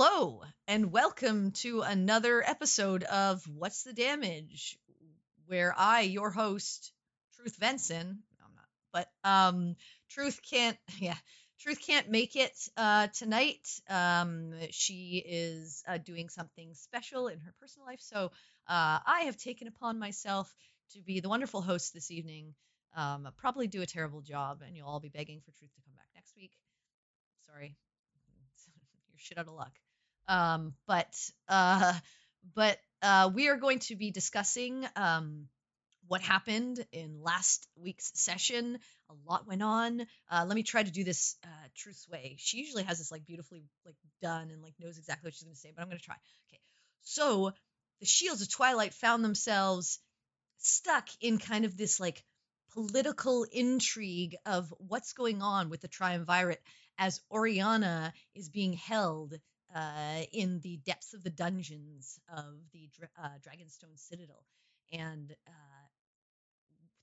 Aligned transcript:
Hello, 0.00 0.42
and 0.68 0.92
welcome 0.92 1.50
to 1.50 1.80
another 1.80 2.40
episode 2.40 3.02
of 3.02 3.42
What's 3.48 3.82
the 3.82 3.92
Damage, 3.92 4.78
where 5.46 5.74
I, 5.76 6.02
your 6.02 6.30
host, 6.30 6.92
Truth 7.34 7.58
Venson, 7.58 8.18
I'm 8.40 8.54
not, 8.54 8.68
but 8.92 9.08
um, 9.28 9.74
Truth 10.08 10.38
can't, 10.48 10.78
yeah, 11.00 11.16
Truth 11.58 11.80
can't 11.84 12.08
make 12.10 12.36
it 12.36 12.56
uh, 12.76 13.08
tonight. 13.08 13.68
Um, 13.90 14.52
she 14.70 15.20
is 15.26 15.82
uh, 15.88 15.98
doing 15.98 16.28
something 16.28 16.74
special 16.74 17.26
in 17.26 17.40
her 17.40 17.52
personal 17.60 17.86
life, 17.86 18.00
so 18.00 18.30
uh, 18.68 19.00
I 19.04 19.22
have 19.24 19.36
taken 19.36 19.66
upon 19.66 19.98
myself 19.98 20.54
to 20.92 21.02
be 21.02 21.18
the 21.18 21.28
wonderful 21.28 21.60
host 21.60 21.92
this 21.92 22.12
evening. 22.12 22.54
Um, 22.94 23.28
probably 23.36 23.66
do 23.66 23.82
a 23.82 23.86
terrible 23.86 24.20
job, 24.20 24.62
and 24.64 24.76
you'll 24.76 24.86
all 24.86 25.00
be 25.00 25.08
begging 25.08 25.40
for 25.40 25.50
Truth 25.58 25.74
to 25.74 25.80
come 25.80 25.96
back 25.96 26.06
next 26.14 26.36
week. 26.36 26.52
Sorry, 27.46 27.74
you're 29.10 29.18
shit 29.18 29.38
out 29.38 29.48
of 29.48 29.54
luck. 29.54 29.72
Um, 30.28 30.74
but 30.86 31.14
uh, 31.48 31.94
but 32.54 32.78
uh, 33.02 33.30
we 33.34 33.48
are 33.48 33.56
going 33.56 33.78
to 33.80 33.96
be 33.96 34.10
discussing 34.10 34.86
um, 34.96 35.46
what 36.06 36.20
happened 36.20 36.84
in 36.92 37.22
last 37.22 37.66
week's 37.76 38.10
session. 38.14 38.78
A 39.10 39.14
lot 39.30 39.46
went 39.46 39.62
on. 39.62 40.02
Uh, 40.30 40.44
let 40.46 40.54
me 40.54 40.62
try 40.62 40.82
to 40.82 40.90
do 40.90 41.04
this 41.04 41.36
uh, 41.44 42.10
way. 42.10 42.36
She 42.38 42.58
usually 42.58 42.82
has 42.82 42.98
this 42.98 43.10
like 43.10 43.24
beautifully 43.24 43.64
like 43.84 43.96
done 44.20 44.50
and 44.50 44.62
like 44.62 44.74
knows 44.78 44.98
exactly 44.98 45.28
what 45.28 45.34
she's 45.34 45.44
going 45.44 45.54
to 45.54 45.60
say, 45.60 45.72
but 45.74 45.82
I'm 45.82 45.88
going 45.88 45.98
to 45.98 46.04
try. 46.04 46.16
Okay, 46.50 46.60
so 47.02 47.52
the 48.00 48.06
Shields 48.06 48.42
of 48.42 48.50
Twilight 48.50 48.94
found 48.94 49.24
themselves 49.24 49.98
stuck 50.58 51.08
in 51.20 51.38
kind 51.38 51.64
of 51.64 51.76
this 51.76 52.00
like 52.00 52.24
political 52.74 53.44
intrigue 53.50 54.36
of 54.44 54.72
what's 54.78 55.12
going 55.12 55.42
on 55.42 55.70
with 55.70 55.80
the 55.80 55.88
triumvirate 55.88 56.62
as 56.98 57.20
Oriana 57.30 58.12
is 58.34 58.48
being 58.48 58.72
held 58.74 59.34
uh, 59.74 60.22
in 60.32 60.60
the 60.60 60.78
depths 60.78 61.14
of 61.14 61.22
the 61.22 61.30
dungeons 61.30 62.18
of 62.34 62.54
the 62.72 62.88
uh, 63.22 63.28
Dragonstone 63.46 63.96
Citadel. 63.96 64.44
And 64.92 65.34
uh, 65.46 65.86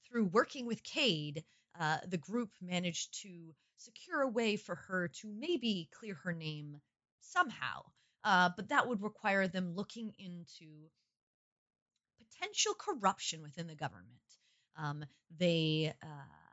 through 0.08 0.26
working 0.26 0.66
with 0.66 0.84
Cade, 0.84 1.44
uh, 1.80 1.98
the 2.08 2.18
group 2.18 2.50
managed 2.62 3.22
to 3.22 3.54
secure 3.78 4.22
a 4.22 4.30
way 4.30 4.56
for 4.56 4.76
her 4.76 5.10
to 5.10 5.28
maybe 5.28 5.90
clear 5.98 6.16
her 6.24 6.34
name 6.34 6.78
somehow. 7.20 7.84
Uh, 8.24 8.50
but 8.56 8.70
that 8.70 8.88
would 8.88 9.02
require 9.02 9.48
them 9.48 9.76
looking 9.76 10.14
into 10.18 10.90
potential 12.18 12.74
corruption 12.74 13.42
within 13.42 13.68
the 13.68 13.76
government. 13.76 14.10
Um, 14.78 15.06
they 15.38 15.94
uh, 16.02 16.45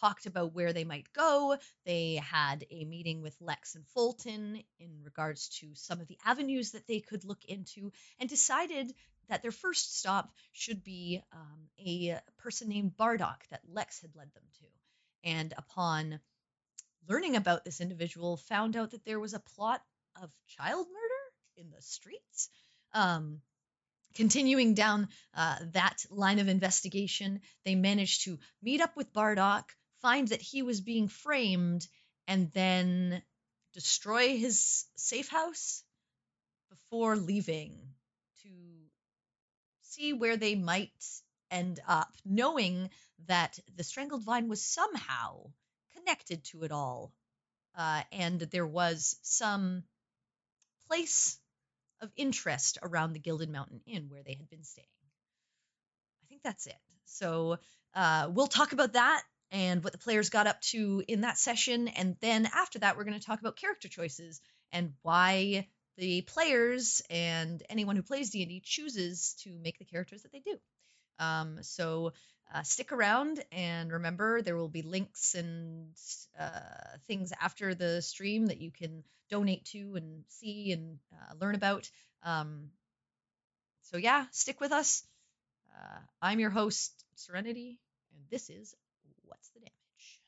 talked 0.00 0.26
about 0.26 0.54
where 0.54 0.72
they 0.72 0.84
might 0.84 1.12
go. 1.12 1.56
They 1.84 2.16
had 2.16 2.64
a 2.70 2.84
meeting 2.84 3.22
with 3.22 3.36
Lex 3.40 3.74
and 3.74 3.86
Fulton 3.88 4.62
in 4.78 4.90
regards 5.02 5.48
to 5.60 5.74
some 5.74 6.00
of 6.00 6.08
the 6.08 6.18
avenues 6.24 6.72
that 6.72 6.86
they 6.86 7.00
could 7.00 7.24
look 7.24 7.44
into 7.46 7.92
and 8.18 8.28
decided 8.28 8.92
that 9.28 9.42
their 9.42 9.52
first 9.52 9.98
stop 9.98 10.30
should 10.52 10.84
be 10.84 11.22
um, 11.32 11.68
a 11.84 12.18
person 12.38 12.68
named 12.68 12.96
Bardock 12.96 13.40
that 13.50 13.62
Lex 13.68 14.00
had 14.00 14.14
led 14.14 14.32
them 14.34 14.44
to. 14.60 14.66
And 15.30 15.54
upon 15.56 16.20
learning 17.08 17.36
about 17.36 17.64
this 17.64 17.80
individual, 17.80 18.36
found 18.36 18.76
out 18.76 18.92
that 18.92 19.04
there 19.04 19.20
was 19.20 19.34
a 19.34 19.40
plot 19.40 19.82
of 20.22 20.30
child 20.46 20.86
murder 20.86 21.24
in 21.56 21.70
the 21.70 21.82
streets. 21.82 22.48
Um, 22.92 23.40
continuing 24.14 24.74
down 24.74 25.08
uh, 25.34 25.56
that 25.72 26.04
line 26.10 26.38
of 26.38 26.48
investigation, 26.48 27.40
they 27.64 27.74
managed 27.74 28.24
to 28.24 28.38
meet 28.62 28.80
up 28.80 28.96
with 28.96 29.12
Bardock, 29.12 29.64
find 30.00 30.28
that 30.28 30.42
he 30.42 30.62
was 30.62 30.80
being 30.80 31.08
framed, 31.08 31.86
and 32.26 32.50
then 32.52 33.22
destroy 33.72 34.36
his 34.36 34.86
safe 34.96 35.28
house 35.28 35.82
before 36.70 37.16
leaving 37.16 37.78
to 38.42 38.50
see 39.82 40.12
where 40.12 40.36
they 40.36 40.54
might 40.54 40.92
end 41.50 41.80
up, 41.86 42.12
knowing 42.24 42.90
that 43.26 43.58
the 43.76 43.84
strangled 43.84 44.24
vine 44.24 44.48
was 44.48 44.64
somehow 44.64 45.50
connected 45.94 46.44
to 46.44 46.64
it 46.64 46.72
all. 46.72 47.12
Uh, 47.76 48.02
and 48.12 48.40
there 48.40 48.66
was 48.66 49.18
some 49.22 49.84
place 50.88 51.38
of 52.00 52.10
interest 52.16 52.78
around 52.82 53.12
the 53.12 53.18
Gilded 53.18 53.50
Mountain 53.50 53.80
Inn 53.86 54.08
where 54.08 54.22
they 54.22 54.34
had 54.34 54.48
been 54.48 54.64
staying. 54.64 54.86
I 56.22 56.26
think 56.28 56.42
that's 56.42 56.66
it. 56.66 56.78
So 57.04 57.58
uh, 57.94 58.30
we'll 58.32 58.46
talk 58.46 58.72
about 58.72 58.94
that 58.94 59.22
and 59.50 59.82
what 59.84 59.92
the 59.92 59.98
players 59.98 60.30
got 60.30 60.46
up 60.46 60.60
to 60.60 61.02
in 61.06 61.22
that 61.22 61.38
session. 61.38 61.88
And 61.88 62.16
then 62.20 62.46
after 62.46 62.78
that, 62.80 62.96
we're 62.96 63.04
going 63.04 63.18
to 63.18 63.24
talk 63.24 63.40
about 63.40 63.56
character 63.56 63.88
choices 63.88 64.40
and 64.72 64.92
why 65.02 65.68
the 65.96 66.22
players 66.22 67.02
and 67.08 67.62
anyone 67.70 67.96
who 67.96 68.02
plays 68.02 68.30
D&D 68.30 68.60
chooses 68.64 69.34
to 69.44 69.58
make 69.62 69.78
the 69.78 69.84
characters 69.84 70.22
that 70.22 70.32
they 70.32 70.40
do. 70.40 70.58
Um, 71.18 71.58
so 71.62 72.12
uh, 72.54 72.62
stick 72.62 72.92
around 72.92 73.42
and 73.50 73.90
remember 73.90 74.42
there 74.42 74.56
will 74.56 74.68
be 74.68 74.82
links 74.82 75.34
and 75.34 75.88
uh, 76.38 76.60
things 77.06 77.32
after 77.40 77.74
the 77.74 78.02
stream 78.02 78.46
that 78.46 78.60
you 78.60 78.70
can 78.70 79.02
donate 79.30 79.64
to 79.66 79.96
and 79.96 80.24
see 80.28 80.72
and 80.72 80.98
uh, 81.12 81.34
learn 81.40 81.54
about. 81.54 81.90
Um, 82.22 82.70
so 83.82 83.96
yeah, 83.96 84.26
stick 84.32 84.60
with 84.60 84.72
us. 84.72 85.04
Uh, 85.76 85.98
I'm 86.22 86.40
your 86.40 86.50
host, 86.50 86.92
Serenity, 87.14 87.78
and 88.14 88.24
this 88.30 88.50
is 88.50 88.74
What's 89.26 89.50
the 89.50 89.60
Damage? 89.60 90.20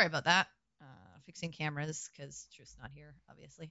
Sorry 0.00 0.08
about 0.08 0.24
that. 0.24 0.46
Uh, 0.80 1.18
fixing 1.26 1.52
cameras 1.52 2.08
because 2.10 2.46
Truth's 2.56 2.74
not 2.80 2.90
here, 2.94 3.14
obviously. 3.28 3.70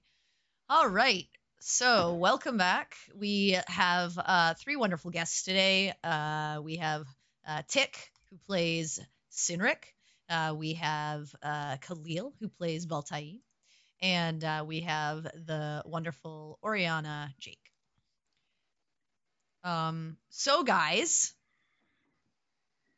All 0.68 0.86
right. 0.86 1.26
So, 1.58 2.14
welcome 2.14 2.56
back. 2.56 2.94
We 3.18 3.58
have 3.66 4.16
uh, 4.16 4.54
three 4.54 4.76
wonderful 4.76 5.10
guests 5.10 5.42
today. 5.42 5.92
Uh, 6.04 6.60
we 6.62 6.76
have 6.76 7.04
uh, 7.48 7.62
Tick, 7.66 8.12
who 8.30 8.36
plays 8.46 9.00
Sinric. 9.32 9.82
Uh, 10.28 10.54
we 10.56 10.74
have 10.74 11.34
uh, 11.42 11.78
Khalil, 11.78 12.32
who 12.38 12.48
plays 12.48 12.86
Baltai. 12.86 13.40
And 14.00 14.44
we 14.68 14.82
have 14.82 15.24
the 15.24 15.82
wonderful 15.84 16.60
Oriana 16.62 17.34
Jake. 17.40 17.72
Um, 19.64 20.16
so, 20.28 20.62
guys, 20.62 21.34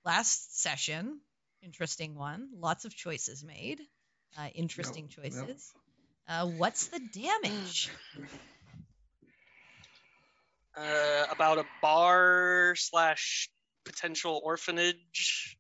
last 0.05 0.61
session, 0.61 1.21
interesting 1.63 2.15
one. 2.15 2.49
Lots 2.59 2.85
of 2.85 2.95
choices 2.95 3.45
made. 3.45 3.81
Uh, 4.39 4.49
interesting 4.55 5.09
Yep, 5.17 5.25
yep. 5.25 5.33
choices. 5.33 5.73
Uh, 6.29 6.47
what's 6.47 6.87
the 6.89 7.01
damage? 7.13 7.91
uh, 10.77 11.25
about 11.31 11.59
a 11.59 11.65
bar 11.81 12.75
slash 12.77 13.51
potential 13.85 14.41
orphanage 14.45 15.59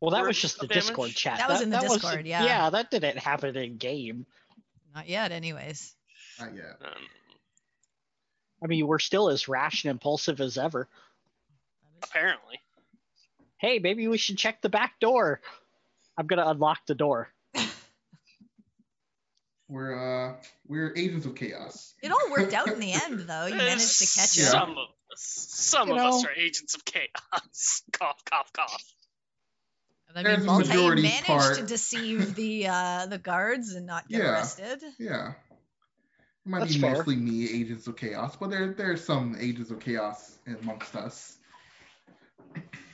Well, 0.00 0.10
that 0.12 0.26
was 0.26 0.38
just 0.38 0.58
the 0.58 0.66
damage? 0.66 0.86
Discord 0.86 1.10
chat. 1.14 1.38
That 1.38 1.48
was 1.48 1.60
in 1.62 1.70
the 1.70 1.76
wasn't- 1.76 2.02
Discord, 2.02 2.26
yeah. 2.26 2.44
Yeah, 2.44 2.70
that 2.70 2.90
didn't 2.90 3.18
happen 3.18 3.56
in 3.56 3.76
game. 3.76 4.26
Not 4.94 5.08
yet, 5.08 5.32
anyways. 5.32 5.94
Not 6.40 6.54
yet. 6.54 6.78
Um, 6.84 6.92
I 8.62 8.66
mean, 8.66 8.86
we're 8.86 8.98
still 8.98 9.28
as 9.28 9.48
rash 9.48 9.84
and 9.84 9.90
impulsive 9.90 10.40
as 10.40 10.56
ever. 10.56 10.88
Apparently. 12.02 12.58
Hey, 13.64 13.78
maybe 13.78 14.06
we 14.08 14.18
should 14.18 14.36
check 14.36 14.60
the 14.60 14.68
back 14.68 15.00
door. 15.00 15.40
I'm 16.18 16.26
gonna 16.26 16.46
unlock 16.46 16.80
the 16.86 16.94
door. 16.94 17.30
We're 19.70 19.94
uh 19.94 20.34
we're 20.68 20.92
agents 20.94 21.24
of 21.24 21.34
chaos. 21.34 21.94
It 22.02 22.12
all 22.12 22.30
worked 22.30 22.52
out 22.52 22.68
in 22.68 22.78
the 22.78 22.92
end, 22.92 23.20
though. 23.20 23.46
You 23.46 23.54
managed 23.54 24.00
to 24.00 24.20
catch 24.20 24.36
Yeah. 24.36 24.44
him. 24.44 24.50
Some 24.50 24.70
of 24.72 24.88
us, 25.10 25.46
some 25.48 25.88
You 25.88 25.94
of 25.94 26.00
us 26.04 26.24
are 26.26 26.32
agents 26.32 26.74
of 26.74 26.84
chaos. 26.84 27.82
cough, 27.92 28.22
cough, 28.26 28.52
cough. 28.52 28.84
I 30.14 30.22
There's 30.22 30.40
mean, 30.40 30.40
the 30.40 30.52
Voltaire 30.52 30.76
majority 30.76 31.02
managed 31.02 31.54
to 31.54 31.62
deceive 31.66 32.34
the 32.34 32.68
uh, 32.68 33.06
the 33.06 33.16
guards 33.16 33.72
and 33.72 33.86
not 33.86 34.06
get 34.10 34.20
Yeah. 34.20 34.32
arrested. 34.32 34.82
Yeah. 34.98 35.28
It 35.30 36.50
might 36.50 36.58
That's 36.60 36.74
be 36.74 36.80
fair. 36.82 36.96
mostly 36.96 37.16
me, 37.16 37.48
agents 37.50 37.86
of 37.86 37.96
chaos, 37.96 38.36
but 38.36 38.50
there 38.50 38.74
there's 38.74 39.02
some 39.02 39.34
agents 39.40 39.70
of 39.70 39.80
chaos 39.80 40.36
amongst 40.46 40.94
us. 40.94 41.38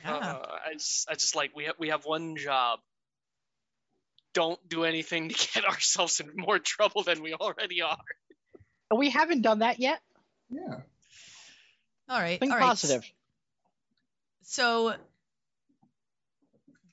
Yeah. 0.03 0.15
Uh, 0.15 0.57
I 0.67 0.73
just, 0.73 1.09
I 1.09 1.13
just 1.13 1.35
like 1.35 1.55
we 1.55 1.65
have, 1.65 1.75
we 1.79 1.89
have 1.89 2.05
one 2.05 2.35
job. 2.37 2.79
Don't 4.33 4.59
do 4.67 4.85
anything 4.85 5.29
to 5.29 5.35
get 5.53 5.65
ourselves 5.65 6.19
in 6.19 6.31
more 6.35 6.59
trouble 6.59 7.03
than 7.03 7.21
we 7.21 7.33
already 7.33 7.81
are. 7.81 7.97
And 8.89 8.99
we 8.99 9.09
haven't 9.09 9.41
done 9.41 9.59
that 9.59 9.79
yet. 9.79 10.01
Yeah. 10.49 10.79
all 12.09 12.19
right. 12.19 12.39
Think 12.39 12.51
all 12.51 12.57
right. 12.57 12.65
positive. 12.65 13.09
So, 14.43 14.93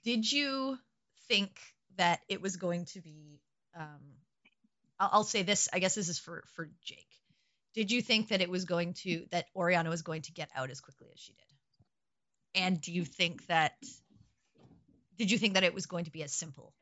did 0.05 0.31
you 0.31 0.79
think 1.27 1.59
that 1.97 2.21
it 2.29 2.41
was 2.41 2.57
going 2.57 2.85
to 2.87 3.01
be? 3.01 3.41
Um, 3.77 3.99
I'll, 5.01 5.11
I'll 5.13 5.25
say 5.25 5.43
this. 5.43 5.69
I 5.73 5.81
guess 5.81 5.95
this 5.95 6.09
is 6.09 6.19
for 6.19 6.45
for 6.55 6.71
Jake. 6.83 7.09
Did 7.75 7.91
you 7.91 8.01
think 8.01 8.29
that 8.29 8.41
it 8.41 8.51
was 8.51 8.65
going 8.65 8.95
to 9.03 9.27
that 9.31 9.47
Oriana 9.55 9.91
was 9.91 10.03
going 10.03 10.23
to 10.23 10.33
get 10.33 10.49
out 10.55 10.71
as 10.71 10.81
quickly 10.81 11.09
as 11.13 11.21
she 11.21 11.33
did? 11.33 11.48
And 12.59 12.81
do 12.81 12.93
you 12.93 13.05
think 13.05 13.47
that? 13.47 13.73
Did 15.17 15.31
you 15.31 15.39
think 15.39 15.55
that 15.55 15.65
it 15.65 15.75
was 15.75 15.87
going 15.87 16.05
to 16.05 16.11
be 16.11 16.23
as 16.23 16.33
simple? 16.33 16.75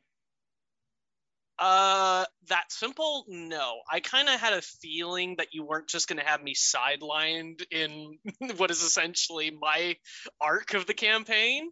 Uh, 1.59 2.25
that 2.49 2.71
simple? 2.71 3.25
No. 3.29 3.81
I 3.91 4.01
kind 4.01 4.29
of 4.29 4.39
had 4.39 4.53
a 4.53 4.61
feeling 4.61 5.37
that 5.39 5.49
you 5.53 5.65
weren't 5.65 5.89
just 5.89 6.09
going 6.09 6.19
to 6.19 6.25
have 6.25 6.43
me 6.43 6.55
sidelined 6.55 7.63
in 7.71 8.19
what 8.57 8.71
is 8.71 8.83
essentially 8.83 9.51
my 9.51 9.97
arc 10.41 10.75
of 10.75 10.87
the 10.87 10.95
campaign. 10.95 11.71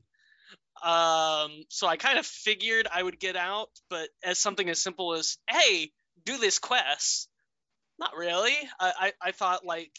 Um, 0.83 1.65
so 1.69 1.87
I 1.87 1.97
kind 1.97 2.19
of 2.19 2.27
figured 2.27 2.89
I 2.93 3.03
would 3.03 3.21
get 3.21 3.37
out, 3.37 3.69
but 3.91 4.09
as 4.23 4.39
something 4.39 4.69
as 4.69 4.83
simple 4.83 5.15
as, 5.15 5.39
hey, 5.49 5.93
do 6.25 6.39
this 6.39 6.59
quest, 6.59 7.29
not 7.99 8.17
really. 8.17 8.57
I, 8.81 8.93
I, 8.99 9.13
I 9.29 9.33
thought 9.33 9.65
like 9.65 9.93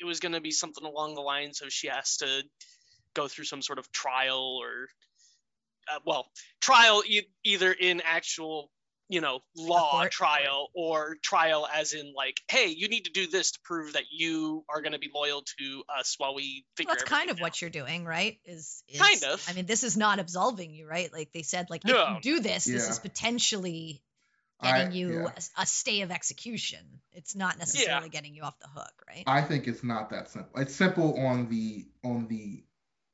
it 0.00 0.04
was 0.04 0.20
going 0.20 0.32
to 0.32 0.40
be 0.40 0.50
something 0.50 0.84
along 0.84 1.14
the 1.14 1.20
lines 1.22 1.60
of 1.62 1.72
she 1.72 1.88
has 1.88 2.18
to 2.18 2.42
go 3.14 3.28
through 3.28 3.44
some 3.44 3.62
sort 3.62 3.78
of 3.78 3.90
trial 3.92 4.58
or, 4.62 4.88
uh, 5.92 5.98
well, 6.04 6.26
trial 6.60 7.02
e- 7.06 7.22
either 7.44 7.72
in 7.72 8.00
actual 8.04 8.70
you 9.08 9.20
know 9.20 9.40
law 9.56 9.90
court. 9.90 10.12
trial 10.12 10.68
or 10.74 11.16
trial 11.22 11.68
as 11.74 11.92
in 11.92 12.14
like 12.16 12.40
hey 12.48 12.68
you 12.68 12.88
need 12.88 13.04
to 13.04 13.10
do 13.10 13.26
this 13.26 13.50
to 13.50 13.58
prove 13.62 13.92
that 13.92 14.04
you 14.10 14.64
are 14.70 14.80
going 14.80 14.92
to 14.92 14.98
be 14.98 15.10
loyal 15.14 15.42
to 15.58 15.82
us 15.98 16.14
while 16.16 16.34
we 16.34 16.64
figure 16.76 16.88
Well, 16.90 16.96
that's 16.96 17.08
kind 17.10 17.22
everything 17.28 17.40
of 17.40 17.42
what 17.42 17.60
you're 17.60 17.68
doing, 17.70 18.04
right? 18.06 18.38
Is, 18.46 18.82
is 18.88 19.00
Kind 19.00 19.22
of. 19.24 19.44
I 19.50 19.52
mean, 19.52 19.66
this 19.66 19.82
is 19.82 19.96
not 19.98 20.18
absolving 20.18 20.72
you, 20.72 20.86
right? 20.86 21.12
Like 21.12 21.30
they 21.34 21.42
said, 21.42 21.66
like 21.68 21.84
if 21.84 21.90
No. 21.90 22.14
you 22.14 22.20
do 22.22 22.40
this, 22.40 22.64
this 22.64 22.88
is 22.88 23.00
potentially 23.00 24.02
I- 24.60 24.70
getting 24.78 24.92
you 24.92 25.12
yeah. 25.24 25.32
a, 25.58 25.62
a 25.62 25.66
stay 25.66 26.02
of 26.02 26.10
execution. 26.12 26.80
It's 27.12 27.34
not 27.34 27.58
necessarily 27.58 28.08
getting 28.08 28.34
you 28.34 28.44
off 28.44 28.58
the 28.60 28.68
hook, 28.68 28.92
right? 29.06 29.24
I 29.26 29.42
think 29.42 29.66
it's 29.66 29.82
not 29.84 30.10
that 30.10 30.30
simple. 30.30 30.58
It's 30.60 30.74
simple 30.74 31.18
on 31.18 31.50
the 31.50 31.86
on 32.04 32.28
the 32.28 32.64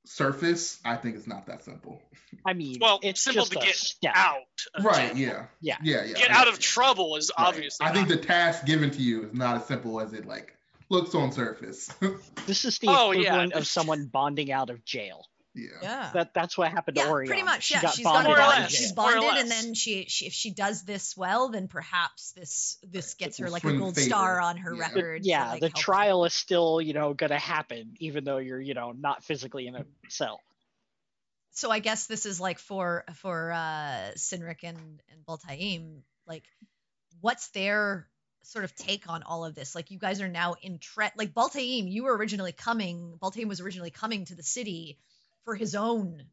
surface. 0.08 0.78
I 0.84 0.96
think 0.96 1.16
it's 1.16 1.26
not 1.26 1.46
that 1.46 1.64
simple. 1.64 2.02
I 2.46 2.52
mean, 2.52 2.78
Well, 2.80 3.00
it's 3.02 3.22
simple 3.22 3.44
just 3.44 3.52
to 3.52 3.58
get 3.58 3.74
step. 3.74 4.12
out 4.14 4.36
of 4.74 4.84
Right, 4.84 5.14
jail. 5.14 5.16
yeah. 5.16 5.46
Yeah. 5.60 5.76
Yeah, 5.82 6.04
yeah. 6.04 6.12
get 6.14 6.28
yeah. 6.30 6.38
out 6.38 6.48
of 6.48 6.58
trouble 6.58 7.16
is 7.16 7.30
Right. 7.38 7.48
obviously 7.48 7.86
I 7.86 7.92
think 7.92 8.08
not- 8.08 8.20
the 8.20 8.24
task 8.26 8.64
given 8.66 8.90
to 8.90 9.02
you 9.02 9.24
is 9.24 9.32
not 9.34 9.56
as 9.56 9.66
simple 9.66 10.00
as 10.00 10.12
it 10.12 10.26
like 10.26 10.54
looks 10.90 11.14
on 11.14 11.32
surface. 11.32 11.90
This 12.46 12.64
is 12.64 12.78
the 12.78 12.88
Oh, 12.88 13.10
yeah. 13.12 13.20
equivalent 13.20 13.52
of 13.54 13.66
someone 13.66 14.06
bonding 14.06 14.50
out 14.52 14.70
of 14.70 14.84
jail. 14.84 15.26
Yeah. 15.58 15.68
Yeah. 15.82 16.10
That 16.14 16.34
that's 16.34 16.56
what 16.56 16.70
happened 16.70 16.96
to 16.96 17.02
yeah, 17.02 17.10
Oriana. 17.10 17.28
pretty 17.28 17.42
much. 17.44 17.64
She 17.64 17.74
Yeah, 17.74 17.82
got 17.82 17.94
she's 17.94 18.04
bonded 18.04 18.26
got 18.26 18.28
More 18.28 18.38
or 18.38 18.40
out 18.42 18.52
bonded. 18.52 18.70
She's 18.70 18.92
jail. 18.92 18.96
More 19.04 19.12
or 19.12 19.20
bonded, 19.20 19.42
and 19.42 19.50
then 19.50 19.74
she, 19.74 20.04
she, 20.08 20.26
if 20.26 20.32
she 20.32 20.50
does 20.50 20.82
this 20.82 21.16
well, 21.16 21.48
then 21.50 21.68
perhaps 21.68 22.32
this 22.32 22.78
this 22.82 23.14
gets 23.14 23.38
her 23.38 23.50
like 23.50 23.64
a 23.64 23.72
gold 23.76 23.94
favor. 23.96 24.06
star 24.08 24.40
on 24.40 24.56
her 24.58 24.74
Yeah. 24.74 24.88
The- 24.88 24.94
record. 24.94 25.22
to, 25.22 25.28
yeah, 25.28 25.50
like, 25.50 25.60
the 25.60 25.66
help 25.66 25.76
her. 25.76 25.82
trial 25.82 26.24
is 26.24 26.34
still, 26.34 26.80
you 26.80 26.92
know, 26.94 27.14
gonna 27.14 27.38
happen, 27.38 27.94
even 27.98 28.24
though 28.24 28.38
you're, 28.38 28.60
you 28.60 28.74
know, 28.74 28.92
not 28.92 29.24
physically 29.24 29.66
in 29.66 29.74
a 29.74 29.84
cell. 30.08 30.40
so 31.52 31.70
I 31.70 31.80
guess 31.80 32.06
this 32.06 32.24
is 32.26 32.40
like 32.40 32.58
for 32.58 33.04
for 33.14 33.52
uh 33.52 34.12
Sinric 34.16 34.62
and 34.62 34.76
and 35.10 35.26
Baltaim, 35.26 36.02
like 36.26 36.44
what's 37.20 37.48
their 37.48 38.06
sort 38.44 38.64
of 38.64 38.74
take 38.76 39.08
on 39.10 39.22
all 39.24 39.44
of 39.44 39.54
this? 39.54 39.74
Like 39.74 39.90
you 39.90 39.98
guys 39.98 40.20
are 40.22 40.28
now 40.28 40.54
in 40.62 40.78
tre- 40.78 41.10
like 41.16 41.34
Baltaim, 41.34 41.90
you 41.90 42.04
were 42.04 42.16
originally 42.16 42.52
coming, 42.52 43.18
Baltaim 43.20 43.46
was 43.48 43.60
originally 43.60 43.90
coming 43.90 44.24
to 44.26 44.34
the 44.34 44.42
city 44.42 44.98
for 45.48 45.54
his 45.54 45.74
own 45.74 46.24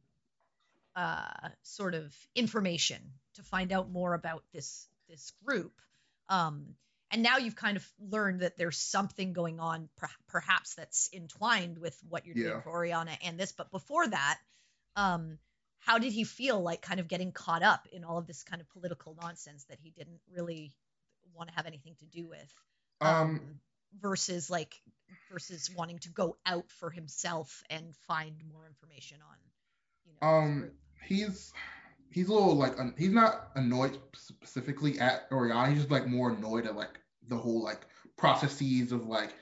uh 0.93 1.47
sort 1.63 1.93
of 1.93 2.13
information 2.35 2.97
to 3.35 3.43
find 3.43 3.71
out 3.71 3.89
more 3.89 4.13
about 4.13 4.43
this 4.53 4.89
this 5.07 5.31
group. 5.45 5.71
Um 6.27 6.75
and 7.11 7.23
now 7.23 7.37
you've 7.37 7.55
kind 7.55 7.77
of 7.77 7.87
learned 7.97 8.41
that 8.41 8.57
there's 8.57 8.77
something 8.77 9.31
going 9.31 9.61
on 9.61 9.87
per- 9.95 10.09
perhaps 10.27 10.73
that's 10.75 11.09
entwined 11.13 11.77
with 11.77 11.97
what 12.09 12.25
you're 12.25 12.35
doing 12.35 12.47
Yeah. 12.47 12.59
for 12.61 12.71
Oriana 12.71 13.17
and 13.23 13.39
this 13.39 13.53
but 13.53 13.71
before 13.71 14.05
that 14.05 14.37
um 14.97 15.37
how 15.79 15.97
did 15.97 16.11
he 16.11 16.25
feel 16.25 16.59
like 16.59 16.81
kind 16.81 16.99
of 16.99 17.07
getting 17.07 17.31
caught 17.31 17.63
up 17.63 17.87
in 17.93 18.03
all 18.03 18.17
of 18.17 18.27
this 18.27 18.43
kind 18.43 18.61
of 18.61 18.67
political 18.71 19.15
nonsense 19.21 19.63
that 19.69 19.79
he 19.81 19.91
didn't 19.91 20.19
really 20.29 20.73
want 21.33 21.47
to 21.49 21.55
have 21.55 21.67
anything 21.67 21.95
to 21.99 22.05
do 22.05 22.27
with 22.27 22.53
Um 22.99 23.61
versus 24.01 24.49
like 24.49 24.81
versus 25.31 25.69
wanting 25.75 25.99
to 25.99 26.09
go 26.09 26.37
out 26.45 26.69
for 26.79 26.89
himself 26.89 27.63
and 27.69 27.95
find 28.07 28.35
more 28.51 28.65
information 28.67 29.17
on 29.21 29.37
you 30.05 30.13
know 30.13 30.27
Um, 30.27 30.71
he's 31.01 31.53
he's 32.11 32.29
a 32.29 32.33
little 32.33 32.55
like 32.55 32.79
un- 32.79 32.95
he's 32.97 33.11
not 33.11 33.49
annoyed 33.55 33.97
specifically 34.13 34.99
at 34.99 35.27
Oriana. 35.31 35.69
He's 35.69 35.79
just 35.79 35.91
like 35.91 36.07
more 36.07 36.31
annoyed 36.31 36.65
at 36.65 36.75
like 36.75 36.99
the 37.27 37.37
whole 37.37 37.63
like 37.63 37.81
processes 38.17 38.91
of 38.91 39.07
like, 39.07 39.33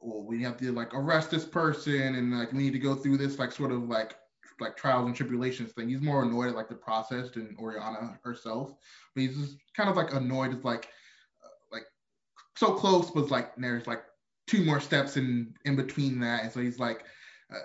well, 0.00 0.22
we 0.22 0.42
have 0.42 0.56
to 0.58 0.72
like 0.72 0.94
arrest 0.94 1.30
this 1.30 1.44
person 1.44 2.14
and 2.14 2.38
like 2.38 2.52
we 2.52 2.58
need 2.58 2.72
to 2.72 2.78
go 2.78 2.94
through 2.94 3.16
this 3.18 3.38
like 3.38 3.52
sort 3.52 3.72
of 3.72 3.88
like 3.88 4.14
like 4.60 4.76
trials 4.76 5.06
and 5.06 5.16
tribulations 5.16 5.72
thing. 5.72 5.88
He's 5.88 6.00
more 6.00 6.22
annoyed 6.22 6.50
at 6.50 6.54
like 6.54 6.68
the 6.68 6.74
process 6.74 7.30
than 7.30 7.56
Oriana 7.58 8.18
herself. 8.22 8.72
But 9.14 9.22
he's 9.22 9.36
just 9.36 9.56
kind 9.76 9.90
of 9.90 9.96
like 9.96 10.14
annoyed 10.14 10.52
at 10.52 10.64
like 10.64 10.88
so 12.56 12.74
close, 12.74 13.10
but 13.10 13.30
like 13.30 13.54
there's 13.56 13.86
like 13.86 14.02
two 14.46 14.64
more 14.64 14.80
steps 14.80 15.16
in 15.16 15.54
in 15.64 15.76
between 15.76 16.20
that, 16.20 16.44
and 16.44 16.52
so 16.52 16.60
he's 16.60 16.78
like. 16.78 17.04
Uh, 17.52 17.58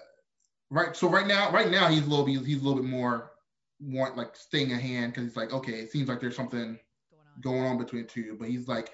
Right. 0.70 0.96
So 0.96 1.08
right 1.08 1.28
now, 1.28 1.50
right 1.52 1.72
now 1.72 1.88
he's 1.88 2.06
a 2.06 2.10
little 2.10 2.26
he's 2.26 2.62
a 2.62 2.66
little 2.66 2.82
bit 2.82 2.90
more 2.90 3.32
want 3.80 4.18
like 4.18 4.36
staying 4.36 4.72
a 4.74 4.78
hand 4.78 5.14
because 5.14 5.30
he's 5.30 5.38
like, 5.38 5.54
okay, 5.54 5.74
it 5.74 5.92
seems 5.92 6.10
like 6.10 6.20
there's 6.20 6.36
something 6.36 6.78
going 7.10 7.24
on 7.36 7.42
going 7.42 7.64
on 7.64 7.78
between 7.78 8.06
two. 8.06 8.36
But 8.38 8.50
he's 8.50 8.68
like, 8.68 8.90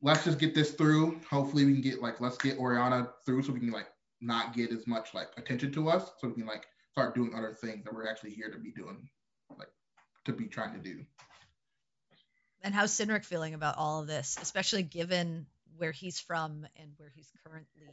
let's 0.00 0.24
just 0.24 0.38
get 0.38 0.54
this 0.54 0.72
through. 0.72 1.20
Hopefully 1.28 1.64
we 1.64 1.72
can 1.72 1.82
get 1.82 2.00
like 2.00 2.20
let's 2.20 2.38
get 2.38 2.58
Oriana 2.58 3.08
through 3.26 3.42
so 3.42 3.52
we 3.52 3.60
can 3.60 3.72
like 3.72 3.88
not 4.20 4.54
get 4.54 4.70
as 4.70 4.86
much 4.86 5.14
like 5.14 5.28
attention 5.36 5.72
to 5.72 5.88
us, 5.88 6.12
so 6.20 6.28
we 6.28 6.34
can 6.34 6.46
like 6.46 6.66
start 6.92 7.14
doing 7.14 7.34
other 7.34 7.52
things 7.52 7.84
that 7.84 7.92
we're 7.92 8.08
actually 8.08 8.30
here 8.30 8.50
to 8.50 8.58
be 8.58 8.70
doing, 8.70 9.08
like 9.58 9.70
to 10.24 10.32
be 10.32 10.46
trying 10.46 10.72
to 10.74 10.80
do. 10.80 11.04
And 12.62 12.74
how's 12.74 12.92
Sinric 12.92 13.24
feeling 13.24 13.54
about 13.54 13.76
all 13.78 14.00
of 14.00 14.06
this 14.06 14.38
especially 14.40 14.82
given 14.82 15.46
where 15.78 15.92
he's 15.92 16.20
from 16.20 16.66
and 16.76 16.90
where 16.98 17.10
he's 17.14 17.28
currently 17.44 17.88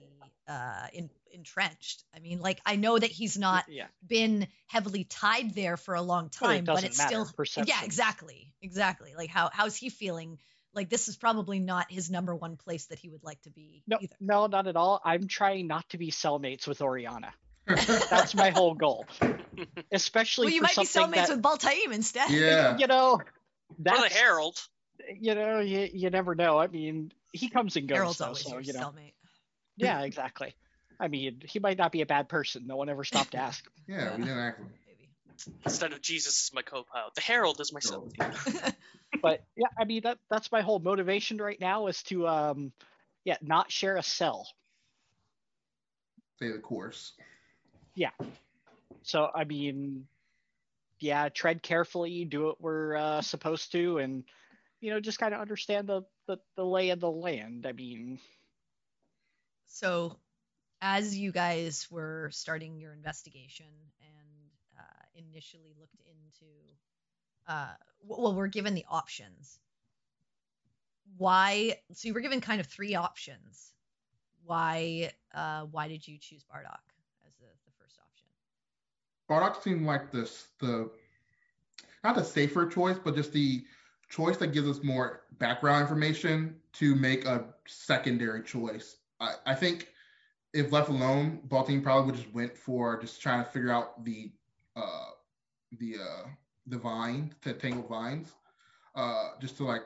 uh 0.47 0.87
in, 0.93 1.09
entrenched 1.31 2.03
i 2.15 2.19
mean 2.19 2.39
like 2.41 2.59
i 2.65 2.75
know 2.75 2.97
that 2.99 3.09
he's 3.11 3.37
not 3.37 3.65
Yeah. 3.69 3.85
been 4.05 4.47
heavily 4.67 5.03
tied 5.05 5.55
there 5.55 5.77
for 5.77 5.95
a 5.95 6.01
long 6.01 6.25
But 6.25 6.33
it 6.35 6.39
time, 6.55 6.65
but, 6.65 6.73
doesn't 6.73 6.87
it's 6.89 6.97
matter. 6.97 7.09
still 7.09 7.25
Perception. 7.35 7.73
yeah, 7.75 7.83
exactly, 7.85 8.53
exactly. 8.61 9.13
Like 9.17 9.29
how 9.29 9.49
how's 9.51 9.75
he 9.75 9.89
feeling? 9.89 10.37
Like 10.73 10.89
this 10.89 11.07
is 11.07 11.17
probably 11.17 11.57
not 11.59 11.91
his 11.91 12.11
number 12.11 12.35
one 12.35 12.55
place 12.57 12.85
that 12.87 12.99
he 12.99 13.09
would 13.09 13.23
like 13.23 13.41
to 13.41 13.49
be 13.49 13.81
No, 13.87 13.97
either. 13.99 14.15
no, 14.19 14.45
not 14.45 14.67
at 14.67 14.75
all. 14.75 15.01
I'm 15.03 15.27
trying 15.27 15.65
not 15.67 15.87
to 15.89 15.97
be 15.97 16.11
cellmates 16.11 16.67
with 16.67 16.81
Oriana. 16.83 17.33
That's 17.65 18.35
my 18.35 18.51
whole 18.51 18.75
goal. 18.75 19.05
Especially 19.91 20.45
Well, 20.45 20.53
you 20.53 20.59
for 20.59 20.63
might 20.63 20.77
be 20.77 20.85
something 20.85 21.19
cellmates 21.21 21.27
that, 21.27 21.35
with 21.37 21.41
Baltaim 21.43 21.91
instead. 21.93 22.29
yeah. 22.29 22.77
you 22.77 22.87
know, 22.87 23.19
or 23.77 24.01
the 24.01 24.09
Herald. 24.13 24.57
you 25.19 25.35
know, 25.35 25.59
you, 25.59 25.89
you 25.93 26.09
never 26.09 26.35
know. 26.35 26.57
I 26.59 26.67
mean, 26.67 27.11
he 27.31 27.49
comes 27.49 27.75
and 27.75 27.87
goes, 27.87 27.97
Harold's 27.97 28.17
though, 28.19 28.25
always 28.25 28.41
so 28.43 28.51
your 28.53 28.61
you 28.61 28.73
know. 28.73 28.79
cellmate. 28.79 29.13
Yeah, 29.77 30.01
exactly. 30.01 30.53
I 30.99 31.07
mean, 31.07 31.41
he 31.45 31.59
might 31.59 31.77
not 31.77 31.91
be 31.91 32.01
a 32.01 32.05
bad 32.05 32.27
person. 32.27 32.67
No 32.67 32.75
one 32.75 32.89
ever 32.89 33.03
stopped 33.03 33.31
to 33.31 33.37
ask. 33.41 33.65
Yeah, 33.87 34.15
we 34.17 34.23
didn't 34.23 34.37
act. 34.39 34.59
Maybe. 34.59 35.09
Instead 35.65 35.93
of 35.93 36.01
Jesus 36.01 36.43
is 36.43 36.51
my 36.53 36.61
co-pilot, 36.61 37.15
the 37.15 37.21
Herald 37.21 37.59
is 37.61 37.71
my 37.71 37.79
So- 37.79 38.09
substitute. 38.19 38.75
but 39.21 39.43
yeah, 39.55 39.67
I 39.77 39.85
mean 39.85 40.01
that 40.03 40.17
that's 40.29 40.51
my 40.51 40.61
whole 40.61 40.79
motivation 40.79 41.37
right 41.37 41.59
now 41.59 41.87
is 41.87 42.03
to 42.03 42.27
um 42.27 42.71
yeah, 43.25 43.37
not 43.41 43.71
share 43.71 43.95
a 43.97 44.03
cell. 44.03 44.47
Stay 46.35 46.51
the 46.51 46.59
course. 46.59 47.13
Yeah. 47.95 48.11
So 49.03 49.29
I 49.33 49.43
mean, 49.45 50.07
yeah, 50.99 51.29
tread 51.29 51.63
carefully, 51.63 52.25
do 52.25 52.45
what 52.45 52.61
we're 52.61 52.95
uh, 52.95 53.21
supposed 53.21 53.71
to, 53.73 53.99
and 53.99 54.23
you 54.81 54.91
know, 54.91 54.99
just 54.99 55.19
kind 55.19 55.33
of 55.33 55.41
understand 55.41 55.87
the, 55.87 56.03
the 56.27 56.37
the 56.55 56.65
lay 56.65 56.89
of 56.91 56.99
the 56.99 57.11
land. 57.11 57.65
I 57.67 57.73
mean, 57.73 58.19
So, 59.65 60.17
as 60.81 61.17
you 61.17 61.31
guys 61.31 61.87
were 61.91 62.29
starting 62.33 62.79
your 62.79 62.93
investigation 62.93 63.67
and 64.01 64.49
uh, 64.77 65.03
initially 65.15 65.73
looked 65.79 66.01
into, 66.01 66.45
uh, 67.47 67.73
well, 68.01 68.35
we're 68.35 68.47
given 68.47 68.73
the 68.73 68.85
options. 68.89 69.59
Why? 71.17 71.77
So 71.93 72.07
you 72.07 72.13
were 72.13 72.21
given 72.21 72.41
kind 72.41 72.59
of 72.61 72.67
three 72.67 72.95
options. 72.95 73.73
Why? 74.43 75.11
Uh, 75.33 75.63
why 75.65 75.87
did 75.87 76.07
you 76.07 76.17
choose 76.19 76.43
Bardock 76.43 76.83
as 77.27 77.33
the, 77.39 77.47
the 77.65 77.71
first 77.79 77.97
option? 77.99 78.27
Bardock 79.29 79.61
seemed 79.61 79.85
like 79.85 80.11
this 80.11 80.47
the 80.59 80.89
not 82.03 82.15
the 82.15 82.23
safer 82.23 82.65
choice, 82.65 82.97
but 83.03 83.15
just 83.15 83.33
the 83.33 83.63
choice 84.09 84.37
that 84.37 84.47
gives 84.47 84.67
us 84.67 84.83
more 84.83 85.21
background 85.37 85.81
information 85.81 86.55
to 86.73 86.95
make 86.95 87.25
a 87.25 87.45
secondary 87.67 88.41
choice. 88.43 88.97
I, 89.19 89.33
I 89.45 89.55
think 89.55 89.87
if 90.53 90.71
left 90.71 90.89
alone, 90.89 91.41
Baltimore 91.43 91.81
probably 91.81 92.11
would 92.11 92.19
just 92.19 92.33
went 92.33 92.57
for 92.57 92.99
just 92.99 93.21
trying 93.21 93.43
to 93.43 93.49
figure 93.51 93.71
out 93.71 94.03
the 94.03 94.31
uh 94.75 95.05
the 95.77 95.95
uh 95.97 96.27
the 96.67 96.77
vine, 96.77 97.33
the 97.43 97.53
tangled 97.53 97.87
vines. 97.89 98.31
Uh 98.95 99.29
just 99.39 99.57
to 99.57 99.65
like 99.65 99.83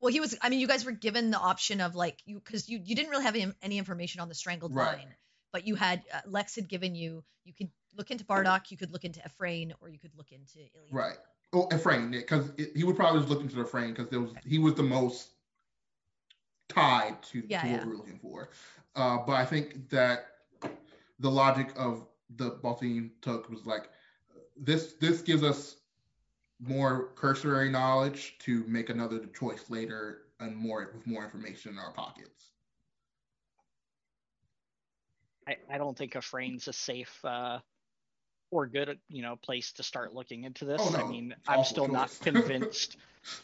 Well, 0.00 0.12
he 0.12 0.20
was. 0.20 0.36
I 0.42 0.50
mean, 0.50 0.60
you 0.60 0.66
guys 0.66 0.84
were 0.84 0.92
given 0.92 1.30
the 1.30 1.38
option 1.38 1.80
of 1.80 1.94
like 1.94 2.20
you 2.26 2.40
because 2.44 2.68
you 2.68 2.80
you 2.84 2.94
didn't 2.94 3.10
really 3.10 3.24
have 3.24 3.34
any, 3.36 3.52
any 3.62 3.78
information 3.78 4.20
on 4.20 4.28
the 4.28 4.34
strangled 4.34 4.74
Right. 4.74 4.96
vine, 4.98 5.14
but 5.52 5.66
you 5.66 5.74
had 5.74 6.02
uh, 6.12 6.20
Lex 6.26 6.56
had 6.56 6.68
given 6.68 6.94
you 6.94 7.24
you 7.44 7.54
could 7.54 7.70
look 7.96 8.10
into 8.10 8.24
Bardock, 8.24 8.70
you 8.70 8.76
could 8.76 8.90
look 8.90 9.04
into 9.04 9.20
Ephraim, 9.24 9.72
or 9.80 9.88
you 9.88 9.98
could 9.98 10.14
look 10.16 10.32
into 10.32 10.58
Iliad. 10.58 10.92
Right. 10.92 11.16
Oh, 11.52 11.68
Ephraim, 11.72 12.10
because 12.10 12.50
he 12.74 12.82
would 12.82 12.96
probably 12.96 13.20
just 13.20 13.30
look 13.30 13.40
into 13.40 13.56
the 13.56 13.64
frame 13.64 13.90
because 13.90 14.08
there 14.08 14.20
was 14.20 14.32
he 14.44 14.58
was 14.58 14.74
the 14.74 14.82
most 14.82 15.30
tied 16.68 17.22
to, 17.22 17.44
Yeah, 17.46 17.62
to 17.62 17.68
yeah. 17.68 17.76
what 17.76 17.84
we 17.84 17.90
were 17.90 17.96
looking 17.96 18.18
for. 18.18 18.50
Uh, 18.96 19.18
but 19.18 19.34
I 19.34 19.44
think 19.44 19.88
that 19.90 20.26
the 21.20 21.30
logic 21.30 21.72
of 21.76 22.06
the 22.36 22.52
Baltine 22.62 23.10
took 23.20 23.48
was 23.48 23.66
like 23.66 23.88
this. 24.56 24.94
This 24.94 25.22
gives 25.22 25.42
us 25.42 25.76
more 26.60 27.10
cursory 27.14 27.70
knowledge 27.70 28.36
to 28.40 28.64
make 28.66 28.88
another 28.88 29.20
choice 29.38 29.68
later 29.68 30.22
and 30.40 30.56
more 30.56 30.90
with 30.94 31.06
more 31.06 31.24
information 31.24 31.72
in 31.72 31.78
our 31.78 31.92
pockets. 31.92 32.50
I, 35.46 35.56
I 35.70 35.78
don't 35.78 35.96
think 35.96 36.16
Ephraim's 36.16 36.68
a 36.68 36.72
safe 36.72 37.22
uh, 37.24 37.58
or 38.54 38.66
good 38.66 38.98
you 39.08 39.22
know 39.22 39.36
place 39.36 39.72
to 39.72 39.82
start 39.82 40.14
looking 40.14 40.44
into 40.44 40.64
this. 40.64 40.80
Oh, 40.82 40.96
I 40.96 41.08
mean, 41.08 41.34
awful 41.48 41.60
I'm 41.60 41.64
still 41.64 41.88
not 41.88 42.16
convinced 42.22 42.96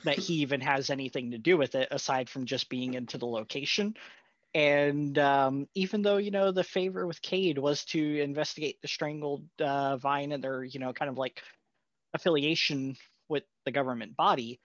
that 0.05 0.19
he 0.19 0.35
even 0.35 0.61
has 0.61 0.91
anything 0.91 1.33
to 1.33 1.39
do 1.39 1.57
with 1.57 1.75
it 1.75 1.89
aside 1.91 2.31
from 2.31 2.47
just 2.47 2.69
being 2.69 2.95
into 2.95 3.19
the 3.19 3.27
location. 3.27 3.97
And 4.55 5.19
um, 5.19 5.69
even 5.75 6.03
though 6.03 6.17
you 6.17 6.31
know 6.31 6.53
the 6.53 6.65
favor 6.65 7.07
with 7.07 7.23
Cade 7.23 7.59
was 7.59 7.85
to 7.87 8.21
investigate 8.21 8.81
the 8.83 8.89
strangled 8.89 9.45
uh, 9.61 9.97
vine 9.97 10.33
and 10.33 10.43
their 10.43 10.63
you 10.63 10.81
know 10.81 10.93
kind 10.93 11.11
of 11.11 11.19
like 11.19 11.43
affiliation 12.15 12.97
with 13.29 13.45
the 13.65 13.73
government 13.73 14.17
body, 14.17 14.61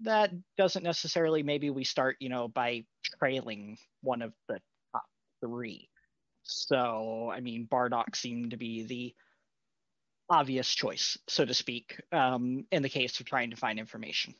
that 0.00 0.30
doesn't 0.56 0.82
necessarily 0.82 1.42
maybe 1.42 1.70
we 1.70 1.84
start 1.84 2.16
you 2.20 2.28
know 2.28 2.48
by 2.48 2.84
trailing 3.18 3.76
one 4.02 4.22
of 4.22 4.32
the 4.48 4.58
top 4.92 5.04
three. 5.42 5.88
So 6.42 7.30
I 7.34 7.40
mean, 7.40 7.68
Bardock 7.70 8.16
seemed 8.16 8.52
to 8.52 8.56
be 8.56 8.82
the 8.84 9.14
obvious 10.30 10.72
choice, 10.72 11.18
so 11.26 11.44
to 11.44 11.52
speak, 11.52 12.00
um, 12.12 12.64
in 12.70 12.82
the 12.82 12.88
case 12.88 13.18
of 13.18 13.26
trying 13.26 13.50
to 13.50 13.56
find 13.56 13.78
information. 13.78 14.34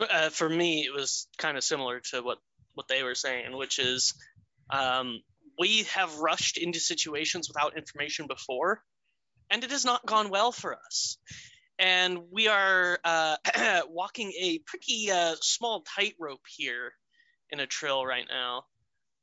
uh, 0.00 0.30
for 0.30 0.48
me, 0.48 0.84
it 0.86 0.92
was 0.92 1.28
kind 1.36 1.56
of 1.58 1.62
similar 1.62 2.00
to 2.00 2.22
what 2.22 2.38
what 2.74 2.88
they 2.88 3.02
were 3.02 3.14
saying, 3.14 3.56
which 3.56 3.78
is 3.78 4.14
um, 4.70 5.20
we 5.58 5.82
have 5.94 6.16
rushed 6.18 6.56
into 6.56 6.80
situations 6.80 7.48
without 7.48 7.76
information 7.76 8.26
before, 8.26 8.82
and 9.50 9.62
it 9.62 9.70
has 9.70 9.84
not 9.84 10.06
gone 10.06 10.30
well 10.30 10.52
for 10.52 10.74
us. 10.74 11.18
And 11.78 12.18
we 12.30 12.48
are 12.48 12.98
uh, 13.04 13.36
walking 13.88 14.32
a 14.40 14.58
pretty 14.66 15.10
uh, 15.10 15.34
small 15.40 15.82
tightrope 15.82 16.46
here 16.48 16.92
in 17.50 17.60
a 17.60 17.66
trill 17.66 18.04
right 18.06 18.26
now. 18.28 18.64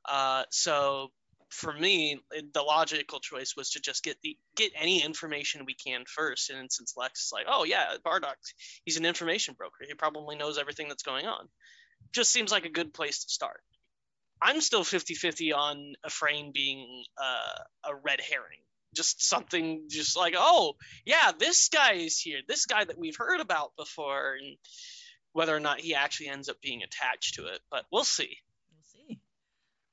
Uh, 0.08 0.44
so 0.52 1.12
for 1.50 1.72
me, 1.72 2.20
the 2.54 2.62
logical 2.62 3.20
choice 3.20 3.56
was 3.56 3.72
to 3.72 3.80
just 3.80 4.04
get 4.04 4.18
the 4.22 4.38
get 4.56 4.72
any 4.76 5.04
information 5.04 5.66
we 5.66 5.76
can 5.76 6.04
first. 6.06 6.50
And 6.50 6.72
since 6.72 6.96
Lex 6.98 7.26
is 7.26 7.32
like, 7.34 7.46
oh 7.48 7.64
yeah, 7.64 7.96
Bardock, 8.06 8.36
he's 8.84 8.98
an 8.98 9.06
information 9.06 9.56
broker. 9.58 9.86
He 9.88 9.94
probably 9.94 10.36
knows 10.36 10.58
everything 10.58 10.88
that's 10.90 11.04
going 11.04 11.26
on. 11.26 11.48
Just 12.14 12.32
seems 12.32 12.52
like 12.52 12.66
a 12.66 12.70
good 12.70 12.94
place 12.94 13.24
to 13.24 13.30
start. 13.30 13.62
I'm 14.42 14.62
still 14.62 14.84
50-50 14.84 15.56
on 15.56 15.94
Ephraim 16.06 16.52
being 16.54 17.04
uh, 17.20 17.90
a 17.92 17.96
red 17.96 18.20
herring. 18.22 18.60
Just 18.96 19.28
something, 19.28 19.86
just 19.90 20.16
like, 20.16 20.36
oh 20.38 20.76
yeah, 21.06 21.32
this 21.38 21.70
guy 21.70 21.94
is 21.94 22.20
here. 22.20 22.40
This 22.48 22.66
guy 22.66 22.84
that 22.84 22.98
we've 22.98 23.18
heard 23.18 23.40
about 23.40 23.72
before, 23.78 24.36
and 24.36 24.58
whether 25.34 25.56
or 25.56 25.60
not 25.60 25.80
he 25.80 25.96
actually 25.96 26.30
ends 26.30 26.50
up 26.50 26.62
being 26.62 26.84
attached 26.84 27.36
to 27.36 27.48
it, 27.48 27.60
but 27.70 27.86
we'll 27.92 28.04
see. 28.04 28.38
We'll 28.72 29.08
see. 29.08 29.20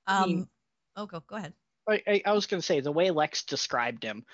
I 0.06 0.22
Um. 0.22 0.48
Mean- 0.96 1.02
oh, 1.02 1.06
go 1.06 1.22
go 1.26 1.36
ahead. 1.36 1.52
I, 1.88 2.02
I, 2.06 2.22
I 2.26 2.32
was 2.32 2.46
going 2.46 2.60
to 2.60 2.66
say 2.66 2.80
the 2.80 2.90
way 2.92 3.10
Lex 3.10 3.42
described 3.44 4.02
him, 4.04 4.24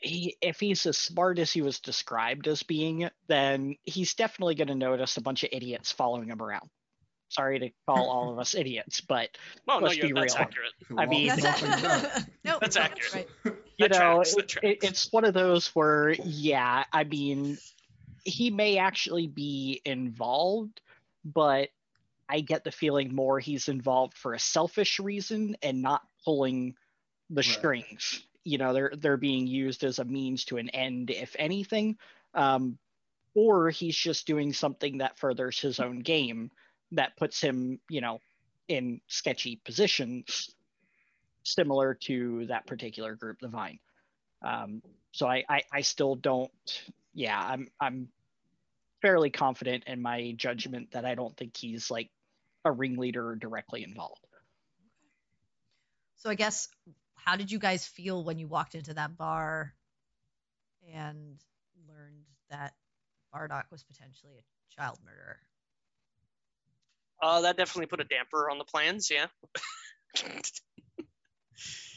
he 0.00 0.36
if 0.42 0.58
he's 0.60 0.84
as 0.86 0.98
smart 0.98 1.38
as 1.38 1.52
he 1.52 1.62
was 1.62 1.80
described 1.80 2.48
as 2.48 2.62
being, 2.62 3.08
then 3.28 3.76
he's 3.84 4.14
definitely 4.14 4.54
going 4.56 4.68
to 4.68 4.74
notice 4.74 5.16
a 5.16 5.22
bunch 5.22 5.42
of 5.44 5.50
idiots 5.52 5.92
following 5.92 6.28
him 6.28 6.42
around. 6.42 6.68
Sorry 7.28 7.58
to 7.60 7.70
call 7.86 8.10
all 8.10 8.30
of 8.32 8.38
us 8.38 8.54
idiots, 8.54 9.00
but 9.00 9.30
no, 9.68 9.78
Let's 9.78 9.96
you're, 9.96 10.08
be 10.08 10.12
that's 10.20 10.34
real. 10.34 10.42
accurate. 10.42 10.72
I 10.98 11.06
mean- 11.06 11.28
walks 11.28 11.44
off 11.46 11.60
that. 11.62 12.26
no, 12.44 12.58
That's 12.60 12.76
accurate. 12.76 13.28
Right. 13.44 13.54
you 13.78 13.88
That 13.88 13.92
know, 13.92 13.96
tracks, 14.22 14.34
that 14.34 14.56
it- 14.56 14.64
it- 14.64 14.78
it's 14.84 15.10
one 15.12 15.24
of 15.24 15.32
those 15.32 15.68
where, 15.68 16.10
yeah, 16.10 16.84
I 16.92 17.04
mean, 17.04 17.56
he 18.24 18.50
may 18.50 18.76
actually 18.76 19.28
be 19.28 19.80
involved, 19.86 20.80
but 21.24 21.70
I 22.28 22.40
get 22.40 22.64
the 22.64 22.72
feeling 22.72 23.14
more 23.14 23.38
he's 23.38 23.68
involved 23.68 24.16
for 24.16 24.34
a 24.34 24.38
selfish 24.38 24.98
reason 25.00 25.56
and 25.62 25.82
not 25.82 26.02
pulling 26.24 26.74
the 27.30 27.42
Right. 27.44 27.44
strings. 27.44 28.22
You 28.44 28.58
know, 28.58 28.72
they're 28.72 28.92
they're 28.96 29.16
being 29.16 29.46
used 29.46 29.84
as 29.84 29.98
a 29.98 30.04
means 30.04 30.44
to 30.46 30.58
an 30.58 30.68
end, 30.70 31.10
if 31.10 31.34
anything, 31.38 31.96
um, 32.34 32.78
or 33.34 33.70
he's 33.70 33.96
just 33.96 34.26
doing 34.26 34.52
something 34.52 34.98
that 34.98 35.18
furthers 35.18 35.60
his 35.60 35.80
own 35.80 36.00
game 36.00 36.50
that 36.92 37.16
puts 37.16 37.40
him, 37.40 37.80
you 37.88 38.00
know, 38.00 38.20
in 38.68 39.00
sketchy 39.08 39.60
positions, 39.64 40.54
similar 41.44 41.94
to 41.94 42.46
that 42.46 42.66
particular 42.66 43.14
group, 43.14 43.38
the 43.40 43.48
Vine. 43.48 43.78
Um, 44.42 44.82
so 45.12 45.26
I, 45.26 45.44
I 45.48 45.62
I 45.72 45.80
still 45.82 46.14
don't. 46.16 46.50
Yeah, 47.14 47.38
I'm 47.40 47.68
I'm 47.80 48.08
fairly 49.02 49.30
confident 49.30 49.84
in 49.86 50.00
my 50.00 50.32
judgment 50.36 50.92
that 50.92 51.04
I 51.04 51.14
don't 51.14 51.36
think 51.36 51.56
he's 51.56 51.90
like 51.90 52.10
a 52.64 52.72
ringleader 52.72 53.30
or 53.30 53.36
directly 53.36 53.82
involved. 53.82 54.24
So 56.16 56.30
I 56.30 56.36
guess, 56.36 56.68
how 57.16 57.36
did 57.36 57.50
you 57.50 57.58
guys 57.58 57.84
feel 57.84 58.22
when 58.22 58.38
you 58.38 58.46
walked 58.46 58.76
into 58.76 58.94
that 58.94 59.16
bar 59.18 59.74
and 60.94 61.36
learned 61.88 62.24
that 62.48 62.74
Bardock 63.34 63.64
was 63.72 63.82
potentially 63.82 64.34
a 64.38 64.80
child 64.80 64.98
murderer? 65.04 65.38
Uh, 67.20 67.40
that 67.42 67.56
definitely 67.56 67.86
put 67.86 68.00
a 68.00 68.04
damper 68.04 68.48
on 68.48 68.58
the 68.58 68.64
plans. 68.64 69.10
Yeah. 69.10 69.26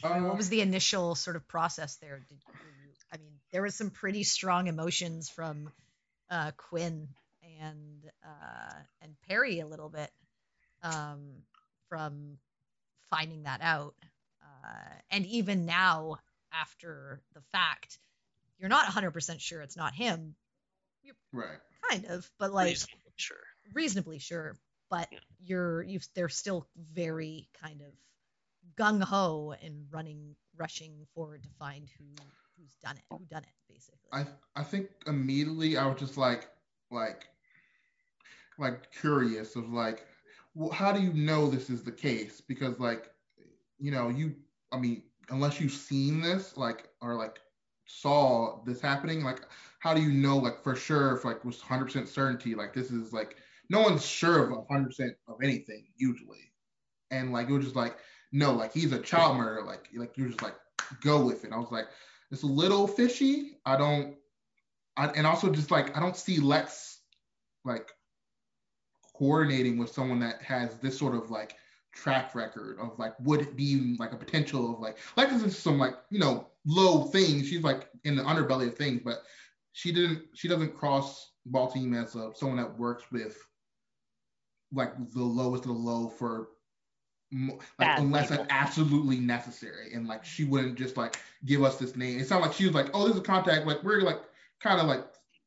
Uh, 0.04 0.20
what 0.20 0.36
was 0.36 0.50
the 0.50 0.60
initial 0.60 1.14
sort 1.14 1.34
of 1.34 1.48
process 1.48 1.96
there? 1.96 2.20
Did 2.28 2.38
were 2.46 2.54
you, 2.54 2.92
I 3.12 3.16
mean, 3.16 3.32
there 3.50 3.62
was 3.62 3.74
some 3.74 3.90
pretty 3.90 4.22
strong 4.22 4.66
emotions 4.68 5.28
from 5.30 5.72
uh, 6.30 6.52
Quinn 6.56 7.08
and 7.60 8.04
uh, 8.24 8.74
and 9.02 9.14
Perry 9.28 9.60
a 9.60 9.66
little 9.66 9.88
bit 9.88 10.10
um, 10.82 11.42
from 11.88 12.38
finding 13.10 13.44
that 13.44 13.60
out, 13.62 13.94
uh, 14.42 14.94
and 15.10 15.26
even 15.26 15.66
now 15.66 16.16
after 16.52 17.20
the 17.34 17.40
fact, 17.52 17.98
you're 18.58 18.68
not 18.68 18.86
100% 18.86 19.40
sure 19.40 19.60
it's 19.60 19.76
not 19.76 19.94
him, 19.94 20.34
right. 21.32 21.58
kind 21.90 22.06
of, 22.06 22.28
but 22.38 22.52
like 22.52 22.68
Reasonably 22.68 23.12
sure. 23.16 23.36
reasonably 23.74 24.18
sure, 24.18 24.56
but 24.90 25.08
Yeah. 25.10 25.18
you're 25.40 25.82
you 25.82 26.00
they're 26.14 26.28
still 26.28 26.66
very 26.76 27.48
kind 27.62 27.82
of 27.82 27.92
gung 28.76 29.02
ho 29.02 29.54
and 29.62 29.86
running 29.90 30.36
rushing 30.56 31.06
forward 31.14 31.42
to 31.42 31.48
find 31.58 31.88
who 31.98 32.04
who's 32.58 32.74
done 32.82 32.96
it, 32.96 33.02
who 33.10 33.24
done 33.26 33.42
it, 33.42 33.72
basically. 33.72 33.98
I 34.12 34.26
I 34.54 34.62
think 34.62 34.88
immediately 35.06 35.76
I 35.76 35.86
was 35.86 35.98
just 35.98 36.16
like 36.16 36.48
like 36.90 37.26
like 38.58 38.90
curious 38.92 39.56
of 39.56 39.70
like 39.70 40.06
well 40.54 40.70
how 40.70 40.92
do 40.92 41.02
you 41.02 41.12
know 41.12 41.48
this 41.48 41.70
is 41.70 41.82
the 41.82 41.92
case? 41.92 42.40
Because 42.40 42.78
like 42.80 43.10
you 43.78 43.90
know 43.90 44.08
you 44.08 44.34
I 44.72 44.78
mean 44.78 45.02
unless 45.30 45.60
you've 45.60 45.72
seen 45.72 46.20
this 46.20 46.56
like 46.56 46.88
or 47.00 47.14
like 47.14 47.40
saw 47.86 48.64
this 48.64 48.80
happening 48.80 49.22
like 49.22 49.42
how 49.78 49.94
do 49.94 50.02
you 50.02 50.10
know 50.10 50.36
like 50.36 50.62
for 50.62 50.74
sure 50.74 51.16
if 51.16 51.24
like 51.24 51.44
was 51.44 51.58
100% 51.60 52.08
certainty 52.08 52.54
like 52.54 52.72
this 52.72 52.90
is 52.90 53.12
like 53.12 53.36
no 53.70 53.80
one's 53.80 54.04
sure 54.04 54.44
of 54.44 54.66
100% 54.68 55.10
of 55.28 55.36
anything 55.42 55.86
usually. 55.96 56.52
And 57.10 57.32
like 57.32 57.48
it 57.48 57.52
was 57.52 57.64
just 57.64 57.76
like 57.76 57.98
no 58.32 58.52
like 58.52 58.72
he's 58.72 58.92
a 58.92 58.98
child 58.98 59.36
murderer 59.36 59.64
like 59.64 59.88
like 59.94 60.16
you're 60.16 60.28
just 60.28 60.42
like 60.42 60.54
go 61.00 61.24
with 61.24 61.44
it. 61.44 61.52
I 61.52 61.58
was 61.58 61.70
like 61.70 61.86
it's 62.30 62.42
a 62.42 62.46
little 62.46 62.86
fishy. 62.86 63.58
I 63.64 63.76
don't 63.76 64.16
I, 64.96 65.08
and 65.08 65.26
also 65.26 65.50
just 65.50 65.70
like 65.70 65.94
i 65.94 66.00
don't 66.00 66.16
see 66.16 66.38
lex 66.38 67.00
like 67.66 67.90
coordinating 69.14 69.78
with 69.78 69.90
someone 69.90 70.20
that 70.20 70.40
has 70.42 70.78
this 70.78 70.98
sort 70.98 71.14
of 71.14 71.30
like 71.30 71.54
track 71.94 72.34
record 72.34 72.78
of 72.78 72.98
like 72.98 73.14
would 73.20 73.40
it 73.40 73.56
be 73.56 73.96
like 73.98 74.12
a 74.12 74.16
potential 74.16 74.74
of 74.74 74.80
like 74.80 74.98
this 75.16 75.42
is 75.42 75.58
some 75.58 75.78
like 75.78 75.94
you 76.10 76.18
know 76.18 76.46
low 76.66 77.04
things. 77.04 77.48
She's 77.48 77.62
like 77.62 77.88
in 78.04 78.16
the 78.16 78.22
underbelly 78.22 78.68
of 78.68 78.76
things 78.76 79.00
but 79.04 79.22
she 79.72 79.92
didn't 79.92 80.22
she 80.34 80.48
doesn't 80.48 80.76
cross 80.76 81.32
ball 81.46 81.70
team 81.70 81.94
as 81.94 82.14
a, 82.14 82.32
someone 82.34 82.58
that 82.58 82.78
works 82.78 83.04
with 83.10 83.38
like 84.72 84.92
the 85.12 85.22
lowest 85.22 85.64
of 85.64 85.68
the 85.68 85.74
low 85.74 86.08
for 86.08 86.48
like 87.32 87.98
unless 87.98 88.28
people. 88.28 88.44
it's 88.44 88.52
absolutely 88.52 89.18
necessary. 89.18 89.92
And 89.94 90.06
like 90.06 90.24
she 90.24 90.44
wouldn't 90.44 90.76
just 90.76 90.96
like 90.96 91.18
give 91.44 91.62
us 91.62 91.78
this 91.78 91.96
name. 91.96 92.20
It 92.20 92.26
sounded 92.26 92.48
like 92.48 92.56
she 92.56 92.66
was 92.66 92.74
like 92.74 92.90
oh 92.94 93.06
this 93.06 93.14
is 93.14 93.20
a 93.20 93.24
contact 93.24 93.66
like 93.66 93.82
we're 93.82 94.00
like 94.00 94.20
kind 94.60 94.80
of 94.80 94.86
like 94.86 95.04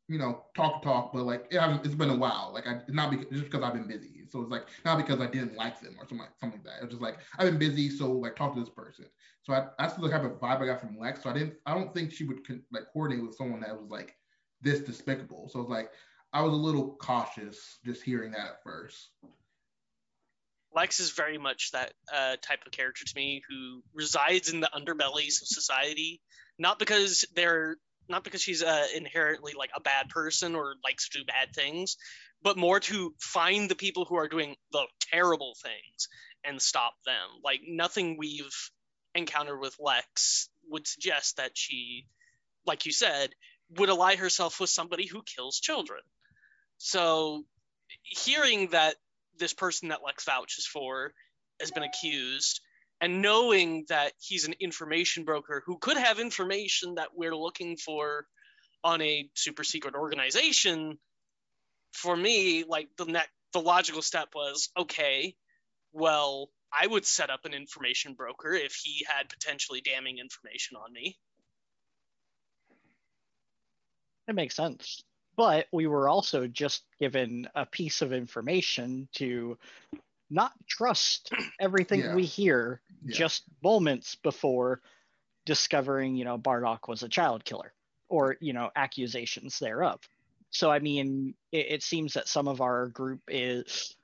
you 0.07 0.17
know 0.17 0.43
talk 0.55 0.81
talk 0.81 1.13
but 1.13 1.24
like 1.24 1.45
it 1.51 1.59
it's 1.86 1.95
been 1.95 2.09
a 2.09 2.17
while. 2.17 2.51
Like 2.53 2.67
I 2.67 2.75
it's 2.75 2.93
not 2.93 3.12
because 3.12 3.27
just 3.27 3.45
because 3.45 3.63
I've 3.63 3.74
been 3.74 3.88
busy. 3.88 4.25
So 4.29 4.41
it's 4.41 4.51
like 4.51 4.65
not 4.86 4.98
because 4.98 5.21
I 5.21 5.27
didn't 5.27 5.55
like 5.55 5.79
them 5.79 5.95
or 5.98 6.03
something 6.03 6.19
like 6.19 6.29
something 6.39 6.59
like 6.59 6.65
that. 6.65 6.81
It 6.81 6.86
was 6.86 6.91
just 6.91 7.01
like 7.01 7.17
I've 7.38 7.48
been 7.48 7.59
busy 7.59 7.89
so 7.89 8.12
like 8.12 8.36
talk 8.36 8.53
to 8.53 8.59
this 8.59 8.69
person. 8.69 9.05
So 9.41 9.53
I, 9.53 9.67
that's 9.79 9.93
the 9.93 10.09
type 10.09 10.24
of 10.24 10.33
vibe 10.33 10.62
I 10.62 10.65
got 10.65 10.81
from 10.81 11.00
Lex. 11.00 11.24
So 11.24 11.29
I 11.29 11.33
didn't 11.33 11.53
I 11.65 11.74
don't 11.74 11.93
think 11.93 12.12
she 12.12 12.25
would 12.25 12.45
con- 12.45 12.63
like 12.71 12.83
coordinate 12.91 13.25
with 13.25 13.36
someone 13.36 13.62
that 13.62 13.79
was 13.79 13.89
like 13.89 14.15
this 14.62 14.81
despicable. 14.81 15.50
So 15.50 15.62
it's 15.62 15.69
like 15.69 15.91
I 16.33 16.41
was 16.41 16.53
a 16.53 16.57
little 16.57 16.98
cautious 17.01 17.79
just 17.86 18.03
hearing 18.03 18.31
that 18.31 18.48
at 18.48 18.63
first 18.63 19.12
Lex 20.75 20.99
is 20.99 21.11
very 21.11 21.38
much 21.38 21.71
that 21.71 21.93
uh, 22.13 22.35
type 22.41 22.65
of 22.65 22.71
character 22.71 23.05
to 23.05 23.13
me 23.15 23.41
who 23.49 23.81
resides 23.93 24.51
in 24.51 24.59
the 24.59 24.69
underbellies 24.73 25.41
of 25.41 25.47
society, 25.47 26.21
not 26.57 26.79
because 26.79 27.25
they're 27.35 27.77
not 28.07 28.23
because 28.23 28.41
she's 28.41 28.63
uh, 28.63 28.88
inherently 28.95 29.53
like 29.57 29.69
a 29.75 29.81
bad 29.81 30.09
person 30.09 30.55
or 30.55 30.75
likes 30.83 31.09
to 31.09 31.19
do 31.19 31.25
bad 31.25 31.53
things, 31.53 31.95
but 32.41 32.57
more 32.57 32.79
to 32.79 33.13
find 33.19 33.69
the 33.69 33.75
people 33.75 34.05
who 34.05 34.15
are 34.15 34.27
doing 34.27 34.55
the 34.71 34.85
terrible 35.11 35.55
things 35.61 36.09
and 36.43 36.61
stop 36.61 36.93
them. 37.05 37.27
Like 37.43 37.61
nothing 37.67 38.17
we've 38.17 38.71
encountered 39.13 39.59
with 39.59 39.75
Lex 39.79 40.49
would 40.69 40.88
suggest 40.88 41.38
that 41.38 41.51
she, 41.53 42.07
like 42.65 42.85
you 42.85 42.91
said, 42.91 43.29
would 43.77 43.89
ally 43.89 44.15
herself 44.15 44.59
with 44.59 44.69
somebody 44.69 45.05
who 45.05 45.21
kills 45.21 45.59
children. 45.59 46.01
So 46.77 47.43
hearing 48.03 48.69
that 48.69 48.95
this 49.39 49.53
person 49.53 49.89
that 49.89 50.03
Lex 50.05 50.25
vouches 50.25 50.67
for 50.67 51.13
has 51.60 51.72
been 51.72 51.84
accused, 51.84 52.62
and 53.01 53.22
knowing 53.22 53.86
that 53.89 54.13
he's 54.19 54.46
an 54.46 54.55
information 54.60 55.24
broker 55.24 55.63
who 55.65 55.77
could 55.77 55.98
have 55.98 56.19
information 56.19 56.96
that 56.96 57.10
we're 57.15 57.36
looking 57.36 57.77
for 57.77 58.25
on 58.84 59.01
a 59.01 59.29
super 59.34 59.63
secret 59.63 59.96
organization, 59.96 60.98
for 61.91 62.15
me, 62.15 62.63
like 62.68 62.90
the 62.98 63.05
next, 63.05 63.31
the 63.53 63.59
logical 63.59 64.01
step 64.01 64.29
was 64.35 64.70
okay. 64.77 65.35
Well, 65.92 66.50
I 66.72 66.85
would 66.85 67.05
set 67.05 67.29
up 67.29 67.46
an 67.46 67.53
information 67.53 68.13
broker 68.13 68.53
if 68.53 68.75
he 68.83 69.05
had 69.07 69.27
potentially 69.27 69.81
damning 69.81 70.20
information 70.20 70.77
on 70.77 70.94
me. 70.94 71.18
It 74.27 74.35
makes 74.35 74.55
sense. 74.55 75.03
But 75.39 75.67
we 75.71 75.87
were 75.87 76.09
also 76.09 76.47
just 76.47 76.83
given 76.99 77.47
a 77.55 77.65
piece 77.65 78.01
of 78.01 78.11
information 78.11 79.07
to 79.13 79.57
not 80.29 80.51
trust 80.67 81.31
everything 81.61 82.01
Yeah. 82.01 82.13
we 82.13 82.25
hear 82.25 82.81
Yeah. 83.05 83.15
just 83.15 83.45
moments 83.63 84.15
before 84.15 84.81
discovering, 85.45 86.17
you 86.17 86.25
know, 86.25 86.37
Bardock 86.37 86.89
was 86.89 87.03
a 87.03 87.07
child 87.07 87.45
killer 87.45 87.73
or, 88.09 88.35
you 88.41 88.51
know, 88.51 88.69
accusations 88.75 89.59
thereof. 89.59 90.01
So, 90.49 90.69
I 90.69 90.79
mean, 90.79 91.35
it, 91.53 91.67
it 91.69 91.83
seems 91.83 92.15
that 92.15 92.27
some 92.27 92.49
of 92.49 92.59
our 92.59 92.87
group 92.87 93.21
is 93.29 93.95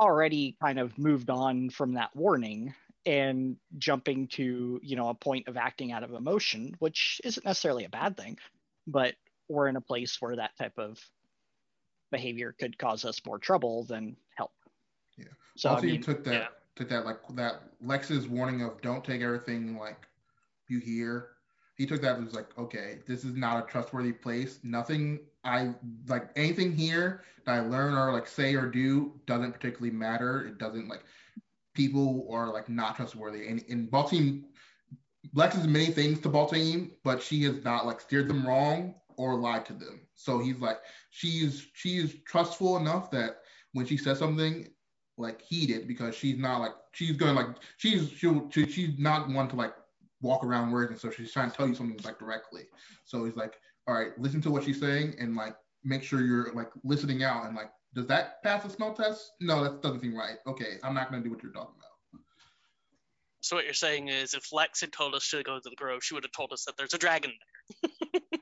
already 0.00 0.56
kind 0.60 0.80
of 0.80 0.98
moved 0.98 1.30
on 1.30 1.70
from 1.70 1.94
that 1.94 2.16
warning 2.16 2.74
and 3.06 3.56
jumping 3.78 4.26
to, 4.28 4.80
you 4.82 4.96
know, 4.96 5.10
a 5.10 5.14
point 5.14 5.46
of 5.46 5.56
acting 5.56 5.92
out 5.92 6.02
of 6.02 6.12
emotion, 6.12 6.74
which 6.80 7.20
isn't 7.22 7.46
necessarily 7.46 7.84
a 7.84 7.88
bad 7.88 8.16
thing, 8.16 8.36
but 8.88 9.14
we're 9.52 9.68
in 9.68 9.76
a 9.76 9.80
place 9.80 10.20
where 10.20 10.36
that 10.36 10.56
type 10.56 10.78
of 10.78 10.98
behavior 12.10 12.54
could 12.58 12.78
cause 12.78 13.04
us 13.04 13.20
more 13.26 13.38
trouble 13.38 13.84
than 13.84 14.16
help. 14.36 14.52
Yeah. 15.16 15.26
So, 15.56 15.70
also, 15.70 15.82
I 15.82 15.86
you 15.86 15.92
mean, 15.94 16.02
took 16.02 16.24
that 16.24 16.32
yeah. 16.32 16.46
took 16.76 16.88
that 16.88 17.04
like 17.04 17.18
that 17.34 17.62
Lex's 17.80 18.28
warning 18.28 18.62
of 18.62 18.80
don't 18.82 19.04
take 19.04 19.22
everything 19.22 19.76
like 19.78 20.06
you 20.68 20.78
hear. 20.78 21.28
He 21.76 21.86
took 21.86 22.02
that 22.02 22.20
as 22.20 22.34
like, 22.34 22.56
okay, 22.58 22.98
this 23.08 23.24
is 23.24 23.34
not 23.34 23.64
a 23.64 23.70
trustworthy 23.70 24.12
place. 24.12 24.60
Nothing 24.62 25.20
I 25.42 25.74
like 26.06 26.28
anything 26.36 26.76
here 26.76 27.24
that 27.44 27.52
I 27.52 27.60
learn 27.60 27.94
or 27.94 28.12
like 28.12 28.26
say 28.26 28.54
or 28.54 28.66
do 28.66 29.12
doesn't 29.26 29.52
particularly 29.52 29.90
matter. 29.90 30.46
It 30.46 30.58
doesn't 30.58 30.88
like 30.88 31.02
people 31.74 32.28
are 32.30 32.52
like 32.52 32.68
not 32.68 32.96
trustworthy. 32.96 33.48
And 33.48 33.62
in 33.68 33.86
Baltimore, 33.86 34.48
Lex 35.34 35.56
is 35.56 35.66
many 35.66 35.86
things 35.86 36.20
to 36.20 36.28
Baltimore, 36.28 36.88
but 37.04 37.22
she 37.22 37.42
has 37.44 37.64
not 37.64 37.86
like 37.86 38.00
steered 38.00 38.28
them 38.28 38.46
wrong 38.46 38.94
or 39.22 39.38
lied 39.38 39.64
to 39.66 39.72
them. 39.72 40.00
So 40.14 40.40
he's 40.40 40.58
like, 40.58 40.78
she's 41.10 41.68
she's 41.74 42.16
trustful 42.26 42.76
enough 42.76 43.10
that 43.12 43.36
when 43.72 43.86
she 43.86 43.96
says 43.96 44.18
something, 44.18 44.66
like 45.16 45.40
heed 45.42 45.70
it 45.70 45.86
because 45.86 46.14
she's 46.16 46.38
not 46.38 46.58
like 46.58 46.72
she's 46.92 47.16
gonna 47.16 47.32
like 47.32 47.56
she's 47.76 48.10
she'll 48.10 48.50
she, 48.50 48.66
she's 48.66 48.98
not 48.98 49.28
one 49.28 49.48
to 49.48 49.56
like 49.56 49.74
walk 50.20 50.44
around 50.44 50.70
words 50.70 50.90
and 50.90 51.00
so 51.00 51.10
she's 51.10 51.32
trying 51.32 51.50
to 51.50 51.56
tell 51.56 51.68
you 51.68 51.74
something 51.74 51.98
like 52.04 52.18
directly. 52.18 52.62
So 53.04 53.24
he's 53.24 53.36
like, 53.36 53.54
all 53.86 53.94
right, 53.94 54.18
listen 54.18 54.40
to 54.42 54.50
what 54.50 54.64
she's 54.64 54.80
saying 54.80 55.14
and 55.18 55.36
like 55.36 55.54
make 55.84 56.02
sure 56.02 56.20
you're 56.20 56.52
like 56.54 56.70
listening 56.82 57.22
out 57.22 57.46
and 57.46 57.54
like, 57.54 57.70
does 57.94 58.06
that 58.06 58.42
pass 58.42 58.64
the 58.64 58.70
smell 58.70 58.94
test? 58.94 59.32
No, 59.40 59.62
that 59.62 59.82
doesn't 59.82 60.00
seem 60.00 60.16
right. 60.16 60.36
Okay, 60.46 60.78
I'm 60.82 60.94
not 60.94 61.10
gonna 61.10 61.22
do 61.22 61.30
what 61.30 61.42
you're 61.42 61.52
talking 61.52 61.74
about. 61.76 61.92
So 63.42 63.56
what 63.56 63.64
you're 63.64 63.74
saying 63.74 64.06
is, 64.06 64.34
if 64.34 64.52
Lex 64.52 64.80
had 64.80 64.92
told 64.92 65.16
us 65.16 65.28
to 65.30 65.42
go 65.42 65.58
to 65.58 65.68
the 65.68 65.74
grove, 65.74 66.04
she 66.04 66.14
would 66.14 66.22
have 66.22 66.30
told 66.30 66.52
us 66.52 66.64
that 66.64 66.76
there's 66.76 66.94
a 66.94 66.98
dragon 66.98 67.32
there. 67.82 68.20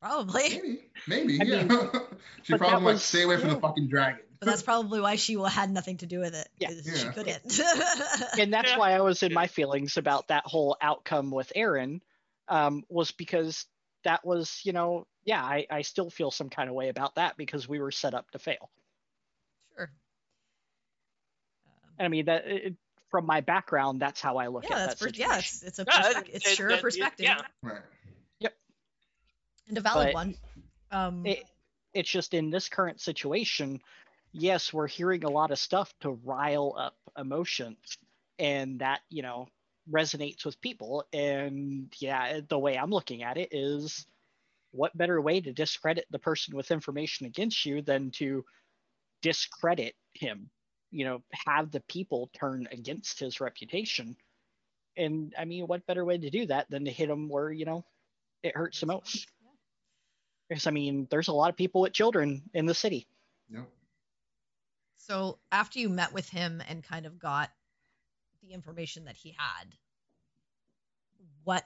Probably. 0.00 0.48
Maybe, 0.48 0.80
maybe, 1.06 1.40
I 1.40 1.44
yeah. 1.44 1.62
mean, 1.64 1.90
she 2.42 2.52
but 2.52 2.58
probably 2.58 2.68
that 2.70 2.74
like 2.74 2.82
was- 2.94 3.02
stay 3.02 3.22
away 3.22 3.36
from 3.36 3.50
the 3.50 3.56
fucking 3.60 3.88
dragon. 3.88 4.20
But 4.38 4.46
that's 4.46 4.62
probably 4.62 5.00
why 5.02 5.16
she 5.16 5.34
had 5.34 5.70
nothing 5.70 5.98
to 5.98 6.06
do 6.06 6.18
with 6.20 6.34
it. 6.34 6.48
Yeah. 6.58 6.68
'cause 6.68 6.98
She 7.02 7.08
couldn't. 7.08 7.60
and 8.38 8.50
that's 8.54 8.70
Yeah. 8.70 8.78
why 8.78 8.92
I 8.92 9.00
was 9.02 9.22
in 9.22 9.34
my 9.34 9.46
feelings 9.48 9.98
about 9.98 10.28
that 10.28 10.46
whole 10.46 10.78
outcome 10.80 11.30
with 11.30 11.52
Aaron, 11.54 12.00
um, 12.48 12.82
was 12.88 13.10
because 13.12 13.66
that 14.04 14.24
was, 14.24 14.62
you 14.64 14.72
know, 14.72 15.06
yeah, 15.24 15.44
I, 15.44 15.66
I 15.70 15.82
still 15.82 16.08
feel 16.08 16.30
some 16.30 16.48
kind 16.48 16.70
of 16.70 16.74
way 16.74 16.88
about 16.88 17.16
that 17.16 17.36
because 17.36 17.68
we 17.68 17.80
were 17.80 17.90
set 17.90 18.14
up 18.14 18.30
to 18.30 18.38
fail. 18.38 18.70
sure. 19.76 19.90
And 21.98 22.06
I 22.06 22.08
mean 22.08 22.24
that 22.24 22.46
it, 22.46 22.74
from 23.10 23.26
my 23.26 23.42
background, 23.42 24.00
that's 24.00 24.22
how 24.22 24.38
I 24.38 24.46
look 24.46 24.64
yeah, 24.70 24.76
at 24.76 24.78
that's 24.86 24.94
that 25.00 25.04
per- 25.04 25.08
situation. 25.12 25.30
yeah, 25.32 25.38
it's, 25.38 25.62
it's 25.62 25.78
a 25.80 25.84
Yeah, 25.86 26.02
perspec- 26.02 26.28
it- 26.28 26.34
it's 26.36 26.46
it- 26.52 26.56
sure 26.56 26.70
it- 26.70 26.72
a 26.72 26.76
it- 26.76 26.82
perspective 26.82 27.24
yeah. 27.24 27.40
Right. 27.62 27.82
And 29.70 29.78
a 29.78 29.80
valid 29.80 30.08
But- 30.08 30.14
one. 30.14 30.34
Um, 30.90 31.24
It, 31.24 31.44
it's 31.94 32.10
just 32.10 32.34
in 32.34 32.50
this 32.50 32.68
current 32.68 33.00
situation, 33.00 33.80
yes, 34.32 34.72
we're 34.72 34.88
hearing 34.88 35.24
a 35.24 35.30
lot 35.30 35.50
of 35.50 35.58
stuff 35.58 35.92
to 36.00 36.10
rile 36.10 36.74
up 36.76 36.96
emotions, 37.16 37.98
and 38.38 38.80
that 38.80 39.00
you 39.08 39.22
know 39.22 39.48
resonates 39.90 40.44
with 40.44 40.60
people. 40.60 41.04
And 41.12 41.92
yeah, 41.98 42.40
the 42.48 42.58
way 42.58 42.76
I'm 42.76 42.90
looking 42.90 43.22
at 43.22 43.38
it 43.38 43.48
is, 43.52 44.06
what 44.72 44.96
better 44.96 45.20
way 45.20 45.40
to 45.40 45.52
discredit 45.52 46.06
the 46.10 46.18
person 46.18 46.56
with 46.56 46.70
information 46.70 47.26
against 47.26 47.64
you 47.64 47.82
than 47.82 48.10
to 48.12 48.44
discredit 49.22 49.94
him? 50.14 50.50
You 50.90 51.04
know, 51.04 51.22
have 51.46 51.70
the 51.70 51.80
people 51.82 52.30
turn 52.34 52.68
against 52.72 53.20
his 53.20 53.40
reputation. 53.40 54.16
And 54.96 55.34
I 55.38 55.44
mean, 55.44 55.66
what 55.66 55.86
better 55.86 56.04
way 56.04 56.18
to 56.18 56.30
do 56.30 56.46
that 56.46 56.68
than 56.70 56.84
to 56.84 56.90
hit 56.90 57.10
him 57.10 57.28
where 57.28 57.50
you 57.52 57.64
know 57.64 57.84
it 58.42 58.56
hurts 58.56 58.80
the 58.80 58.86
most? 58.86 59.28
Because 60.50 60.66
I 60.66 60.72
mean, 60.72 61.06
there's 61.10 61.28
a 61.28 61.32
lot 61.32 61.48
of 61.48 61.56
people 61.56 61.80
with 61.80 61.92
children 61.92 62.42
in 62.52 62.66
the 62.66 62.74
city. 62.74 63.06
Yep. 63.50 63.68
So 64.96 65.38
after 65.52 65.78
you 65.78 65.88
met 65.88 66.12
with 66.12 66.28
him 66.28 66.60
and 66.68 66.82
kind 66.82 67.06
of 67.06 67.20
got 67.20 67.50
the 68.42 68.52
information 68.52 69.04
that 69.04 69.16
he 69.16 69.36
had, 69.38 69.76
what 71.44 71.64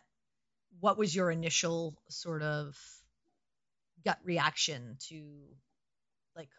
what 0.81 0.99
was 0.99 1.17
your 1.17 1.31
initial 1.31 1.97
sort 2.11 2.43
of 2.43 2.79
gut 4.05 4.19
reaction 4.23 4.99
to 5.09 5.25
like 6.37 6.51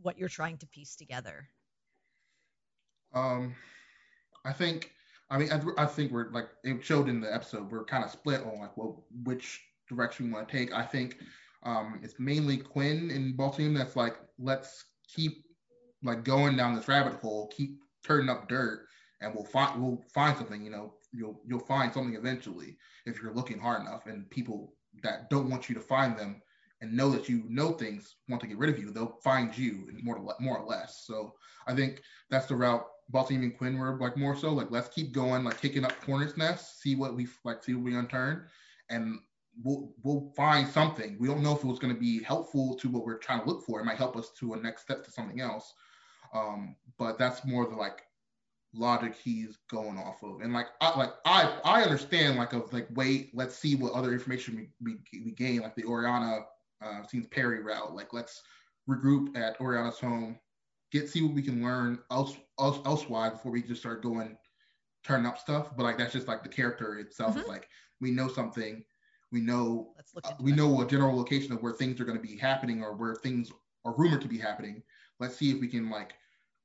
what 0.00 0.18
you're 0.18 0.30
trying 0.30 0.56
to 0.58 0.66
piece 0.66 0.96
together? 0.96 1.46
Um, 3.12 3.54
I 4.44 4.54
think. 4.54 4.90
I 5.28 5.38
mean, 5.38 5.50
I, 5.50 5.82
I 5.82 5.86
think 5.86 6.12
we're 6.12 6.30
like 6.30 6.48
it 6.62 6.82
showed 6.82 7.10
in 7.10 7.20
the 7.20 7.32
episode. 7.32 7.70
We're 7.70 7.84
kind 7.84 8.04
of 8.04 8.10
split 8.10 8.40
on 8.40 8.60
like 8.60 8.74
what 8.76 8.94
which 9.24 9.60
direction 9.86 10.26
we 10.26 10.32
want 10.32 10.48
to 10.48 10.56
take. 10.56 10.72
I 10.72 10.82
think 10.82 11.18
um, 11.64 12.00
it's 12.02 12.14
mainly 12.18 12.58
Quinn 12.58 13.10
and 13.10 13.36
Baltimore 13.36 13.78
that's 13.78 13.96
like 13.96 14.16
let's 14.38 14.84
keep 15.08 15.44
like 16.02 16.24
going 16.24 16.56
down 16.56 16.74
this 16.74 16.88
rabbit 16.88 17.14
hole, 17.14 17.50
keep 17.56 17.78
turning 18.06 18.28
up 18.28 18.48
dirt, 18.48 18.86
and 19.20 19.34
we'll 19.34 19.44
find 19.44 19.82
we'll 19.82 20.02
find 20.12 20.36
something. 20.36 20.62
You 20.62 20.70
know, 20.70 20.94
you'll 21.12 21.40
you'll 21.46 21.60
find 21.60 21.92
something 21.92 22.14
eventually 22.14 22.76
if 23.06 23.20
you're 23.20 23.34
looking 23.34 23.58
hard 23.58 23.82
enough. 23.82 24.06
And 24.06 24.28
people 24.30 24.74
that 25.02 25.30
don't 25.30 25.50
want 25.50 25.68
you 25.68 25.74
to 25.74 25.80
find 25.80 26.18
them 26.18 26.42
and 26.80 26.92
know 26.92 27.10
that 27.10 27.28
you 27.28 27.44
know 27.48 27.72
things 27.72 28.16
want 28.28 28.42
to 28.42 28.46
get 28.48 28.58
rid 28.58 28.70
of 28.70 28.78
you, 28.78 28.90
they'll 28.90 29.18
find 29.24 29.56
you 29.56 29.88
more 30.02 30.22
more 30.40 30.58
or 30.58 30.66
less. 30.66 31.04
So 31.06 31.32
I 31.66 31.74
think 31.74 32.02
that's 32.30 32.46
the 32.46 32.56
route 32.56 32.84
Baltimore 33.08 33.44
and 33.44 33.56
Quinn 33.56 33.78
were 33.78 33.98
like 33.98 34.16
more 34.16 34.36
so 34.36 34.52
like 34.52 34.70
let's 34.70 34.88
keep 34.88 35.12
going, 35.12 35.44
like 35.44 35.60
kicking 35.60 35.84
up 35.84 35.92
hornets 36.04 36.36
nests, 36.36 36.82
see 36.82 36.94
what 36.94 37.14
we 37.14 37.26
like, 37.44 37.64
see 37.64 37.74
what 37.74 37.84
we 37.84 37.92
unturn, 37.92 38.44
and 38.90 39.18
we'll 39.62 39.92
we'll 40.02 40.32
find 40.36 40.68
something. 40.68 41.16
We 41.18 41.28
don't 41.28 41.42
know 41.42 41.56
if 41.56 41.64
it 41.64 41.66
was 41.66 41.78
going 41.78 41.94
to 41.94 42.00
be 42.00 42.22
helpful 42.22 42.74
to 42.76 42.88
what 42.88 43.04
we're 43.04 43.18
trying 43.18 43.40
to 43.42 43.46
look 43.46 43.64
for. 43.64 43.80
It 43.80 43.84
might 43.84 43.98
help 43.98 44.16
us 44.16 44.30
to 44.40 44.54
a 44.54 44.56
next 44.56 44.82
step 44.82 45.04
to 45.04 45.10
something 45.10 45.40
else. 45.40 45.74
Um, 46.34 46.76
but 46.98 47.18
that's 47.18 47.44
more 47.44 47.66
the 47.66 47.76
like 47.76 48.02
logic 48.74 49.14
he's 49.14 49.58
going 49.70 49.98
off 49.98 50.22
of. 50.22 50.40
And 50.40 50.52
like 50.52 50.66
I 50.80 50.98
like 50.98 51.12
I 51.24 51.58
I 51.64 51.82
understand 51.82 52.36
like 52.36 52.52
of 52.52 52.72
like 52.72 52.88
wait, 52.94 53.30
let's 53.34 53.56
see 53.56 53.76
what 53.76 53.92
other 53.92 54.12
information 54.12 54.56
we 54.56 54.68
we, 55.12 55.22
we 55.24 55.30
gain, 55.32 55.60
like 55.60 55.76
the 55.76 55.84
Oriana 55.84 56.40
uh 56.82 57.06
seems 57.06 57.26
Perry 57.28 57.62
route. 57.62 57.94
Like 57.94 58.12
let's 58.12 58.42
regroup 58.88 59.36
at 59.36 59.58
Oriana's 59.60 59.98
home, 59.98 60.38
get 60.90 61.08
see 61.08 61.22
what 61.22 61.34
we 61.34 61.42
can 61.42 61.62
learn 61.62 61.98
else, 62.10 62.36
else 62.58 62.80
elsewise 62.84 63.32
before 63.32 63.52
we 63.52 63.62
just 63.62 63.80
start 63.80 64.02
going 64.02 64.36
turn 65.04 65.26
up 65.26 65.38
stuff. 65.38 65.76
But 65.76 65.84
like 65.84 65.98
that's 65.98 66.12
just 66.12 66.28
like 66.28 66.42
the 66.42 66.48
character 66.48 66.98
itself 66.98 67.32
mm-hmm. 67.32 67.40
is 67.40 67.48
like 67.48 67.68
we 68.00 68.10
know 68.10 68.28
something, 68.28 68.84
we 69.34 69.40
know 69.40 69.92
uh, 70.24 70.30
we 70.40 70.52
that. 70.52 70.56
know 70.56 70.80
a 70.80 70.86
general 70.86 71.16
location 71.16 71.52
of 71.52 71.62
where 71.62 71.72
things 71.72 72.00
are 72.00 72.04
going 72.04 72.16
to 72.16 72.26
be 72.26 72.38
happening 72.38 72.82
or 72.82 72.94
where 72.94 73.16
things 73.16 73.50
are 73.84 73.94
rumored 73.96 74.22
to 74.22 74.28
be 74.28 74.38
happening. 74.38 74.82
Let's 75.20 75.36
see 75.36 75.50
if 75.50 75.60
we 75.60 75.68
can 75.68 75.90
like 75.90 76.14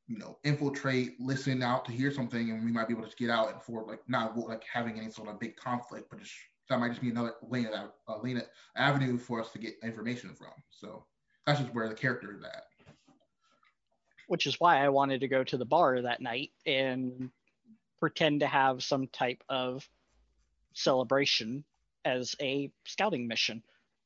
you 0.10 0.18
know, 0.18 0.40
infiltrate, 0.44 1.20
listen 1.20 1.62
out 1.62 1.86
to 1.86 1.92
hear 1.92 2.12
something, 2.12 2.50
and 2.50 2.66
we 2.66 2.72
might 2.72 2.88
be 2.88 2.96
able 2.96 3.08
to 3.08 3.16
get 3.16 3.30
out 3.30 3.54
and 3.54 3.62
for 3.62 3.86
like 3.86 4.02
not 4.08 4.36
like 4.36 4.64
having 4.64 4.98
any 4.98 5.12
sort 5.12 5.30
of 5.30 5.40
big 5.40 5.56
conflict, 5.56 6.10
but 6.10 6.20
just, 6.20 6.34
that 6.68 6.80
might 6.80 6.90
just 6.90 7.02
be 7.02 7.10
another 7.10 7.36
lane 7.48 7.68
of 7.68 7.92
uh, 8.08 8.20
lane 8.20 8.42
avenue 8.76 9.20
for 9.20 9.40
us 9.40 9.52
to 9.52 9.60
get 9.60 9.76
information 9.84 10.34
from. 10.34 10.52
So 10.72 11.06
that's 11.46 11.60
just 11.60 11.74
where 11.76 11.88
the 11.88 11.94
character 11.94 12.36
is 12.36 12.44
at. 12.44 12.64
Which 14.28 14.48
is 14.48 14.60
why 14.60 14.84
I 14.84 14.90
wanted 14.90 15.22
to 15.22 15.28
go 15.28 15.44
to 15.44 15.58
the 15.58 15.66
bar 15.66 16.02
that 16.02 16.22
night 16.22 16.52
and 16.66 17.30
pretend 18.00 18.40
to 18.40 18.48
have 18.48 18.84
some 18.84 19.08
type 19.08 19.44
of 19.48 19.88
celebration 20.74 21.64
as 22.06 22.36
a 22.42 22.72
scouting 22.86 23.28
mission. 23.28 23.64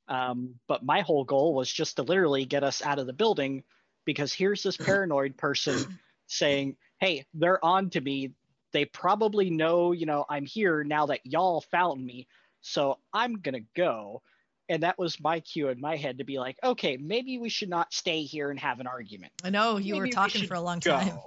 Um, 0.07 0.55
but 0.67 0.83
my 0.83 1.01
whole 1.01 1.23
goal 1.23 1.53
was 1.53 1.71
just 1.71 1.95
to 1.95 2.03
literally 2.03 2.45
get 2.45 2.63
us 2.63 2.81
out 2.81 2.99
of 2.99 3.07
the 3.07 3.13
building 3.13 3.63
because 4.05 4.33
here's 4.33 4.63
this 4.63 4.77
paranoid 4.85 5.37
person 5.37 5.99
saying, 6.27 6.75
"Hey, 6.99 7.25
they're 7.33 7.63
on 7.63 7.89
to 7.91 8.01
me. 8.01 8.31
They 8.71 8.85
probably 8.85 9.49
know, 9.49 9.91
you 9.91 10.05
know, 10.05 10.25
I'm 10.29 10.45
here 10.45 10.83
now 10.83 11.05
that 11.07 11.21
y'all 11.23 11.61
found 11.61 12.05
me. 12.05 12.27
So 12.61 12.99
I'm 13.13 13.39
going 13.39 13.55
to 13.55 13.65
go." 13.75 14.21
And 14.69 14.83
that 14.83 14.97
was 14.97 15.19
my 15.19 15.41
cue 15.41 15.67
in 15.69 15.81
my 15.81 15.97
head 15.97 16.17
to 16.17 16.23
be 16.23 16.39
like, 16.39 16.57
"Okay, 16.63 16.97
maybe 16.97 17.37
we 17.37 17.49
should 17.49 17.69
not 17.69 17.93
stay 17.93 18.23
here 18.23 18.49
and 18.49 18.59
have 18.59 18.79
an 18.79 18.87
argument." 18.87 19.31
I 19.43 19.49
know 19.49 19.77
you 19.77 19.93
maybe 19.93 20.07
were 20.07 20.13
talking 20.13 20.47
for 20.47 20.55
a 20.55 20.61
long 20.61 20.79
go. 20.79 20.97
time. 20.97 21.19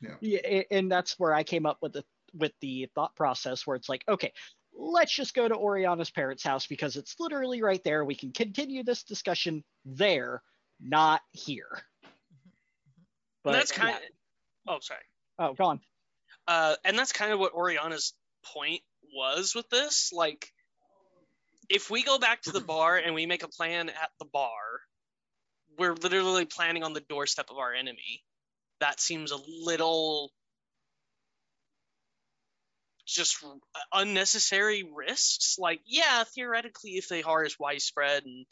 Yeah. 0.00 0.14
yeah, 0.20 0.62
and 0.70 0.90
that's 0.90 1.18
where 1.18 1.34
I 1.34 1.42
came 1.42 1.66
up 1.66 1.78
with 1.82 1.92
the 1.92 2.04
with 2.34 2.52
the 2.60 2.88
thought 2.94 3.14
process 3.16 3.66
where 3.66 3.76
it's 3.76 3.88
like, 3.88 4.04
okay, 4.08 4.32
let's 4.80 5.14
just 5.14 5.34
go 5.34 5.46
to 5.46 5.54
Oriana's 5.54 6.10
parents' 6.10 6.42
house 6.42 6.66
because 6.66 6.96
it's 6.96 7.16
literally 7.20 7.62
right 7.62 7.82
there. 7.84 8.04
We 8.04 8.14
can 8.14 8.32
continue 8.32 8.82
this 8.82 9.02
discussion 9.02 9.62
there, 9.84 10.42
not 10.80 11.20
here. 11.32 11.82
But 13.44 13.50
and 13.50 13.60
that's 13.60 13.72
kind 13.72 13.94
of. 13.94 14.02
Oh, 14.68 14.78
sorry. 14.80 15.00
Oh, 15.38 15.54
go 15.54 15.64
on. 15.64 15.80
Uh, 16.48 16.76
and 16.84 16.98
that's 16.98 17.12
kind 17.12 17.32
of 17.32 17.38
what 17.38 17.52
Oriana's 17.54 18.14
point 18.54 18.80
was 19.14 19.54
with 19.54 19.68
this. 19.70 20.10
Like, 20.12 20.52
if 21.68 21.90
we 21.90 22.02
go 22.02 22.18
back 22.18 22.42
to 22.42 22.52
the 22.52 22.60
bar 22.60 22.96
and 22.96 23.14
we 23.14 23.26
make 23.26 23.42
a 23.42 23.48
plan 23.48 23.88
at 23.88 24.10
the 24.18 24.24
bar, 24.24 24.50
we're 25.78 25.94
literally 25.94 26.44
planning 26.44 26.82
on 26.82 26.92
the 26.92 27.00
doorstep 27.00 27.50
of 27.50 27.58
our 27.58 27.72
enemy. 27.72 28.22
That 28.80 29.00
seems 29.00 29.30
a 29.30 29.38
little 29.62 30.32
just 33.10 33.42
uh, 33.44 33.78
unnecessary 33.92 34.88
risks. 34.94 35.56
Like, 35.58 35.80
yeah, 35.86 36.24
theoretically, 36.24 36.92
if 36.92 37.08
they 37.08 37.22
are 37.22 37.44
as 37.44 37.58
widespread 37.58 38.24
and 38.24 38.46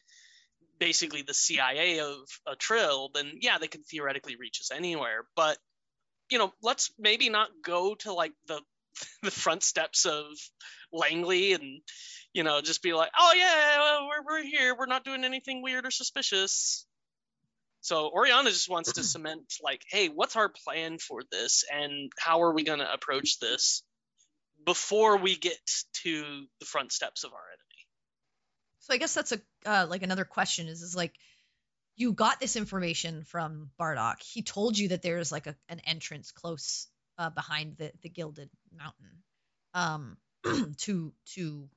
basically 0.79 1.23
the 1.23 1.35
CIA 1.35 2.01
of 2.01 2.18
a 2.47 2.57
Trill, 2.57 3.11
then 3.14 3.33
yeah, 3.40 3.59
they 3.59 3.68
can 3.68 3.83
theoretically 3.83 4.37
reach 4.37 4.61
us 4.61 4.71
anywhere. 4.75 5.25
But 5.37 5.59
you 6.31 6.38
know, 6.38 6.53
let's 6.62 6.90
maybe 6.99 7.31
not 7.31 7.49
go 7.64 7.94
to 7.97 8.12
like 8.12 8.33
the 8.47 8.61
the 9.23 9.31
front 9.31 9.62
steps 9.62 10.05
of 10.05 10.25
Langley 10.92 11.53
and 11.53 11.81
you 12.33 12.42
know 12.42 12.61
just 12.61 12.83
be 12.83 12.92
like, 12.92 13.11
oh 13.18 13.33
yeah, 13.37 14.07
we're 14.07 14.25
we're 14.25 14.44
here, 14.44 14.77
we're 14.77 14.87
not 14.87 15.05
doing 15.05 15.25
anything 15.25 15.62
weird 15.62 15.87
or 15.87 15.90
suspicious. 15.90 16.87
So 17.81 18.11
Oriana 18.11 18.51
just 18.51 18.68
wants 18.68 18.92
to 18.94 19.05
cement 19.05 19.55
like, 19.62 19.83
hey, 19.88 20.09
what's 20.09 20.37
our 20.37 20.49
plan 20.49 20.99
for 20.99 21.23
this, 21.31 21.64
and 21.73 22.11
how 22.18 22.42
are 22.42 22.53
we 22.53 22.64
going 22.64 22.81
to 22.81 22.92
approach 22.92 23.38
this 23.38 23.83
before 24.64 25.18
we 25.18 25.37
get 25.37 25.59
to 26.03 26.47
the 26.61 26.66
front 26.66 26.92
steps 26.92 27.25
of 27.25 27.33
our 27.33 27.38
enemy. 27.38 27.68
So 28.81 28.94
I 28.94 28.97
guess 28.97 29.14
that's 29.14 29.33
a 29.33 29.40
uh, 29.66 29.87
like 29.88 30.03
another 30.03 30.25
question 30.25 30.68
is 30.68 30.83
is 30.83 30.97
like 30.97 31.14
you 31.97 32.12
got 32.12 32.40
this 32.40 32.57
information 32.57 33.25
from 33.25 33.71
Bardock. 33.79 34.23
He 34.23 34.42
told 34.42 34.79
you 34.79 34.88
that 34.88 35.03
there's 35.03 35.33
like 35.33 35.47
a, 35.47 35.57
an 35.68 35.81
entrance 35.81 36.31
close 36.31 36.87
uh, 37.18 37.31
behind 37.31 37.77
the 37.77 37.92
the 38.03 38.09
Gilded 38.09 38.51
Mountain 38.77 39.23
um, 39.75 40.16
to 40.79 41.12
to 41.35 41.68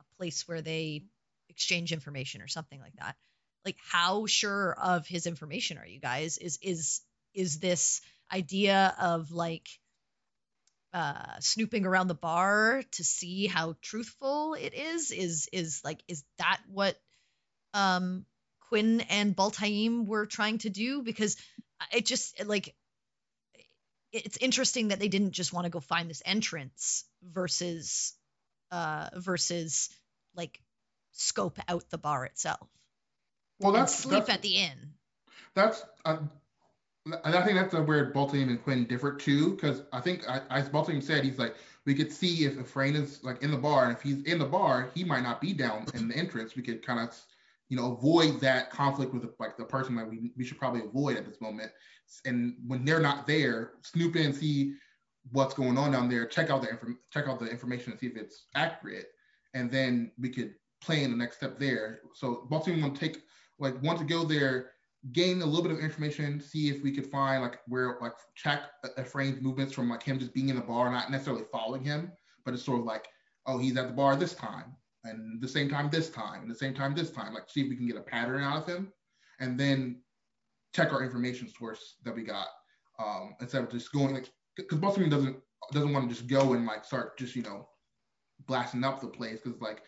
a 0.00 0.16
place 0.18 0.46
where 0.46 0.62
they 0.62 1.04
exchange 1.48 1.92
information 1.92 2.42
or 2.42 2.48
something 2.48 2.80
like 2.80 2.94
that. 2.98 3.16
Like 3.64 3.76
how 3.90 4.26
sure 4.26 4.76
of 4.80 5.06
his 5.06 5.26
information 5.26 5.78
are 5.78 5.86
you 5.86 6.00
guys? 6.00 6.38
Is 6.38 6.58
is 6.62 7.00
is 7.34 7.58
this 7.58 8.00
idea 8.32 8.94
of 9.00 9.32
like 9.32 9.66
uh, 10.96 11.38
snooping 11.40 11.84
around 11.84 12.08
the 12.08 12.14
bar 12.14 12.82
to 12.92 13.04
see 13.04 13.46
how 13.46 13.76
truthful 13.82 14.54
it 14.54 14.72
is 14.72 15.10
is 15.10 15.46
is 15.52 15.82
like 15.84 16.02
is 16.08 16.24
that 16.38 16.58
what 16.72 16.98
um 17.74 18.24
Quinn 18.70 19.02
and 19.10 19.36
Baltaim 19.36 20.06
were 20.06 20.24
trying 20.24 20.56
to 20.58 20.70
do 20.70 21.02
because 21.02 21.36
it 21.92 22.06
just 22.06 22.42
like 22.46 22.74
it's 24.10 24.38
interesting 24.38 24.88
that 24.88 24.98
they 24.98 25.08
didn't 25.08 25.32
just 25.32 25.52
want 25.52 25.66
to 25.66 25.70
go 25.70 25.80
find 25.80 26.08
this 26.08 26.22
entrance 26.24 27.04
versus 27.22 28.14
uh 28.70 29.10
versus 29.16 29.90
like 30.34 30.58
scope 31.12 31.58
out 31.68 31.84
the 31.90 31.98
bar 31.98 32.24
itself. 32.24 32.70
Well, 33.60 33.72
that's 33.72 33.94
sleep 33.94 34.20
that's, 34.20 34.30
at 34.30 34.40
the 34.40 34.56
inn. 34.56 34.94
That's 35.54 35.84
uh, 36.06 36.20
and 37.06 37.34
I 37.34 37.42
think 37.44 37.56
that's 37.56 37.74
where 37.74 38.06
Baltimore 38.06 38.48
and 38.48 38.62
Quinn 38.62 38.86
differ 38.86 39.14
too, 39.14 39.54
because 39.54 39.82
I 39.92 40.00
think, 40.00 40.24
as 40.50 40.68
Baltimore 40.68 41.00
said, 41.00 41.24
he's 41.24 41.38
like, 41.38 41.54
we 41.84 41.94
could 41.94 42.12
see 42.12 42.44
if 42.44 42.58
Ephraim 42.58 42.96
is 42.96 43.22
like 43.22 43.42
in 43.42 43.50
the 43.50 43.56
bar, 43.56 43.84
and 43.84 43.96
if 43.96 44.02
he's 44.02 44.22
in 44.24 44.38
the 44.38 44.44
bar, 44.44 44.90
he 44.94 45.04
might 45.04 45.22
not 45.22 45.40
be 45.40 45.52
down 45.52 45.86
in 45.94 46.08
the 46.08 46.16
entrance. 46.16 46.56
We 46.56 46.62
could 46.62 46.84
kind 46.84 46.98
of, 46.98 47.16
you 47.68 47.76
know, 47.76 47.92
avoid 47.92 48.40
that 48.40 48.70
conflict 48.70 49.14
with 49.14 49.28
like 49.38 49.56
the 49.56 49.64
person 49.64 49.94
that 49.96 50.08
we, 50.08 50.32
we 50.36 50.44
should 50.44 50.58
probably 50.58 50.82
avoid 50.82 51.16
at 51.16 51.26
this 51.26 51.40
moment. 51.40 51.70
And 52.24 52.56
when 52.66 52.84
they're 52.84 53.00
not 53.00 53.26
there, 53.26 53.72
snoop 53.82 54.16
in, 54.16 54.32
see 54.32 54.74
what's 55.32 55.54
going 55.54 55.78
on 55.78 55.92
down 55.92 56.08
there, 56.08 56.26
check 56.26 56.50
out 56.50 56.62
the 56.62 56.70
inform- 56.70 56.98
check 57.12 57.28
out 57.28 57.38
the 57.38 57.46
information 57.46 57.92
and 57.92 58.00
see 58.00 58.06
if 58.08 58.16
it's 58.16 58.46
accurate, 58.56 59.10
and 59.54 59.70
then 59.70 60.10
we 60.18 60.28
could 60.28 60.54
plan 60.80 61.10
the 61.10 61.16
next 61.16 61.36
step 61.36 61.58
there. 61.58 62.00
So 62.14 62.46
Baltimore 62.50 62.80
want 62.80 62.96
to 62.96 63.00
take 63.00 63.22
like 63.58 63.80
want 63.82 63.98
to 63.98 64.04
go 64.04 64.24
there 64.24 64.72
gain 65.12 65.42
a 65.42 65.46
little 65.46 65.62
bit 65.62 65.72
of 65.72 65.78
information, 65.78 66.40
see 66.40 66.68
if 66.68 66.82
we 66.82 66.92
could 66.92 67.06
find 67.06 67.42
like 67.42 67.58
where 67.66 67.98
like 68.00 68.12
check 68.34 68.62
Ephraim's 68.98 69.40
movements 69.42 69.72
from 69.72 69.88
like 69.88 70.02
him 70.02 70.18
just 70.18 70.34
being 70.34 70.48
in 70.48 70.56
the 70.56 70.62
bar, 70.62 70.90
not 70.90 71.10
necessarily 71.10 71.44
following 71.52 71.84
him, 71.84 72.12
but 72.44 72.54
it's 72.54 72.64
sort 72.64 72.80
of 72.80 72.86
like, 72.86 73.06
oh, 73.46 73.58
he's 73.58 73.76
at 73.76 73.88
the 73.88 73.92
bar 73.92 74.16
this 74.16 74.34
time, 74.34 74.74
and 75.04 75.40
the 75.40 75.48
same 75.48 75.68
time 75.68 75.88
this 75.90 76.10
time, 76.10 76.42
and 76.42 76.50
the 76.50 76.54
same 76.54 76.74
time 76.74 76.94
this 76.94 77.10
time. 77.10 77.34
Like 77.34 77.48
see 77.48 77.62
if 77.62 77.68
we 77.68 77.76
can 77.76 77.86
get 77.86 77.96
a 77.96 78.00
pattern 78.00 78.42
out 78.42 78.62
of 78.62 78.66
him, 78.68 78.92
and 79.40 79.58
then 79.58 80.00
check 80.74 80.92
our 80.92 81.02
information 81.02 81.48
source 81.48 81.96
that 82.04 82.14
we 82.14 82.22
got 82.22 82.48
um, 82.98 83.34
instead 83.40 83.62
of 83.62 83.70
just 83.70 83.92
going 83.92 84.14
like 84.14 84.30
because 84.56 84.78
Boston 84.78 85.08
doesn't 85.08 85.36
doesn't 85.72 85.92
want 85.92 86.08
to 86.08 86.14
just 86.14 86.28
go 86.28 86.54
and 86.54 86.66
like 86.66 86.84
start 86.84 87.18
just 87.18 87.36
you 87.36 87.42
know 87.42 87.68
blasting 88.46 88.84
up 88.84 89.00
the 89.00 89.06
place 89.06 89.40
because 89.42 89.60
like 89.60 89.82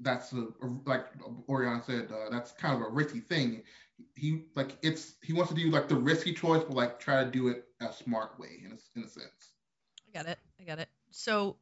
that's 0.00 0.32
a, 0.32 0.48
like 0.86 1.06
Oriana 1.48 1.82
said, 1.84 2.08
uh, 2.10 2.30
that's 2.30 2.52
kind 2.52 2.74
of 2.74 2.80
a 2.80 2.90
risky 2.90 3.20
thing. 3.20 3.62
He 4.16 4.44
like 4.54 4.76
it's 4.82 5.14
he 5.22 5.32
wants 5.32 5.52
to 5.52 5.58
do 5.58 5.70
like 5.70 5.88
the 5.88 5.96
risky 5.96 6.32
choice, 6.32 6.62
but 6.64 6.74
like 6.74 7.00
try 7.00 7.24
to 7.24 7.30
do 7.30 7.48
it 7.48 7.64
a 7.80 7.92
smart 7.92 8.38
way 8.38 8.60
in 8.64 8.72
a, 8.72 8.98
in 8.98 9.04
a 9.04 9.08
sense. 9.08 9.52
I 10.08 10.18
got 10.18 10.28
it. 10.28 10.38
I 10.60 10.64
got 10.64 10.78
it. 10.78 10.88
So, 11.10 11.56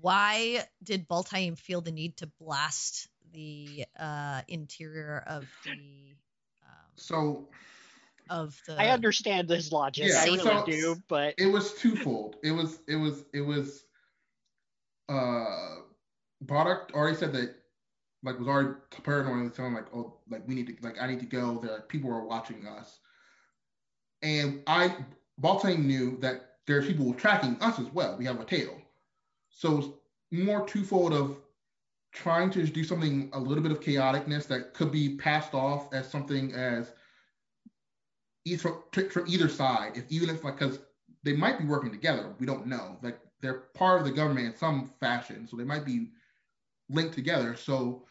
why 0.00 0.64
did 0.82 1.08
Baltaim 1.08 1.58
feel 1.58 1.80
the 1.80 1.92
need 1.92 2.18
to 2.18 2.26
blast 2.40 3.08
the 3.32 3.84
uh, 3.98 4.42
interior 4.48 5.22
of 5.26 5.46
the 5.64 6.16
um, 6.62 6.90
So 6.96 7.48
of 8.28 8.60
the? 8.66 8.80
I 8.80 8.88
understand 8.88 9.48
this 9.48 9.72
logic. 9.72 10.08
Yeah, 10.08 10.20
I 10.20 10.26
really 10.26 10.38
so- 10.38 10.64
do, 10.66 11.02
but 11.08 11.34
it 11.38 11.46
was 11.46 11.72
twofold. 11.74 12.36
It 12.42 12.52
was 12.52 12.78
it 12.86 12.96
was 12.96 13.24
it 13.32 13.40
was 13.40 13.82
uh 15.08 15.76
Bardock 16.44 16.92
already 16.92 17.16
said 17.16 17.32
that 17.32 17.55
like 18.26 18.38
was 18.38 18.48
already 18.48 18.74
paranoid 19.04 19.38
and 19.38 19.54
telling 19.54 19.74
like 19.74 19.86
oh 19.94 20.18
like 20.28 20.46
we 20.46 20.54
need 20.54 20.66
to 20.66 20.74
like 20.82 20.96
I 21.00 21.06
need 21.06 21.20
to 21.20 21.26
go 21.26 21.58
there. 21.62 21.72
Like, 21.72 21.88
people 21.88 22.10
are 22.10 22.24
watching 22.24 22.66
us. 22.66 22.98
And 24.22 24.62
I 24.66 24.94
Baltang 25.40 25.84
knew 25.84 26.18
that 26.20 26.56
there's 26.66 26.86
people 26.86 27.14
tracking 27.14 27.56
us 27.60 27.78
as 27.78 27.86
well. 27.86 28.16
We 28.18 28.24
have 28.24 28.40
a 28.40 28.44
tail. 28.44 28.76
So 29.48 29.98
more 30.30 30.66
twofold 30.66 31.12
of 31.12 31.38
trying 32.12 32.50
to 32.50 32.66
do 32.66 32.82
something 32.82 33.30
a 33.32 33.38
little 33.38 33.62
bit 33.62 33.72
of 33.72 33.80
chaoticness 33.80 34.46
that 34.48 34.74
could 34.74 34.90
be 34.90 35.16
passed 35.16 35.54
off 35.54 35.92
as 35.92 36.10
something 36.10 36.52
as 36.54 36.92
either 38.44 38.74
from 39.10 39.24
either 39.28 39.48
side. 39.48 39.92
If 39.94 40.04
even 40.10 40.30
if 40.30 40.42
like 40.42 40.58
because 40.58 40.80
they 41.22 41.34
might 41.34 41.58
be 41.58 41.64
working 41.64 41.90
together. 41.90 42.34
We 42.38 42.46
don't 42.46 42.66
know. 42.66 42.96
Like 43.02 43.18
they're 43.40 43.64
part 43.74 44.00
of 44.00 44.06
the 44.06 44.12
government 44.12 44.46
in 44.46 44.56
some 44.56 44.92
fashion. 45.00 45.46
So 45.46 45.56
they 45.56 45.64
might 45.64 45.84
be 45.84 46.10
linked 46.88 47.14
together. 47.14 47.56
So 47.56 48.04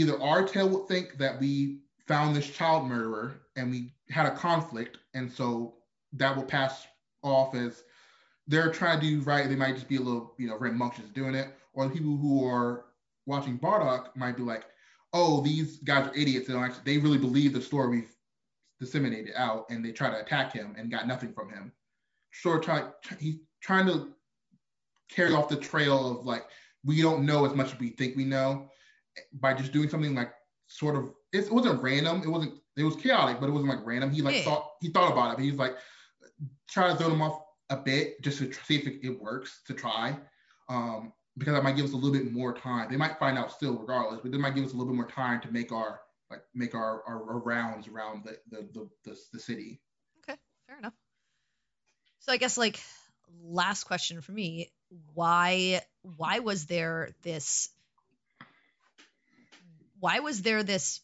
either 0.00 0.20
our 0.22 0.46
tail 0.46 0.68
would 0.68 0.88
think 0.88 1.18
that 1.18 1.40
we 1.40 1.80
found 2.06 2.34
this 2.34 2.48
child 2.48 2.86
murderer 2.86 3.40
and 3.56 3.70
we 3.70 3.92
had 4.10 4.26
a 4.26 4.34
conflict 4.34 4.98
and 5.14 5.30
so 5.30 5.74
that 6.12 6.34
will 6.34 6.44
pass 6.44 6.86
off 7.22 7.54
as 7.54 7.82
they're 8.46 8.72
trying 8.72 8.98
to 8.98 9.06
do 9.06 9.20
right 9.22 9.48
they 9.48 9.56
might 9.56 9.74
just 9.74 9.88
be 9.88 9.96
a 9.96 10.00
little 10.00 10.34
you 10.38 10.48
know 10.48 10.56
rambunctious 10.56 11.08
doing 11.14 11.34
it 11.34 11.48
or 11.74 11.84
the 11.84 11.90
people 11.90 12.16
who 12.16 12.46
are 12.46 12.86
watching 13.26 13.58
bardock 13.58 14.14
might 14.16 14.36
be 14.36 14.42
like 14.42 14.64
oh 15.12 15.42
these 15.42 15.78
guys 15.78 16.06
are 16.06 16.14
idiots 16.14 16.46
they 16.46 16.54
don't 16.54 16.64
actually 16.64 16.82
they 16.84 16.98
really 16.98 17.18
believe 17.18 17.52
the 17.52 17.60
story 17.60 17.88
we've 17.88 18.14
disseminated 18.80 19.34
out 19.36 19.66
and 19.70 19.84
they 19.84 19.92
try 19.92 20.10
to 20.10 20.20
attack 20.20 20.52
him 20.52 20.74
and 20.78 20.90
got 20.90 21.06
nothing 21.06 21.32
from 21.32 21.50
him. 21.50 21.72
Of 22.44 22.62
try 22.62 22.84
he's 23.18 23.36
trying 23.60 23.86
to 23.86 24.10
carry 25.10 25.32
off 25.32 25.48
the 25.48 25.56
trail 25.56 26.18
of 26.18 26.26
like 26.26 26.44
we 26.84 27.02
don't 27.02 27.26
know 27.26 27.44
as 27.44 27.54
much 27.54 27.72
as 27.72 27.80
we 27.80 27.90
think 27.90 28.16
we 28.16 28.24
know 28.24 28.70
by 29.32 29.54
just 29.54 29.72
doing 29.72 29.88
something 29.88 30.14
like 30.14 30.32
sort 30.66 30.96
of 30.96 31.12
it 31.32 31.50
wasn't 31.50 31.82
random. 31.82 32.22
It 32.22 32.28
wasn't 32.28 32.54
it 32.76 32.84
was 32.84 32.96
chaotic 32.96 33.40
but 33.40 33.48
it 33.48 33.52
wasn't 33.52 33.70
like 33.70 33.84
random. 33.84 34.10
He 34.10 34.22
like 34.22 34.36
Yeah. 34.36 34.44
thought 34.44 34.70
he 34.80 34.90
thought 34.90 35.12
about 35.12 35.32
it. 35.32 35.36
But 35.36 35.44
he's 35.44 35.56
like 35.56 35.76
try 36.68 36.90
to 36.90 36.96
throw 36.96 37.08
them 37.10 37.22
off 37.22 37.42
a 37.70 37.76
bit 37.76 38.20
just 38.22 38.38
to 38.38 38.52
see 38.52 38.76
if 38.76 38.86
it, 38.86 39.00
it 39.06 39.20
works 39.20 39.62
to 39.66 39.74
try. 39.74 40.16
Um 40.68 41.12
because 41.36 41.54
that 41.54 41.62
might 41.62 41.76
give 41.76 41.84
us 41.84 41.92
a 41.92 41.96
little 41.96 42.12
bit 42.12 42.32
more 42.32 42.52
time. 42.52 42.90
They 42.90 42.96
might 42.96 43.18
find 43.18 43.38
out 43.38 43.52
still 43.52 43.76
regardless 43.78 44.20
but 44.22 44.32
they 44.32 44.38
might 44.38 44.54
give 44.54 44.64
us 44.64 44.72
a 44.72 44.76
little 44.76 44.92
bit 44.92 44.96
more 44.96 45.08
time 45.08 45.40
to 45.42 45.50
make 45.50 45.72
our 45.72 46.00
like 46.30 46.42
make 46.54 46.74
our 46.74 47.02
our, 47.06 47.30
our 47.30 47.38
rounds 47.38 47.88
around 47.88 48.24
the 48.24 48.38
the, 48.50 48.68
the 48.72 48.88
the 49.04 49.18
the 49.32 49.38
city. 49.40 49.80
Okay, 50.22 50.38
fair 50.66 50.78
enough. 50.78 50.94
So 52.20 52.32
I 52.32 52.36
guess 52.36 52.58
like 52.58 52.80
last 53.42 53.84
question 53.84 54.20
for 54.20 54.32
me, 54.32 54.70
why 55.14 55.80
why 56.02 56.40
was 56.40 56.66
there 56.66 57.10
this 57.22 57.70
why 60.00 60.20
was 60.20 60.42
there 60.42 60.62
this 60.62 61.00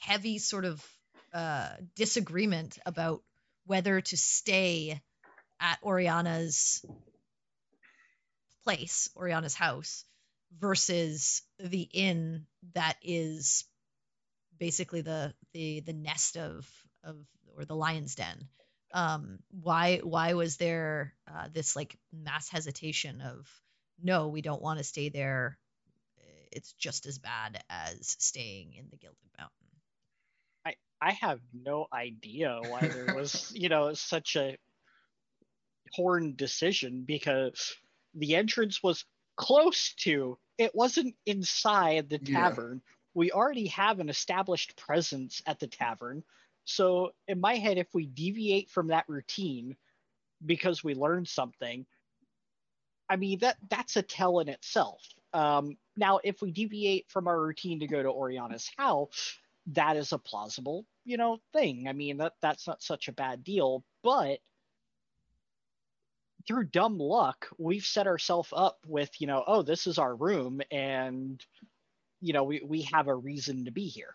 heavy 0.00 0.38
sort 0.38 0.64
of 0.64 0.84
uh 1.32 1.68
disagreement 1.96 2.78
about 2.86 3.22
whether 3.66 4.00
to 4.00 4.16
stay 4.16 5.00
at 5.60 5.78
Oriana's 5.82 6.84
place, 8.64 9.10
Oriana's 9.16 9.54
house 9.54 10.04
versus 10.58 11.42
the 11.58 11.82
inn 11.82 12.46
that 12.74 12.96
is 13.02 13.64
basically 14.58 15.02
the 15.02 15.34
the 15.52 15.80
the 15.80 15.92
nest 15.92 16.36
of 16.36 16.68
of 17.04 17.16
or 17.56 17.64
the 17.64 17.76
lion's 17.76 18.14
den? 18.14 18.48
Um 18.92 19.38
why 19.50 19.98
why 19.98 20.34
was 20.34 20.56
there 20.56 21.14
uh, 21.32 21.48
this 21.52 21.76
like 21.76 21.96
mass 22.12 22.48
hesitation 22.48 23.20
of 23.20 23.46
no 24.02 24.28
we 24.28 24.42
don't 24.42 24.62
want 24.62 24.78
to 24.78 24.84
stay 24.84 25.10
there 25.10 25.58
it's 26.52 26.72
just 26.74 27.06
as 27.06 27.18
bad 27.18 27.62
as 27.68 28.16
staying 28.18 28.74
in 28.74 28.90
the 28.90 28.96
gilded 28.96 29.30
mountain 29.38 29.80
I 30.64 30.76
I 31.00 31.12
have 31.12 31.40
no 31.52 31.86
idea 31.92 32.64
why 32.64 32.88
there 32.88 33.08
was, 33.10 33.50
you 33.54 33.68
know, 33.68 33.92
such 33.94 34.36
a 34.36 34.58
torn 35.96 36.36
decision 36.36 37.04
because 37.04 37.76
the 38.14 38.36
entrance 38.36 38.82
was 38.82 39.04
close 39.36 39.94
to, 39.94 40.38
it 40.58 40.74
wasn't 40.74 41.16
inside 41.26 42.08
the 42.08 42.18
Yeah. 42.20 42.58
tavern. 42.58 42.82
We 43.14 43.32
already 43.32 43.66
have 43.68 43.98
an 44.00 44.08
established 44.08 44.76
presence 44.76 45.42
at 45.46 45.58
the 45.58 45.66
tavern. 45.68 46.24
So, 46.64 47.12
in 47.26 47.40
my 47.40 47.56
head, 47.56 47.78
if 47.78 47.94
we 47.94 48.06
deviate 48.06 48.70
from 48.70 48.88
that 48.88 49.08
routine 49.08 49.76
because 50.44 50.84
we 50.84 50.94
learned 50.94 51.28
something, 51.28 51.86
I 53.10 53.16
mean 53.16 53.40
that 53.40 53.58
that's 53.68 53.96
a 53.96 54.02
tell 54.02 54.40
in 54.40 54.48
itself. 54.48 55.19
Um, 55.32 55.76
now, 55.96 56.20
if 56.22 56.42
we 56.42 56.50
deviate 56.50 57.08
from 57.08 57.28
our 57.28 57.40
routine 57.40 57.80
to 57.80 57.86
go 57.86 58.02
to 58.02 58.08
Oriana's 58.08 58.70
house, 58.76 59.38
that 59.68 59.96
is 59.96 60.12
a 60.12 60.18
plausible, 60.18 60.86
you 61.04 61.16
know, 61.16 61.38
thing. 61.52 61.86
I 61.88 61.92
mean, 61.92 62.18
that 62.18 62.34
that's 62.40 62.66
not 62.66 62.82
such 62.82 63.08
a 63.08 63.12
bad 63.12 63.44
deal, 63.44 63.84
but 64.02 64.40
through 66.46 66.64
dumb 66.64 66.98
luck, 66.98 67.48
we've 67.58 67.84
set 67.84 68.06
ourselves 68.06 68.52
up 68.56 68.78
with, 68.86 69.10
you 69.20 69.26
know, 69.26 69.44
oh, 69.46 69.62
this 69.62 69.86
is 69.86 69.98
our 69.98 70.14
room 70.14 70.60
and 70.70 71.44
you 72.20 72.32
know, 72.32 72.44
we 72.44 72.60
we 72.64 72.82
have 72.82 73.08
a 73.08 73.14
reason 73.14 73.64
to 73.64 73.70
be 73.70 73.86
here. 73.86 74.14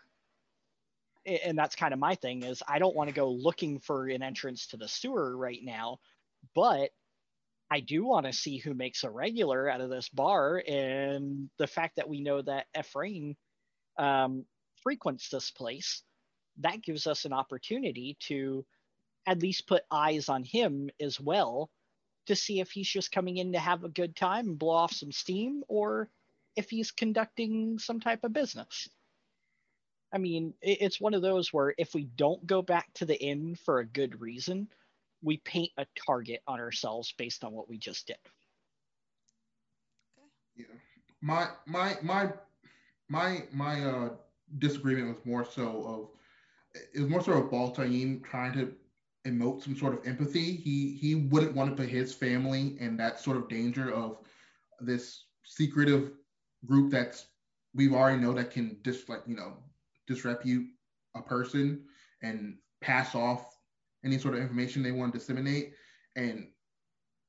And 1.25 1.57
that's 1.57 1.75
kind 1.75 1.91
of 1.93 1.99
my 1.99 2.13
thing 2.13 2.43
is 2.43 2.61
I 2.67 2.77
don't 2.77 2.95
want 2.95 3.09
to 3.09 3.15
go 3.15 3.31
looking 3.31 3.79
for 3.79 4.07
an 4.07 4.21
entrance 4.21 4.67
to 4.67 4.77
the 4.77 4.87
sewer 4.87 5.35
right 5.35 5.59
now, 5.63 5.99
but 6.53 6.91
I 7.71 7.79
do 7.79 8.05
want 8.05 8.25
to 8.25 8.33
see 8.33 8.57
who 8.57 8.73
makes 8.73 9.03
a 9.03 9.09
regular 9.09 9.69
out 9.69 9.81
of 9.81 9.89
this 9.89 10.09
bar 10.09 10.63
and 10.67 11.49
the 11.57 11.67
fact 11.67 11.95
that 11.95 12.09
we 12.09 12.21
know 12.21 12.41
that 12.41 12.67
Ephraim 12.77 13.35
um, 13.97 14.45
frequents 14.83 15.29
this 15.29 15.51
place, 15.51 16.03
that 16.59 16.83
gives 16.83 17.07
us 17.07 17.25
an 17.25 17.33
opportunity 17.33 18.17
to 18.27 18.65
at 19.25 19.41
least 19.41 19.67
put 19.67 19.83
eyes 19.91 20.29
on 20.29 20.43
him 20.43 20.89
as 21.01 21.19
well 21.19 21.69
to 22.27 22.35
see 22.35 22.59
if 22.59 22.71
he's 22.71 22.89
just 22.89 23.11
coming 23.11 23.37
in 23.37 23.53
to 23.53 23.59
have 23.59 23.83
a 23.83 23.89
good 23.89 24.15
time 24.15 24.47
and 24.47 24.59
blow 24.59 24.75
off 24.75 24.93
some 24.93 25.11
steam 25.11 25.63
or 25.67 26.09
if 26.55 26.69
he's 26.69 26.91
conducting 26.91 27.79
some 27.79 27.99
type 27.99 28.23
of 28.23 28.33
business. 28.33 28.87
I 30.13 30.17
mean, 30.17 30.53
it's 30.61 31.01
one 31.01 31.13
of 31.13 31.21
those 31.21 31.51
where 31.51 31.73
if 31.77 31.93
we 31.93 32.05
don't 32.05 32.45
go 32.47 32.61
back 32.61 32.93
to 32.95 33.05
the 33.05 33.21
inn 33.21 33.55
for 33.65 33.79
a 33.79 33.85
good 33.85 34.21
reason, 34.21 34.69
we 35.21 35.37
paint 35.37 35.71
a 35.77 35.85
target 36.05 36.41
on 36.47 36.59
ourselves 36.59 37.13
based 37.17 37.43
on 37.43 37.53
what 37.53 37.69
we 37.69 37.77
just 37.77 38.07
did. 38.07 38.17
Yeah. 40.55 40.65
My 41.21 41.49
my 41.65 41.97
my 42.01 42.31
my 43.09 43.43
my 43.51 43.83
uh 43.83 44.09
disagreement 44.59 45.15
was 45.15 45.25
more 45.25 45.45
so 45.45 45.83
of 45.85 46.09
it 46.93 46.99
was 46.99 47.09
more 47.09 47.23
so 47.23 47.33
of 47.33 47.51
Baltaim 47.51 48.23
trying 48.23 48.53
to 48.53 48.73
emote 49.25 49.63
some 49.63 49.75
sort 49.75 49.93
of 49.93 50.07
empathy. 50.07 50.55
He 50.55 50.95
he 50.95 51.15
wouldn't 51.15 51.55
want 51.55 51.71
to 51.71 51.75
put 51.75 51.89
his 51.89 52.13
family 52.13 52.77
in 52.79 52.97
that 52.97 53.19
sort 53.19 53.37
of 53.37 53.49
danger 53.49 53.91
of 53.91 54.19
this 54.79 55.25
secretive 55.43 56.11
group 56.65 56.91
that's 56.91 57.27
we've 57.73 57.93
already 57.93 58.21
know 58.21 58.33
that 58.33 58.51
can 58.51 58.77
dis 58.83 59.07
like 59.09 59.21
you 59.27 59.35
know 59.35 59.57
disrepute 60.07 60.67
a 61.15 61.21
person 61.21 61.83
and 62.21 62.57
pass 62.81 63.15
off 63.15 63.54
any 64.05 64.17
sort 64.17 64.35
of 64.35 64.41
information 64.41 64.81
they 64.83 64.91
want 64.91 65.11
to 65.11 65.19
disseminate 65.19 65.73
and 66.15 66.47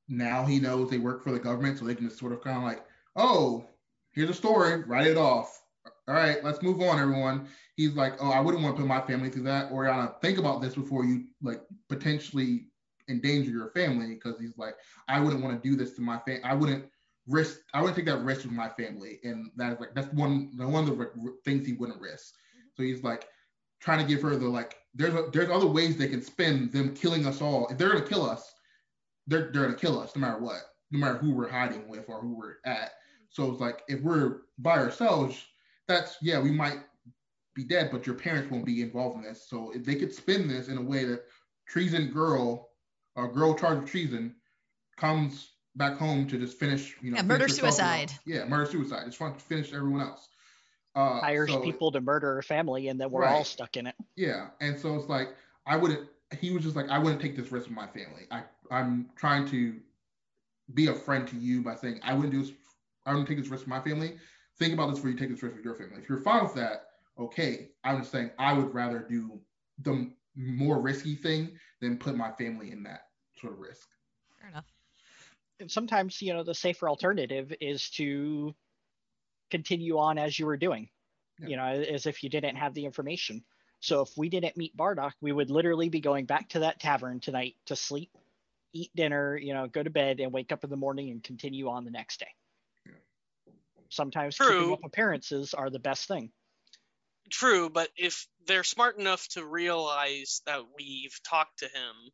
now 0.07 0.45
he 0.45 0.59
knows 0.59 0.89
they 0.89 0.97
work 0.97 1.23
for 1.23 1.31
the 1.31 1.39
government 1.39 1.77
so 1.77 1.83
they 1.83 1.95
can 1.95 2.07
just 2.07 2.19
sort 2.19 2.31
of 2.31 2.41
kind 2.41 2.57
of 2.57 2.63
like 2.63 2.85
oh, 3.17 3.65
here's 4.13 4.29
a 4.29 4.33
story, 4.33 4.83
write 4.83 5.07
it 5.07 5.17
off. 5.17 5.61
All 6.07 6.15
right, 6.15 6.41
let's 6.43 6.61
move 6.61 6.79
on, 6.81 6.99
everyone. 6.99 7.47
He's 7.75 7.95
like, 7.95 8.13
oh, 8.21 8.31
I 8.31 8.39
wouldn't 8.39 8.63
want 8.63 8.77
to 8.77 8.81
put 8.81 8.87
my 8.87 9.01
family 9.01 9.29
through 9.29 9.43
that. 9.43 9.71
Oriana, 9.71 10.15
think 10.21 10.37
about 10.37 10.61
this 10.61 10.75
before 10.75 11.03
you 11.03 11.25
like 11.41 11.61
potentially 11.89 12.67
endanger 13.09 13.51
your 13.51 13.71
family, 13.71 14.13
because 14.13 14.39
he's 14.39 14.57
like, 14.57 14.75
I 15.09 15.19
wouldn't 15.19 15.43
want 15.43 15.61
to 15.61 15.69
do 15.69 15.75
this 15.75 15.95
to 15.95 16.01
my 16.01 16.19
family. 16.19 16.43
I 16.43 16.53
wouldn't 16.53 16.85
risk. 17.27 17.59
I 17.73 17.81
wouldn't 17.81 17.97
take 17.97 18.05
that 18.05 18.23
risk 18.23 18.43
with 18.43 18.53
my 18.53 18.69
family, 18.69 19.19
and 19.23 19.51
that 19.57 19.73
is 19.73 19.79
like 19.79 19.93
that's 19.95 20.11
one 20.13 20.51
one 20.57 20.87
of 20.87 20.97
the 20.97 21.11
things 21.43 21.65
he 21.65 21.73
wouldn't 21.73 21.99
risk. 21.99 22.35
Mm-hmm. 22.35 22.67
So 22.75 22.83
he's 22.83 23.03
like 23.03 23.27
trying 23.87 24.05
to 24.05 24.13
give 24.13 24.21
her 24.21 24.35
the 24.35 24.45
like. 24.49 24.75
There's 24.95 25.13
a, 25.13 25.29
there's 25.31 25.49
other 25.49 25.67
ways 25.67 25.95
they 25.95 26.09
can 26.09 26.21
spin 26.21 26.69
them 26.71 26.93
killing 26.93 27.25
us 27.25 27.41
all. 27.41 27.67
If 27.69 27.77
they're 27.77 27.93
gonna 27.93 28.05
kill 28.05 28.29
us, 28.29 28.53
they're 29.27 29.49
they're 29.53 29.63
gonna 29.63 29.77
kill 29.77 29.97
us 29.97 30.13
no 30.13 30.19
matter 30.19 30.39
what, 30.39 30.59
no 30.91 30.99
matter 30.99 31.17
who 31.17 31.31
we're 31.31 31.47
hiding 31.47 31.87
with 31.87 32.03
or 32.09 32.19
who 32.19 32.35
we're 32.35 32.57
at. 32.65 32.91
So 33.29 33.49
it's 33.49 33.61
like 33.61 33.83
if 33.87 34.01
we're 34.01 34.41
by 34.57 34.77
ourselves, 34.77 35.41
that's 35.87 36.17
yeah, 36.21 36.37
we 36.37 36.51
might 36.51 36.79
be 37.55 37.63
dead, 37.63 37.89
but 37.89 38.05
your 38.05 38.15
parents 38.15 38.51
won't 38.51 38.65
be 38.65 38.81
involved 38.81 39.15
in 39.15 39.23
this. 39.23 39.47
So 39.49 39.71
if 39.73 39.85
they 39.85 39.95
could 39.95 40.13
spin 40.13 40.49
this 40.49 40.67
in 40.67 40.77
a 40.77 40.81
way 40.81 41.05
that 41.05 41.23
treason 41.65 42.11
girl, 42.11 42.71
a 43.15 43.25
girl 43.25 43.53
charged 43.53 43.83
with 43.83 43.89
treason, 43.89 44.35
comes 44.97 45.51
back 45.77 45.97
home 45.97 46.27
to 46.27 46.37
just 46.37 46.59
finish, 46.59 46.97
you 47.01 47.11
know, 47.11 47.17
Yeah, 47.17 47.23
murder 47.23 47.47
suicide. 47.47 48.11
Yeah, 48.25 48.43
murder 48.43 48.69
suicide. 48.69 49.05
Just 49.05 49.21
want 49.21 49.39
to 49.39 49.45
finish 49.45 49.71
everyone 49.71 50.01
else. 50.01 50.27
Uh, 50.97 51.19
hires 51.19 51.51
so- 51.51 51.61
people 51.61 51.91
to 51.91 52.01
murder 52.01 52.33
her 52.33 52.41
family, 52.41 52.87
and 52.87 52.99
then 52.99 53.11
we're 53.11 53.23
all 53.23 53.43
stuck 53.43 53.77
in 53.77 53.85
it. 53.85 53.93
yeah, 54.15 54.47
and 54.59 54.79
so 54.79 54.95
it's 54.95 55.07
like 55.07 55.29
I 55.67 55.77
wouldn't. 55.77 56.09
He 56.39 56.49
was 56.49 56.63
just 56.63 56.75
like, 56.75 56.89
I 56.89 56.97
wouldn't 56.97 57.21
take 57.21 57.35
this 57.37 57.51
risk 57.51 57.67
with 57.67 57.75
my 57.75 57.85
family. 57.85 58.23
I 58.31 58.41
I'm 58.71 59.07
trying 59.15 59.47
to 59.49 59.75
be 60.73 60.87
a 60.87 60.95
friend 60.95 61.27
to 61.27 61.35
you 61.35 61.61
by 61.61 61.75
saying 61.75 61.99
I 62.01 62.15
wouldn't 62.15 62.33
do 62.33 62.41
this. 62.41 62.51
I 63.05 63.11
wouldn't 63.11 63.27
take 63.27 63.37
this 63.37 63.47
risk 63.47 63.65
with 63.65 63.69
my 63.69 63.79
family. 63.79 64.17
Think 64.57 64.73
about 64.73 64.89
this 64.89 64.95
before 64.95 65.11
you 65.11 65.17
take 65.17 65.29
this 65.29 65.43
risk 65.43 65.55
with 65.55 65.63
your 65.63 65.75
family. 65.75 66.01
If 66.01 66.09
you're 66.09 66.21
fine 66.21 66.43
with 66.43 66.55
that, 66.55 66.87
okay. 67.19 67.69
I'm 67.83 67.99
just 67.99 68.11
saying 68.11 68.31
I 68.39 68.53
would 68.53 68.73
rather 68.73 69.05
do 69.07 69.39
the 69.83 70.11
more 70.35 70.81
risky 70.81 71.13
thing 71.13 71.51
than 71.79 71.97
put 71.97 72.17
my 72.17 72.31
family 72.31 72.71
in 72.71 72.81
that 72.83 73.01
sort 73.39 73.53
of 73.53 73.59
risk. 73.59 73.87
Fair 74.41 74.49
enough. 74.49 74.65
And 75.59 75.69
sometimes, 75.69 76.23
you 76.23 76.33
know, 76.33 76.43
the 76.43 76.55
safer 76.55 76.89
alternative 76.89 77.53
is 77.61 77.91
to 77.91 78.55
continue 79.49 79.97
on 79.97 80.17
as 80.17 80.37
you 80.37 80.45
were 80.45 80.57
doing, 80.57 80.89
Yeah. 81.39 81.47
you 81.47 81.55
know, 81.57 81.65
as 81.65 82.05
if 82.05 82.23
you 82.23 82.29
didn't 82.29 82.55
have 82.55 82.73
the 82.73 82.85
information. 82.85 83.43
So 83.79 84.01
if 84.01 84.09
we 84.17 84.29
didn't 84.29 84.57
meet 84.57 84.75
Bardock, 84.75 85.13
we 85.21 85.31
would 85.31 85.49
literally 85.51 85.89
be 85.89 85.99
going 85.99 86.25
back 86.25 86.49
to 86.49 86.59
that 86.59 86.79
tavern 86.79 87.19
tonight 87.19 87.55
to 87.65 87.75
sleep, 87.75 88.11
eat 88.73 88.91
dinner, 88.95 89.37
you 89.37 89.53
know, 89.53 89.67
go 89.67 89.83
to 89.83 89.89
bed 89.89 90.19
and 90.19 90.33
wake 90.33 90.51
up 90.51 90.63
in 90.63 90.69
the 90.69 90.75
morning 90.77 91.11
and 91.11 91.23
continue 91.23 91.69
on 91.69 91.85
the 91.85 91.91
next 91.91 92.19
day. 92.19 92.33
Yeah. 92.85 92.93
Sometimes 93.89 94.35
True. 94.35 94.47
keeping 94.47 94.73
up 94.73 94.83
appearances 94.83 95.53
are 95.53 95.69
the 95.69 95.79
best 95.79 96.07
thing. 96.07 96.31
True, 97.29 97.69
but 97.69 97.89
if 97.97 98.27
they're 98.45 98.63
smart 98.63 98.97
enough 98.97 99.27
to 99.29 99.45
realize 99.45 100.41
that 100.45 100.61
we've 100.77 101.21
talked 101.23 101.59
to 101.59 101.65
him, 101.65 102.11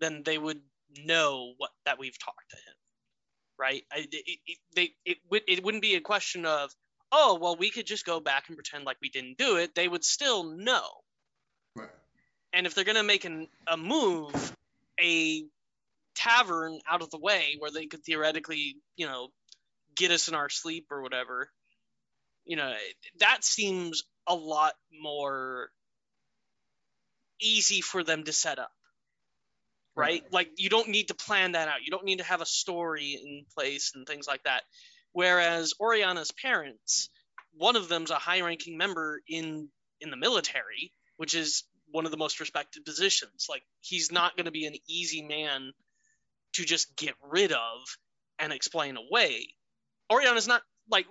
then 0.00 0.22
they 0.24 0.38
would 0.38 0.62
know 0.96 1.52
what 1.58 1.70
that 1.84 1.98
we've 1.98 2.18
talked 2.18 2.50
to 2.50 2.56
him, 2.56 2.74
right? 3.58 3.82
I, 3.92 4.06
it, 4.10 4.38
it, 4.46 4.58
they, 4.74 4.90
it, 5.04 5.18
it 5.30 5.64
wouldn't 5.64 5.82
be 5.82 5.94
a 5.94 6.00
question 6.00 6.46
of, 6.46 6.70
oh, 7.10 7.38
well, 7.40 7.56
we 7.56 7.70
could 7.70 7.86
just 7.86 8.04
go 8.04 8.20
back 8.20 8.44
and 8.48 8.56
pretend 8.56 8.84
like 8.84 8.98
we 9.00 9.08
didn't 9.08 9.38
do 9.38 9.56
it. 9.56 9.74
They 9.74 9.88
would 9.88 10.04
still 10.04 10.44
know. 10.44 10.86
Right. 11.74 11.88
And 12.52 12.66
if 12.66 12.74
they're 12.74 12.84
gonna 12.84 13.02
make 13.02 13.24
an, 13.24 13.48
a 13.66 13.76
move, 13.76 14.52
a 15.00 15.44
tavern 16.14 16.80
out 16.88 17.02
of 17.02 17.10
the 17.10 17.18
way 17.18 17.56
where 17.58 17.70
they 17.70 17.86
could 17.86 18.04
theoretically, 18.04 18.76
you 18.96 19.06
know, 19.06 19.28
get 19.96 20.10
us 20.10 20.28
in 20.28 20.34
our 20.34 20.48
sleep 20.48 20.86
or 20.90 21.02
whatever, 21.02 21.50
you 22.44 22.56
know, 22.56 22.72
that 23.20 23.44
seems 23.44 24.04
a 24.26 24.34
lot 24.34 24.74
more 25.02 25.70
easy 27.40 27.80
for 27.80 28.02
them 28.02 28.24
to 28.24 28.32
set 28.32 28.58
up. 28.58 28.70
Right? 29.98 30.22
Like 30.30 30.50
you 30.56 30.68
don't 30.68 30.88
need 30.88 31.08
to 31.08 31.14
plan 31.14 31.52
that 31.52 31.68
out. 31.68 31.82
You 31.84 31.90
don't 31.90 32.04
need 32.04 32.18
to 32.18 32.24
have 32.24 32.40
a 32.40 32.46
story 32.46 33.18
in 33.22 33.44
place 33.54 33.92
and 33.94 34.06
things 34.06 34.26
like 34.26 34.44
that. 34.44 34.62
Whereas 35.12 35.74
Oriana's 35.80 36.30
parents, 36.30 37.10
one 37.54 37.76
of 37.76 37.88
them's 37.88 38.10
a 38.10 38.16
high-ranking 38.16 38.76
member 38.76 39.20
in 39.28 39.68
in 40.00 40.10
the 40.10 40.16
military, 40.16 40.92
which 41.16 41.34
is 41.34 41.64
one 41.90 42.04
of 42.04 42.10
the 42.10 42.16
most 42.16 42.38
respected 42.38 42.84
positions. 42.84 43.46
Like 43.48 43.62
he's 43.80 44.12
not 44.12 44.36
going 44.36 44.44
to 44.44 44.52
be 44.52 44.66
an 44.66 44.76
easy 44.88 45.22
man 45.22 45.72
to 46.54 46.64
just 46.64 46.96
get 46.96 47.14
rid 47.22 47.52
of 47.52 47.98
and 48.38 48.52
explain 48.52 48.96
away. 48.96 49.48
Oriana's 50.10 50.46
not 50.46 50.62
like 50.90 51.06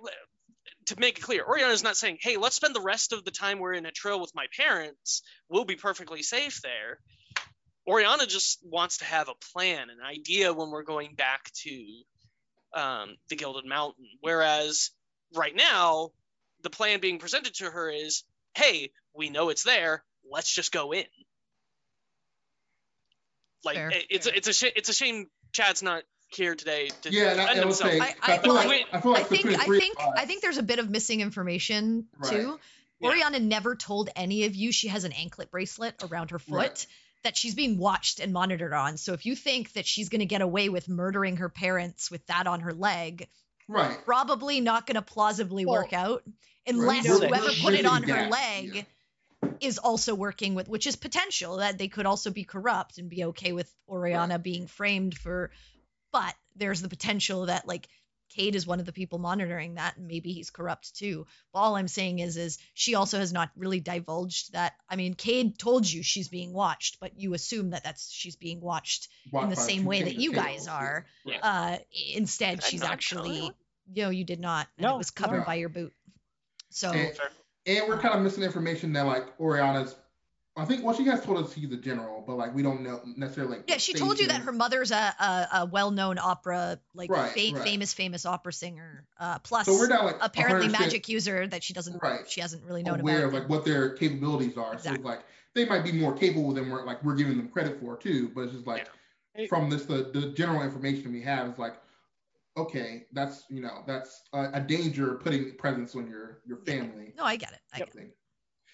to 0.86 0.98
make 0.98 1.18
it 1.18 1.22
clear, 1.22 1.44
Oriana's 1.44 1.82
not 1.82 1.96
saying, 1.96 2.18
"Hey, 2.20 2.38
let's 2.38 2.56
spend 2.56 2.74
the 2.74 2.80
rest 2.80 3.12
of 3.12 3.24
the 3.24 3.30
time 3.30 3.58
we're 3.58 3.74
in 3.74 3.86
a 3.86 3.92
trail 3.92 4.20
with 4.20 4.34
my 4.34 4.46
parents. 4.56 5.22
We'll 5.48 5.66
be 5.66 5.76
perfectly 5.76 6.22
safe 6.22 6.62
there." 6.62 7.00
Oriana 7.88 8.26
just 8.26 8.58
wants 8.62 8.98
to 8.98 9.04
have 9.06 9.28
a 9.28 9.34
plan, 9.52 9.88
an 9.90 9.98
idea 10.04 10.52
when 10.52 10.70
we're 10.70 10.82
going 10.82 11.14
back 11.14 11.50
to 11.62 11.86
um, 12.74 13.16
the 13.30 13.36
Gilded 13.36 13.64
Mountain. 13.64 14.04
Whereas 14.20 14.90
right 15.34 15.56
now, 15.56 16.10
the 16.62 16.70
plan 16.70 17.00
being 17.00 17.18
presented 17.18 17.54
to 17.54 17.64
her 17.70 17.88
is, 17.90 18.24
"Hey, 18.54 18.90
we 19.14 19.30
know 19.30 19.48
it's 19.48 19.62
there. 19.64 20.04
Let's 20.30 20.52
just 20.54 20.70
go 20.70 20.92
in." 20.92 21.06
Like 23.64 23.76
Fair, 23.76 23.92
it's 24.10 24.26
fair. 24.26 24.34
a, 24.34 24.36
it's 24.38 24.48
a 24.48 24.52
sh- 24.52 24.72
it's 24.76 24.88
a 24.88 24.92
shame 24.94 25.26
Chad's 25.52 25.82
not 25.82 26.02
here 26.28 26.54
today 26.54 26.90
to 27.02 27.10
Yeah, 27.10 27.32
and 27.32 27.40
I, 27.40 27.44
defend 27.54 27.58
I 27.58 27.62
himself. 27.62 27.90
say 27.90 28.00
I- 28.00 28.14
I, 28.22 28.34
I- 28.34 28.38
feel 28.38 28.54
like 28.54 28.68
I- 28.68 28.96
I 28.96 29.00
feel 29.00 29.12
like 29.12 29.20
I 29.22 29.24
think 29.24 29.46
I 29.46 29.64
think 29.78 29.96
I 30.00 30.26
think 30.26 30.42
there's 30.42 30.58
a 30.58 30.62
bit 30.62 30.78
of 30.78 30.90
missing 30.90 31.20
information 31.20 32.06
Right. 32.18 32.30
too. 32.32 32.60
Yeah. 33.00 33.08
Oriana 33.08 33.38
never 33.40 33.74
told 33.76 34.10
any 34.16 34.44
of 34.44 34.54
you 34.54 34.72
she 34.72 34.88
has 34.88 35.04
an 35.04 35.12
anklet 35.12 35.50
bracelet 35.50 36.02
around 36.02 36.30
her 36.32 36.38
foot 36.38 36.54
Right. 36.56 36.86
That 37.24 37.36
she's 37.36 37.54
being 37.54 37.78
watched 37.78 38.20
and 38.20 38.32
monitored 38.32 38.72
on. 38.72 38.96
So 38.96 39.12
if 39.12 39.26
you 39.26 39.34
think 39.34 39.72
that 39.72 39.86
she's 39.86 40.08
going 40.08 40.20
to 40.20 40.26
get 40.26 40.40
away 40.40 40.68
with 40.68 40.88
murdering 40.88 41.38
her 41.38 41.48
parents 41.48 42.10
with 42.10 42.24
that 42.26 42.46
on 42.46 42.60
her 42.60 42.72
leg, 42.72 43.28
right. 43.68 43.98
probably 44.04 44.60
not 44.60 44.86
going 44.86 44.94
to 44.96 45.02
plausibly 45.02 45.66
Well, 45.66 45.82
work 45.82 45.92
out 45.92 46.22
unless 46.66 47.06
know 47.06 47.18
that 47.18 47.28
whoever 47.28 47.50
put 47.62 47.74
it 47.74 47.86
on 47.86 48.02
her 48.02 48.06
the 48.06 48.12
gap, 48.12 48.30
leg 48.30 48.86
is 49.60 49.78
also 49.78 50.14
working 50.14 50.54
with 50.54 50.68
which 50.68 50.86
is 50.86 50.96
potential 50.96 51.58
that 51.58 51.78
they 51.78 51.88
could 51.88 52.06
also 52.06 52.30
be 52.30 52.44
corrupt 52.44 52.98
and 52.98 53.08
be 53.08 53.24
okay 53.24 53.52
with 53.52 53.72
Oriana 53.88 54.38
being 54.38 54.66
framed 54.66 55.16
for 55.16 55.50
but 56.12 56.34
there's 56.56 56.82
the 56.82 56.88
potential 56.88 57.46
that 57.46 57.66
like 57.66 57.88
Cade 58.28 58.54
is 58.54 58.66
one 58.66 58.80
of 58.80 58.86
the 58.86 58.92
people 58.92 59.18
monitoring 59.18 59.74
that 59.74 59.96
and 59.96 60.06
maybe 60.06 60.32
he's 60.32 60.50
corrupt 60.50 60.96
too. 60.96 61.26
But 61.52 61.60
all 61.60 61.76
I'm 61.76 61.88
saying 61.88 62.18
is 62.18 62.36
is 62.36 62.58
she 62.74 62.94
also 62.94 63.18
has 63.18 63.32
not 63.32 63.50
really 63.56 63.80
divulged 63.80 64.52
that 64.52 64.74
I 64.88 64.96
mean 64.96 65.14
Cade 65.14 65.58
told 65.58 65.90
you 65.90 66.02
she's 66.02 66.28
being 66.28 66.52
watched 66.52 67.00
but 67.00 67.18
you 67.18 67.34
assume 67.34 67.70
that 67.70 67.84
that's 67.84 68.10
she's 68.10 68.36
being 68.36 68.60
watched 68.60 69.08
in 69.32 69.48
the 69.48 69.56
same 69.56 69.84
way 69.84 70.02
that 70.02 70.16
you 70.16 70.32
guys 70.32 70.66
yeah. 70.66 70.74
are. 70.74 71.06
Yeah. 71.24 71.38
Uh 71.42 71.78
instead 72.14 72.62
she's 72.62 72.82
actually 72.82 73.46
you? 73.46 73.54
no 73.94 74.10
you 74.10 74.24
did 74.24 74.40
not 74.40 74.68
and 74.76 74.84
No, 74.84 74.94
it 74.94 74.98
was 74.98 75.10
covered 75.10 75.40
no. 75.40 75.44
by 75.44 75.56
your 75.56 75.68
boot. 75.68 75.92
So 76.70 76.90
And, 76.90 77.12
and 77.66 77.88
we're 77.88 77.98
kind 77.98 78.14
of 78.14 78.22
missing 78.22 78.42
information 78.42 78.92
that 78.94 79.06
like 79.06 79.38
Oriana's. 79.38 79.94
I 80.58 80.64
think 80.64 80.82
well 80.84 80.94
she 80.94 81.04
has 81.04 81.24
told 81.24 81.38
us 81.44 81.52
he's 81.52 81.70
a 81.72 81.76
general, 81.76 82.22
but 82.26 82.36
like 82.36 82.54
we 82.54 82.62
don't 82.62 82.82
know 82.82 83.00
necessarily. 83.16 83.58
Like, 83.58 83.70
Yeah, 83.70 83.76
she 83.78 83.94
told 83.94 84.18
you 84.18 84.26
that 84.28 84.42
her 84.42 84.52
mother's 84.52 84.90
a, 84.90 84.96
a, 84.96 85.48
a 85.60 85.66
well-known 85.66 86.18
opera, 86.18 86.80
like 86.94 87.10
Right, 87.10 87.30
fa- 87.30 87.54
right. 87.56 87.62
famous, 87.64 87.94
famous 87.94 88.26
opera 88.26 88.52
singer. 88.52 89.04
Uh, 89.20 89.38
plus, 89.38 89.66
So 89.66 89.72
we're 89.74 89.86
not 89.88 90.04
like 90.04 90.16
apparently 90.20 90.68
magic 90.68 91.08
user 91.08 91.46
that 91.46 91.62
she 91.62 91.72
doesn't, 91.74 92.02
Right. 92.02 92.28
she 92.28 92.40
hasn't 92.40 92.64
really 92.64 92.82
known 92.82 93.00
aware 93.00 93.26
about. 93.26 93.28
of 93.28 93.34
like 93.34 93.48
what 93.48 93.64
their 93.64 93.90
capabilities 93.90 94.56
are. 94.56 94.72
So 94.72 94.90
Exactly. 94.90 94.96
it's 94.98 95.04
like 95.04 95.20
they 95.54 95.64
might 95.64 95.84
be 95.84 95.92
more 95.92 96.12
capable 96.12 96.52
than 96.52 96.68
we're 96.70 96.84
like 96.84 97.02
we're 97.04 97.14
giving 97.14 97.36
them 97.36 97.48
credit 97.48 97.78
for 97.80 97.96
too. 97.96 98.30
But 98.34 98.42
it's 98.42 98.52
just 98.54 98.66
like 98.66 98.88
Yeah. 99.36 99.46
from 99.46 99.70
this 99.70 99.84
the, 99.84 100.10
the 100.12 100.32
general 100.36 100.62
information 100.62 101.12
we 101.12 101.22
have 101.22 101.48
is 101.48 101.58
like 101.58 101.74
okay 102.56 103.06
that's 103.12 103.44
you 103.48 103.60
know 103.62 103.82
that's 103.86 104.22
a, 104.32 104.50
a 104.54 104.60
danger 104.60 105.14
putting 105.22 105.54
presence 105.56 105.94
on 105.94 106.08
your 106.08 106.40
your 106.46 106.58
Yeah. 106.66 106.74
family. 106.80 107.12
no, 107.16 107.24
I 107.24 107.36
get 107.36 107.52
it. 107.52 107.60
I 107.72 107.78
Yep. 107.78 107.92
get 107.94 108.02
it. 108.02 108.16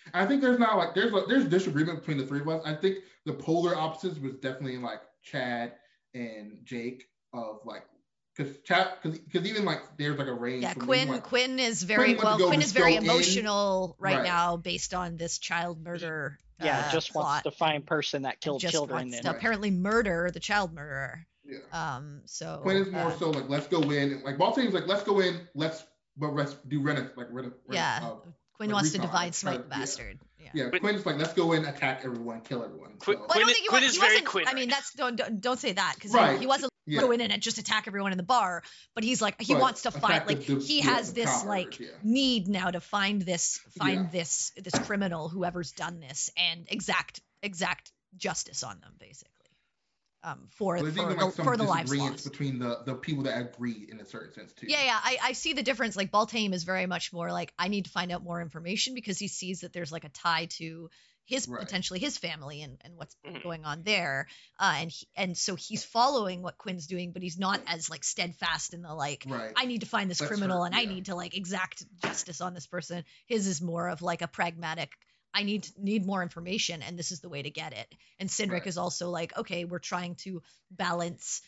Thing. 0.04 0.12
I 0.14 0.26
think 0.26 0.42
there's 0.42 0.58
not 0.58 0.76
like 0.76 0.94
there's 0.94 1.12
a, 1.12 1.24
there's 1.28 1.44
disagreement 1.46 2.00
between 2.00 2.18
the 2.18 2.26
three 2.26 2.40
of 2.40 2.48
us. 2.48 2.62
I 2.64 2.74
think 2.74 2.98
the 3.26 3.32
polar 3.32 3.76
opposites 3.76 4.18
was 4.18 4.34
definitely 4.34 4.78
like 4.78 5.00
Chad 5.22 5.72
and 6.14 6.58
Jake 6.64 7.04
of 7.32 7.60
like 7.64 7.84
because 8.36 8.56
Chad 8.64 8.88
because 9.02 9.46
even 9.46 9.64
like 9.64 9.80
there's 9.98 10.18
like 10.18 10.28
a 10.28 10.32
range. 10.32 10.62
Yeah, 10.62 10.74
Quinn. 10.74 11.08
like, 11.08 11.22
Quinn 11.24 11.58
is 11.58 11.82
very 11.82 12.08
went 12.14 12.20
to 12.20 12.24
well. 12.26 12.38
Quinn 12.48 12.62
is 12.62 12.72
very 12.72 12.96
emotional 12.96 13.96
right, 13.98 14.16
Right. 14.18 14.24
now, 14.24 14.56
based 14.56 14.94
on 14.94 15.16
this 15.16 15.38
child 15.38 15.82
murder. 15.82 16.38
Yeah, 16.62 16.84
uh, 16.86 16.92
just 16.92 17.12
plot. 17.12 17.24
wants 17.24 17.42
to 17.44 17.50
find 17.50 17.84
person 17.84 18.22
that 18.22 18.34
and 18.34 18.40
killed 18.40 18.60
just 18.60 18.72
children. 18.72 19.06
wants 19.08 19.16
And 19.16 19.24
to 19.24 19.30
apparently 19.32 19.70
murder 19.72 20.30
the 20.32 20.38
child 20.40 20.72
murderer. 20.72 21.26
yeah. 21.44 21.58
Um, 21.96 22.22
so 22.26 22.60
Quinn 22.62 22.76
is 22.76 22.90
more 22.90 23.06
uh, 23.08 23.18
so 23.18 23.30
like 23.30 23.48
let's 23.48 23.66
go 23.66 23.80
in. 23.90 24.22
Like 24.24 24.38
Baltimore's 24.38 24.72
like 24.74 24.86
let's 24.86 25.02
go 25.02 25.20
in. 25.20 25.40
Let's 25.54 25.84
but 26.16 26.32
let's 26.34 26.54
do 26.68 26.80
rent 26.80 27.16
like 27.16 27.26
rent. 27.30 27.52
yeah. 27.70 27.98
Uh, 28.02 28.28
Quinn 28.54 28.70
like 28.70 28.74
wants 28.74 28.92
to 28.92 28.98
recon, 28.98 29.06
divide, 29.08 29.24
like, 29.26 29.34
smite 29.34 29.62
the 29.64 29.68
bastard. 29.68 30.18
Yeah. 30.40 30.50
yeah. 30.54 30.68
But- 30.70 30.80
Quinn's 30.80 31.04
like 31.06 31.16
let's 31.16 31.32
go 31.34 31.52
in, 31.52 31.64
attack 31.64 32.02
everyone, 32.04 32.40
kill 32.42 32.62
everyone. 32.64 32.92
Quinn- 32.98 33.16
So, 33.18 33.22
Well, 33.22 33.24
I 33.30 33.32
Quinn 33.32 33.40
don't 33.40 33.48
is- 33.50 33.54
think 33.56 33.62
he 33.64 33.68
Quinn 33.68 33.82
wa- 33.82 33.86
is 33.88 33.94
he 33.94 34.00
very 34.00 34.12
wasn't- 34.14 34.26
Quinn 34.28 34.44
I 34.48 34.54
mean, 34.54 34.68
that's 34.68 34.92
don't 34.94 35.16
don't, 35.16 35.40
don't 35.40 35.58
say 35.58 35.72
that 35.72 35.94
because 35.96 36.12
Right. 36.12 36.38
he 36.38 36.46
wasn't 36.46 36.72
yeah. 36.86 37.00
go 37.00 37.10
in 37.12 37.20
and 37.20 37.40
just 37.42 37.58
attack 37.58 37.84
everyone 37.88 38.12
in 38.12 38.18
the 38.18 38.22
bar, 38.24 38.62
but 38.94 39.04
he's 39.04 39.20
like 39.22 39.40
he 39.40 39.54
But 39.54 39.62
wants 39.62 39.82
to 39.82 39.90
fight. 39.90 40.26
like 40.26 40.44
the- 40.46 40.60
he 40.60 40.78
yeah, 40.78 40.84
has 40.94 41.12
this 41.12 41.30
coppers, 41.30 41.44
like 41.48 41.80
yeah. 41.80 41.88
need 42.02 42.46
now 42.48 42.70
to 42.70 42.80
find 42.80 43.22
this 43.22 43.58
find 43.78 44.04
Yeah. 44.04 44.10
this 44.12 44.52
this 44.56 44.74
criminal 44.86 45.28
whoever's 45.28 45.72
done 45.72 45.98
this 46.00 46.30
and 46.36 46.66
exact 46.70 47.20
exact 47.42 47.90
justice 48.16 48.62
on 48.62 48.78
them 48.80 48.92
basically. 49.00 49.30
Um, 50.24 50.48
for 50.50 50.78
There's 50.78 50.94
for 50.94 51.02
even 51.02 51.16
the, 51.18 51.24
like 51.24 51.34
some 51.34 51.44
for 51.46 51.56
the 51.56 51.64
live 51.64 51.82
disagreements 51.84 52.22
between 52.28 52.58
the 52.58 52.78
the 52.84 52.94
people 52.94 53.24
that 53.24 53.38
agree 53.38 53.86
in 53.90 54.00
a 54.00 54.04
certain 54.04 54.32
sense 54.32 54.52
too. 54.52 54.66
Yeah, 54.68 54.84
yeah, 54.84 54.98
I, 55.02 55.18
I 55.22 55.32
see 55.32 55.52
the 55.52 55.62
difference. 55.62 55.96
Like 55.96 56.10
Baltame 56.10 56.52
is 56.54 56.64
very 56.64 56.86
much 56.86 57.12
more 57.12 57.30
like 57.30 57.52
I 57.58 57.68
need 57.68 57.84
to 57.84 57.90
find 57.90 58.10
out 58.10 58.22
more 58.24 58.40
information 58.40 58.94
because 58.94 59.18
he 59.18 59.28
sees 59.28 59.60
that 59.60 59.72
there's 59.72 59.92
like 59.92 60.04
a 60.04 60.08
tie 60.08 60.46
to 60.58 60.90
his 61.26 61.48
Right. 61.48 61.60
potentially 61.60 62.00
his 62.00 62.18
family 62.18 62.62
and, 62.62 62.78
and 62.84 62.96
what's 62.96 63.16
Mhm. 63.26 63.42
going 63.42 63.64
on 63.64 63.82
there. 63.82 64.26
Uh, 64.58 64.74
and 64.80 64.90
he, 64.90 65.06
and 65.16 65.36
so 65.38 65.54
he's 65.54 65.82
following 65.84 66.42
what 66.42 66.58
Quinn's 66.58 66.86
doing, 66.86 67.12
but 67.12 67.22
he's 67.22 67.38
not 67.38 67.60
as 67.66 67.88
like 67.88 68.04
steadfast 68.04 68.74
in 68.74 68.82
the 68.82 68.94
like 68.94 69.24
Right. 69.26 69.50
I 69.56 69.64
need 69.66 69.80
to 69.80 69.86
find 69.86 70.10
this 70.10 70.18
That's 70.18 70.28
criminal 70.28 70.60
her- 70.60 70.66
and 70.66 70.74
I 70.74 70.84
need 70.84 71.06
to 71.06 71.14
like 71.14 71.34
exact 71.36 71.84
justice 72.02 72.40
on 72.42 72.52
this 72.54 72.66
person. 72.66 73.04
His 73.26 73.46
is 73.46 73.60
more 73.62 73.88
of 73.88 74.02
like 74.02 74.20
a 74.22 74.28
pragmatic. 74.28 74.90
I 75.34 75.44
need 75.44 75.68
need 75.78 76.06
more 76.06 76.22
information, 76.22 76.82
and 76.82 76.98
this 76.98 77.12
is 77.12 77.20
the 77.20 77.30
way 77.30 77.42
to 77.42 77.50
get 77.50 77.74
it. 77.74 77.92
And 78.20 78.30
Sinric 78.30 78.66
Right. 78.66 78.68
is 78.68 78.78
also 78.78 79.10
like, 79.10 79.36
okay, 79.38 79.64
we're 79.64 79.80
trying 79.80 80.16
to 80.16 80.42
balance 80.70 81.42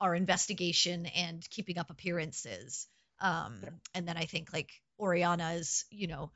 our 0.00 0.14
investigation 0.14 1.06
and 1.06 1.48
keeping 1.50 1.78
up 1.78 1.90
appearances. 1.90 2.86
Um, 3.20 3.80
and 3.94 4.08
then 4.08 4.16
I 4.16 4.26
think 4.26 4.52
like 4.52 4.70
Oriana 5.00 5.52
is, 5.52 5.86
you 5.90 6.08
know, 6.08 6.32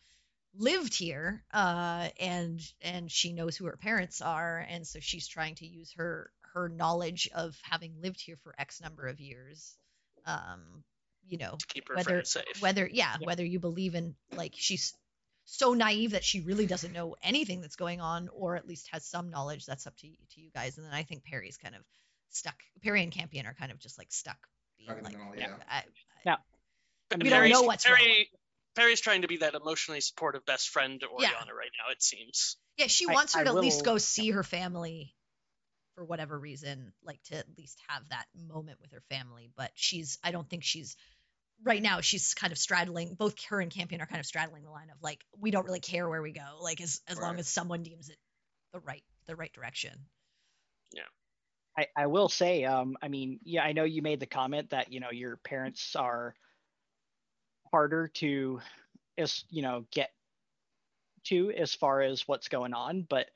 lived 0.55 0.95
here, 0.95 1.45
uh, 1.53 2.09
and 2.21 2.61
and 2.83 3.11
she 3.11 3.33
knows 3.33 3.57
who 3.57 3.67
her 3.67 3.77
parents 3.77 4.21
are, 4.21 4.59
and 4.69 4.87
so 4.87 5.01
she's 5.01 5.29
trying 5.29 5.55
to 5.57 5.67
use 5.67 5.93
her 5.97 6.31
her 6.55 6.69
knowledge 6.69 7.29
of 7.35 7.59
having 7.63 8.01
lived 8.01 8.21
here 8.21 8.37
for 8.43 8.55
X 8.59 8.81
number 8.81 9.07
of 9.07 9.21
years, 9.21 9.77
um, 10.27 10.85
you 11.27 11.39
know, 11.39 11.61
to 11.61 11.67
keep 11.67 11.89
her 11.89 11.95
whether 11.95 12.27
whether 12.59 12.87
yeah, 12.91 13.17
Yeah. 13.19 13.27
whether 13.27 13.45
you 13.45 13.59
believe 13.61 13.95
in 13.95 14.15
like 14.35 14.55
she's 14.57 14.95
so 15.45 15.75
naive 15.75 16.13
that 16.13 16.25
she 16.25 16.41
really 16.41 16.67
doesn't 16.67 16.93
know 16.93 17.17
anything 17.23 17.61
that's 17.61 17.77
going 17.77 18.01
on 18.01 18.29
or 18.35 18.57
at 18.57 18.67
least 18.67 18.89
has 18.93 19.05
some 19.05 19.31
knowledge 19.31 19.67
that's 19.67 19.87
up 19.87 19.97
to 19.97 20.07
you, 20.07 20.15
to 20.35 20.41
you 20.41 20.51
guys 20.55 20.77
and 20.79 20.87
then 20.87 20.95
i 20.95 21.03
think 21.03 21.25
perry's 21.25 21.57
kind 21.57 21.75
of 21.75 21.83
stuck 22.31 22.55
perry 22.83 23.03
and 23.03 23.13
campion 23.13 23.47
are 23.47 23.55
kind 23.55 23.73
of 23.73 23.79
just 23.79 23.99
like 23.99 24.11
stuck 24.13 24.39
being 24.79 24.89
Stuck 24.89 24.99
in 24.99 25.05
the 25.05 25.11
like 25.11 25.19
middle, 25.19 25.37
yeah. 25.37 25.57
yeah. 25.59 25.65
I, 25.71 25.83
Now, 26.25 26.39
And 27.11 27.23
we 27.23 27.29
don't 27.29 27.49
know 27.51 27.63
what's 27.63 27.89
wrong. 27.89 27.99
Perry, 27.99 28.31
Perry's 28.75 29.01
trying 29.03 29.23
to 29.23 29.29
be 29.29 29.37
that 29.39 29.55
emotionally 29.55 30.01
supportive 30.01 30.47
best 30.47 30.71
friend 30.71 30.99
to 31.01 31.07
Yeah. 31.19 31.29
Oriana 31.29 31.55
right 31.55 31.71
now. 31.79 31.93
It 31.93 32.03
seems. 32.03 32.57
yeah 32.79 32.87
she 32.87 33.07
I- 33.09 33.13
wants 33.13 33.35
her 33.35 33.41
I 33.41 33.45
to 33.45 33.51
at 33.51 33.57
least 33.57 33.85
go 33.85 33.99
see 33.99 34.31
her 34.31 34.43
family 34.43 35.15
for 35.95 36.05
whatever 36.07 36.39
reason 36.39 36.93
like 37.05 37.23
to 37.25 37.37
at 37.37 37.45
least 37.59 37.79
have 37.89 38.09
that 38.09 38.25
moment 38.49 38.79
with 38.81 38.93
her 38.93 39.03
family 39.11 39.51
but 39.59 39.71
she's 39.75 40.19
i 40.25 40.31
don't 40.31 40.49
think 40.49 40.65
she's 40.65 40.97
right 41.65 41.83
now 41.83 42.01
she's 42.01 42.35
kind 42.35 42.53
of 42.53 42.59
straddling 42.59 43.15
both 43.15 43.35
her 43.45 43.61
and 43.61 43.71
campion 43.71 44.01
are 44.01 44.07
kind 44.07 44.21
of 44.21 44.27
straddling 44.27 44.63
the 44.65 44.71
line 44.71 44.91
of 44.91 44.97
like 45.03 45.21
we 45.39 45.51
don't 45.51 45.65
really 45.65 45.81
care 45.81 46.09
where 46.09 46.23
we 46.23 46.33
go 46.33 46.59
like 46.61 46.81
as 46.81 47.01
as 47.09 47.19
long 47.21 47.39
as 47.39 47.49
someone 47.49 47.83
deems 47.83 48.09
it 48.09 48.17
the 48.73 48.81
right 48.81 49.05
the 49.27 49.37
right 49.37 49.53
direction 49.53 49.93
Yeah. 50.93 51.03
I, 51.77 51.87
I 51.97 52.07
will 52.07 52.29
say, 52.29 52.65
um, 52.65 52.97
I 53.03 53.09
mean, 53.09 53.41
yeah, 53.45 53.63
I 53.63 53.73
know 53.73 53.85
you 53.85 54.03
made 54.03 54.21
the 54.21 54.27
comment 54.27 54.71
that, 54.71 54.93
you 54.93 55.01
know, 55.01 55.11
your 55.11 55.37
parents 55.39 55.97
are 55.97 56.35
harder 57.71 58.09
to, 58.09 58.61
as 59.17 59.45
you 59.49 59.63
know, 59.63 59.87
get 59.91 60.11
to 61.25 61.51
as 61.53 61.75
far 61.75 62.03
as 62.03 62.27
what's 62.29 62.49
going 62.49 62.75
on, 62.75 63.07
but 63.09 63.27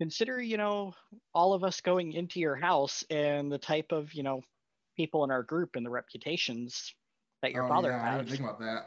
consider, 0.00 0.40
you 0.40 0.56
know, 0.56 0.94
all 1.34 1.52
of 1.52 1.64
us 1.64 1.80
going 1.80 2.12
into 2.12 2.38
your 2.38 2.54
house 2.54 3.02
and 3.10 3.50
the 3.50 3.58
type 3.58 3.90
of, 3.90 4.14
you 4.14 4.22
know, 4.22 4.42
people 4.96 5.24
in 5.24 5.30
our 5.30 5.42
group 5.42 5.74
and 5.74 5.84
the 5.84 5.90
reputations 5.90 6.94
that 7.42 7.52
your 7.52 7.64
oh, 7.64 7.68
father 7.68 7.90
yeah, 7.90 8.14
I 8.14 8.16
didn't 8.18 8.28
think 8.30 8.40
about 8.40 8.60
that. 8.60 8.86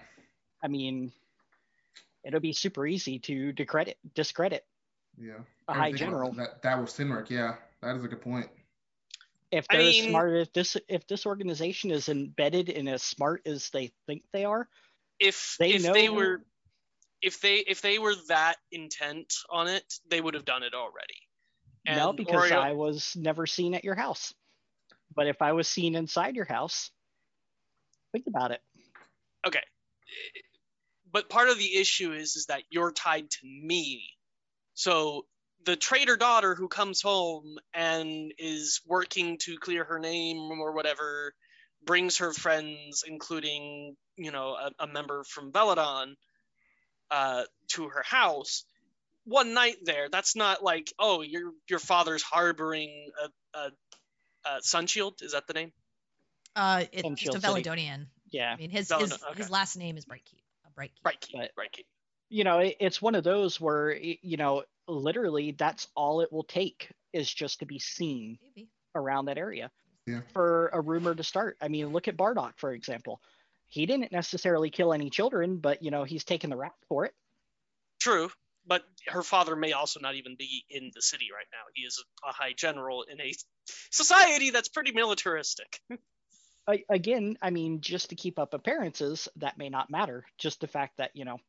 I 0.64 0.68
mean, 0.68 1.12
it'll 2.24 2.39
be 2.39 2.54
super 2.54 2.86
easy 2.86 3.20
to 3.20 3.52
discredit 3.54 3.97
discredit 4.16 4.66
Yeah. 5.18 5.34
a 5.68 5.72
I 5.72 5.74
high 5.76 5.86
didn't 5.91 5.99
think 5.99 6.10
about 6.12 6.18
general. 6.26 6.34
That 6.34 6.62
that 6.64 6.80
was 6.80 6.91
Sinric, 6.91 7.30
yeah. 7.30 7.56
That 7.82 7.95
is 7.95 8.04
a 8.04 8.08
good 8.08 8.22
point. 8.22 8.47
if 9.52 9.68
they're 9.68 9.82
as 9.82 9.86
mean- 9.88 10.10
smart 10.12 10.34
if 10.34 10.54
this 10.54 10.78
if 10.88 11.08
this 11.08 11.26
organization 11.26 11.91
is 11.91 12.10
embedded 12.10 12.70
and 12.70 12.88
as 12.88 13.02
smart 13.04 13.41
as 13.45 13.70
they 13.72 13.91
think 14.08 14.24
they 14.32 14.45
are 14.45 14.68
If 15.20 15.56
They 15.60 15.72
if 15.74 15.84
they 15.93 16.10
were 16.10 16.41
if 17.22 17.39
they 17.41 17.58
if 17.58 17.82
they 17.82 17.99
were 17.99 18.16
that 18.30 18.56
intent 18.72 19.34
on 19.49 19.68
it, 19.68 19.93
they 20.10 20.22
would 20.22 20.34
have 20.34 20.45
done 20.45 20.64
it 20.64 20.74
already. 20.74 21.20
no 21.88 22.10
And 22.10 22.18
because 22.18 22.49
Oreo- 22.52 22.58
i 22.62 22.74
was 22.74 23.16
never 23.16 23.45
seen 23.47 23.74
at 23.74 23.84
your 23.84 23.95
house 23.95 24.34
but 25.16 25.28
if 25.28 25.41
i 25.41 25.52
was 25.52 25.68
seen 25.68 25.95
inside 25.95 26.36
your 26.36 26.45
house 26.45 26.91
think 28.12 28.28
about 28.28 28.51
it. 28.51 28.62
Okay. 29.45 29.62
But 31.12 31.30
part 31.30 31.49
of 31.49 31.57
the 31.57 31.76
issue 31.76 32.14
is 32.14 32.36
is 32.36 32.45
that 32.47 32.64
you're 32.70 32.91
tied 32.91 33.30
to 33.30 33.39
me. 33.43 34.03
So 34.74 35.26
the 35.66 35.76
trader 35.76 36.18
daughter 36.18 36.55
who 36.55 36.68
comes 36.68 37.01
home 37.01 37.57
and 37.74 38.34
is 38.38 38.82
working 38.88 39.38
to 39.39 39.57
clear 39.57 39.84
her 39.84 39.99
name 39.99 40.38
or 40.38 40.72
whatever 40.72 41.34
brings 41.84 42.18
her 42.18 42.32
friends 42.32 43.03
including 43.07 43.95
you 44.16 44.32
know 44.32 44.55
a, 44.55 44.72
a 44.80 44.88
member 44.88 45.24
from 45.24 45.51
Veladon 45.51 46.16
uh, 47.09 47.43
to 47.70 47.89
her 47.89 48.03
house 48.03 48.64
one 49.26 49.53
night 49.53 49.78
there. 49.84 50.09
That's 50.09 50.36
not 50.36 50.64
like 50.64 50.93
oh 50.97 51.22
your 51.22 51.51
your 51.70 51.80
father's 51.80 52.24
harboring 52.24 53.12
a, 53.22 53.57
a, 53.57 53.72
a 54.45 54.59
sunshield 54.62 55.22
is 55.22 55.34
that 55.34 55.47
the 55.47 55.53
name 55.53 55.72
uh 56.56 56.84
it's 56.91 57.02
From 57.02 57.16
just 57.16 57.38
a 57.38 57.41
Shield 57.41 57.66
City. 57.66 57.97
yeah 58.32 58.52
i 58.54 58.56
mean 58.58 58.70
his 58.70 58.89
Velado- 58.89 59.02
his, 59.02 59.14
okay. 59.14 59.34
his 59.38 59.49
last 59.49 59.78
name 59.78 59.97
is 59.97 60.06
brightkeep 60.06 60.41
a 60.66 60.80
brightkeep 60.80 60.89
But- 61.04 61.52
right 61.58 61.72
key 61.72 61.86
you 62.30 62.43
know 62.43 62.60
it, 62.60 62.76
it's 62.80 63.02
one 63.02 63.16
of 63.16 63.24
those 63.24 63.60
where 63.60 63.93
you 63.95 64.38
know 64.38 64.64
literally 64.88 65.52
that's 65.52 65.88
all 65.95 66.22
it 66.22 66.32
will 66.32 66.43
take 66.43 66.89
is 67.14 67.32
just 67.32 67.60
to 67.60 67.66
be 67.66 67.80
seen 67.80 68.38
maybe 68.41 68.70
around 68.95 69.26
that 69.26 69.38
area 69.38 69.70
Yeah. 70.08 70.22
for 70.34 70.70
a 70.74 70.82
rumor 70.82 71.14
to 71.16 71.24
start 71.24 71.58
i 71.62 71.68
mean 71.68 71.88
look 71.88 72.08
at 72.08 72.18
bardock 72.18 72.54
for 72.58 72.74
example 72.74 73.22
he 73.68 73.86
didn't 73.86 74.12
necessarily 74.12 74.70
kill 74.70 74.91
any 74.93 75.10
children 75.10 75.58
but 75.58 75.82
you 75.82 75.91
know 75.91 76.04
he's 76.04 76.24
taken 76.26 76.49
the 76.49 76.58
rap 76.58 76.76
for 76.89 77.06
it 77.06 77.14
True, 77.99 78.32
but 78.66 78.82
her 79.08 79.22
father 79.22 79.56
may 79.56 79.74
also 79.74 79.99
not 79.99 80.16
even 80.16 80.36
be 80.36 80.66
in 80.72 80.89
the 80.95 81.04
city 81.04 81.28
right 81.32 81.45
now. 81.52 81.60
He 81.76 81.84
is 81.84 82.04
a 82.28 82.32
high 82.34 82.54
general 82.58 83.04
in 83.04 83.22
a 83.22 83.32
society 83.91 84.49
that's 84.49 84.70
pretty 84.70 84.91
militaristic. 84.91 85.80
I, 86.68 86.84
again, 86.89 87.38
I 87.41 87.49
mean, 87.49 87.82
just 87.82 88.09
to 88.09 88.16
keep 88.16 88.39
up 88.39 88.53
appearances, 88.53 89.28
that 89.38 89.57
may 89.57 89.70
not 89.70 89.89
matter. 89.89 90.26
Just 90.38 90.62
the 90.62 90.68
fact 90.68 90.97
that 90.97 91.12
you 91.16 91.26
know, 91.26 91.39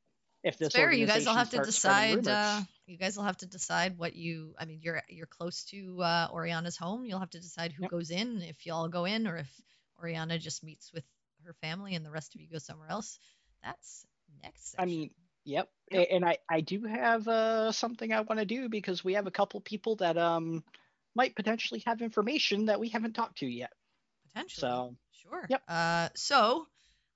if 0.43 0.59
this 0.59 0.69
it's 0.69 0.77
fair 0.77 0.93
you 0.93 1.07
guys 1.07 1.27
will 1.27 1.35
have 1.35 1.51
to 1.51 1.61
decide 1.61 2.27
uh 2.27 2.61
you 2.87 2.97
guys 2.99 3.17
will 3.17 3.25
have 3.25 3.37
to 3.37 3.47
decide 3.47 3.97
what 3.97 4.15
you 4.15 4.55
i 4.59 4.65
mean 4.65 4.81
you're 4.83 5.03
you're 5.09 5.27
close 5.27 5.65
to 5.65 6.03
uh 6.03 6.29
oriana's 6.33 6.77
home 6.77 7.05
you'll 7.05 7.21
have 7.21 7.31
to 7.31 7.41
decide 7.41 7.73
who 7.73 7.83
Yep. 7.83 7.91
goes 7.91 8.11
in 8.11 8.43
if 8.43 8.67
y'all 8.67 8.89
go 8.89 9.05
in 9.05 9.27
or 9.27 9.37
if 9.37 9.49
oriana 10.01 10.39
just 10.39 10.65
meets 10.65 10.93
with 10.93 11.05
her 11.45 11.55
family 11.61 11.95
and 11.95 12.05
the 12.05 12.11
rest 12.11 12.35
of 12.35 12.41
you 12.41 12.49
go 12.49 12.59
somewhere 12.59 12.89
else 12.91 13.19
that's 13.63 14.05
next 14.43 14.75
I 14.79 14.87
mean, 14.87 15.11
yep. 15.45 15.69
Yep. 15.91 16.09
And 16.11 16.25
I 16.25 16.39
I 16.49 16.61
do 16.61 16.83
have 16.85 17.29
uh, 17.29 17.73
something 17.73 18.13
I 18.13 18.21
want 18.23 18.39
to 18.41 18.47
do 18.47 18.69
because 18.69 19.05
we 19.05 19.15
have 19.15 19.27
a 19.27 19.31
couple 19.31 19.61
people 19.61 19.97
that 19.97 20.17
um 20.17 20.65
might 21.15 21.37
potentially 21.37 21.83
have 21.87 22.01
information 22.01 22.67
that 22.67 22.81
we 22.81 22.89
haven't 22.89 23.13
talked 23.13 23.39
to 23.39 23.47
yet. 23.47 23.73
Potentially 24.35 24.61
So 24.61 24.97
Sure. 25.23 25.47
Yep. 25.49 25.63
Uh, 25.69 26.09
so 26.15 26.67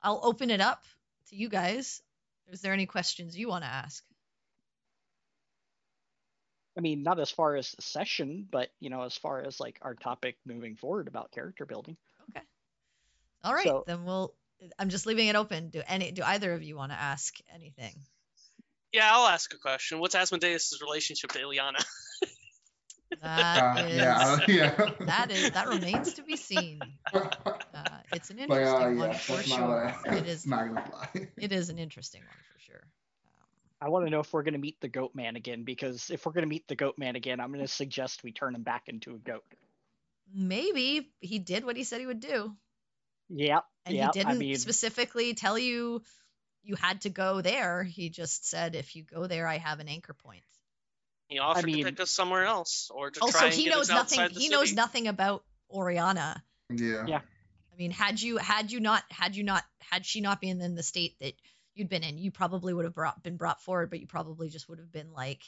I'll 0.02 0.20
open 0.22 0.50
it 0.50 0.60
up 0.60 0.84
to 1.30 1.36
you 1.36 1.48
guys. 1.48 2.02
Is 2.48 2.60
there 2.60 2.72
any 2.72 2.86
questions 2.86 3.36
you 3.36 3.48
want 3.48 3.64
to 3.64 3.68
ask? 3.70 4.04
I 6.78 6.80
mean, 6.82 7.02
not 7.02 7.18
as 7.18 7.30
far 7.30 7.56
as 7.56 7.72
the 7.72 7.82
session, 7.82 8.46
but 8.50 8.68
you 8.80 8.90
know, 8.90 9.02
as 9.02 9.16
far 9.16 9.40
as 9.42 9.58
like 9.58 9.78
our 9.82 9.94
topic 9.94 10.36
moving 10.46 10.76
forward 10.76 11.08
about 11.08 11.32
character 11.32 11.64
building. 11.64 11.96
Okay. 12.30 12.44
All 13.42 13.54
right, 13.54 13.66
So- 13.66 13.84
then 13.86 14.04
we'll. 14.04 14.34
I'm 14.78 14.88
just 14.88 15.04
leaving 15.04 15.28
it 15.28 15.36
open. 15.36 15.68
Do 15.68 15.82
any? 15.86 16.12
Do 16.12 16.22
either 16.24 16.52
of 16.54 16.62
you 16.62 16.76
want 16.76 16.90
to 16.90 16.98
ask 16.98 17.34
anything? 17.54 17.94
Yeah, 18.92 19.06
I'll 19.12 19.26
ask 19.26 19.52
a 19.52 19.58
question. 19.58 19.98
What's 19.98 20.14
Asmodeus' 20.14 20.80
relationship 20.80 21.32
to 21.32 21.38
Ileana? 21.40 21.84
That 23.22 23.78
Uh, 23.78 23.82
is. 23.86 23.96
yeah, 23.96 24.38
yeah. 24.48 24.90
That 25.00 25.30
is. 25.30 25.50
That 25.52 25.68
remains 25.68 26.14
to 26.14 26.22
be 26.22 26.36
seen. 26.36 26.80
Uh, 27.12 27.28
it's 28.12 28.30
an 28.30 28.36
But, 28.48 28.61
interesting 28.61 29.00
uh, 29.02 29.07
one 29.07 29.14
for 29.14 29.42
sure. 29.42 29.94
not, 30.04 30.07
a, 30.07 30.16
It 30.18 30.26
is. 30.26 30.46
not 30.46 30.66
gonna 30.68 30.84
fly. 30.90 31.28
It 31.36 31.52
is 31.52 31.70
an 31.70 31.78
interesting 31.78 32.22
one 32.22 32.36
for 32.52 32.59
sure. 32.61 32.82
Um, 32.82 33.46
I 33.80 33.88
want 33.90 34.07
to 34.07 34.11
know 34.11 34.20
if 34.20 34.32
we're 34.32 34.42
going 34.42 34.54
to 34.54 34.59
meet 34.61 34.80
the 34.80 34.88
goat 34.88 35.14
man 35.14 35.36
again 35.36 35.62
because 35.64 36.11
if 36.11 36.26
we're 36.26 36.32
going 36.32 36.44
to 36.44 36.48
meet 36.48 36.66
the 36.68 36.74
goat 36.76 36.96
man 36.98 37.14
again, 37.16 37.40
I'm 37.40 37.52
going 37.52 37.64
to 37.64 37.68
suggest 37.72 38.24
we 38.24 38.32
turn 38.32 38.54
him 38.54 38.62
back 38.62 38.84
into 38.88 39.14
a 39.14 39.18
goat. 39.18 39.44
maybe 40.34 41.09
he 41.20 41.38
did 41.38 41.64
what 41.64 41.76
he 41.76 41.84
said 41.84 42.00
he 42.00 42.07
would 42.07 42.20
do. 42.20 42.54
Yeah, 43.28 43.61
And 43.84 43.94
yeah. 43.96 44.07
he 44.12 44.18
didn't 44.20 44.38
mean, 44.38 44.57
specifically 44.57 45.34
tell 45.34 45.59
you 45.59 46.02
you 46.62 46.74
had 46.76 47.02
to 47.02 47.11
go 47.11 47.40
there. 47.42 47.82
He 47.84 48.09
just 48.09 48.48
said, 48.48 48.74
if 48.74 48.96
you 48.96 49.02
go 49.04 49.26
there, 49.26 49.46
I 49.46 49.59
have 49.59 49.78
an 49.80 49.88
anchor 49.88 50.14
point. 50.14 50.42
He 51.29 51.39
offered 51.39 51.64
mean- 51.64 51.85
to 51.85 51.91
pick 51.91 52.01
us 52.01 52.11
somewhere 52.11 52.45
else, 52.45 52.91
or 52.95 53.11
to 53.11 53.20
Also, 53.20 53.39
try 53.39 53.47
and 53.47 53.55
he 53.55 53.64
get 53.64 53.70
knows 53.70 53.91
us 53.91 53.95
nothing. 53.97 54.20
outside 54.20 54.35
the 54.35 54.41
He 54.41 54.49
knows 54.49 54.72
nothing 54.72 55.09
about 55.09 55.45
Oriana. 55.70 56.43
Yeah. 56.70 57.05
Yeah. 57.07 57.20
I 57.72 57.77
mean, 57.77 57.91
had 57.91 58.20
you 58.20 58.39
had 58.39 58.70
you 58.72 58.81
not 58.81 59.05
had 59.11 59.37
you 59.37 59.43
not 59.45 59.64
had 59.81 60.07
she 60.07 60.20
not 60.20 60.41
been 60.41 60.61
in 60.61 60.74
the 60.74 60.83
state 60.83 61.16
that 61.20 61.35
you'd 61.74 61.89
been 61.89 62.03
in, 62.03 62.16
you 62.16 62.31
probably 62.31 62.72
would 62.72 62.85
have 62.87 62.95
brought, 62.95 63.22
been 63.22 63.37
brought 63.37 63.61
forward, 63.61 63.91
but 63.91 64.01
you 64.01 64.07
probably 64.07 64.49
just 64.49 64.66
would 64.68 64.79
have 64.79 64.91
been 64.91 65.12
like, 65.12 65.43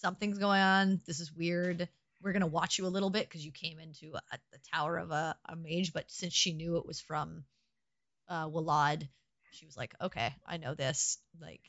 something's 0.00 0.38
going 0.38 0.60
on. 0.60 1.00
This 1.06 1.20
is 1.20 1.32
weird. 1.32 1.88
we're 2.20 2.32
gonna 2.32 2.46
watch 2.48 2.78
you 2.78 2.86
a 2.86 2.88
little 2.88 3.10
bit 3.10 3.28
because 3.28 3.44
you 3.44 3.52
came 3.52 3.78
into 3.78 4.12
a, 4.14 4.38
the 4.50 4.58
tower 4.74 4.96
of 4.98 5.12
a, 5.12 5.36
a 5.44 5.54
mage, 5.54 5.92
but 5.92 6.10
since 6.10 6.32
she 6.34 6.52
knew 6.52 6.76
it 6.78 6.86
was 6.86 7.00
from 7.00 7.44
uh, 8.28 8.48
Walad, 8.48 9.08
she 9.52 9.64
was 9.66 9.76
like, 9.76 9.94
okay, 10.00 10.34
I 10.44 10.56
know 10.56 10.74
this. 10.74 11.18
Like, 11.40 11.62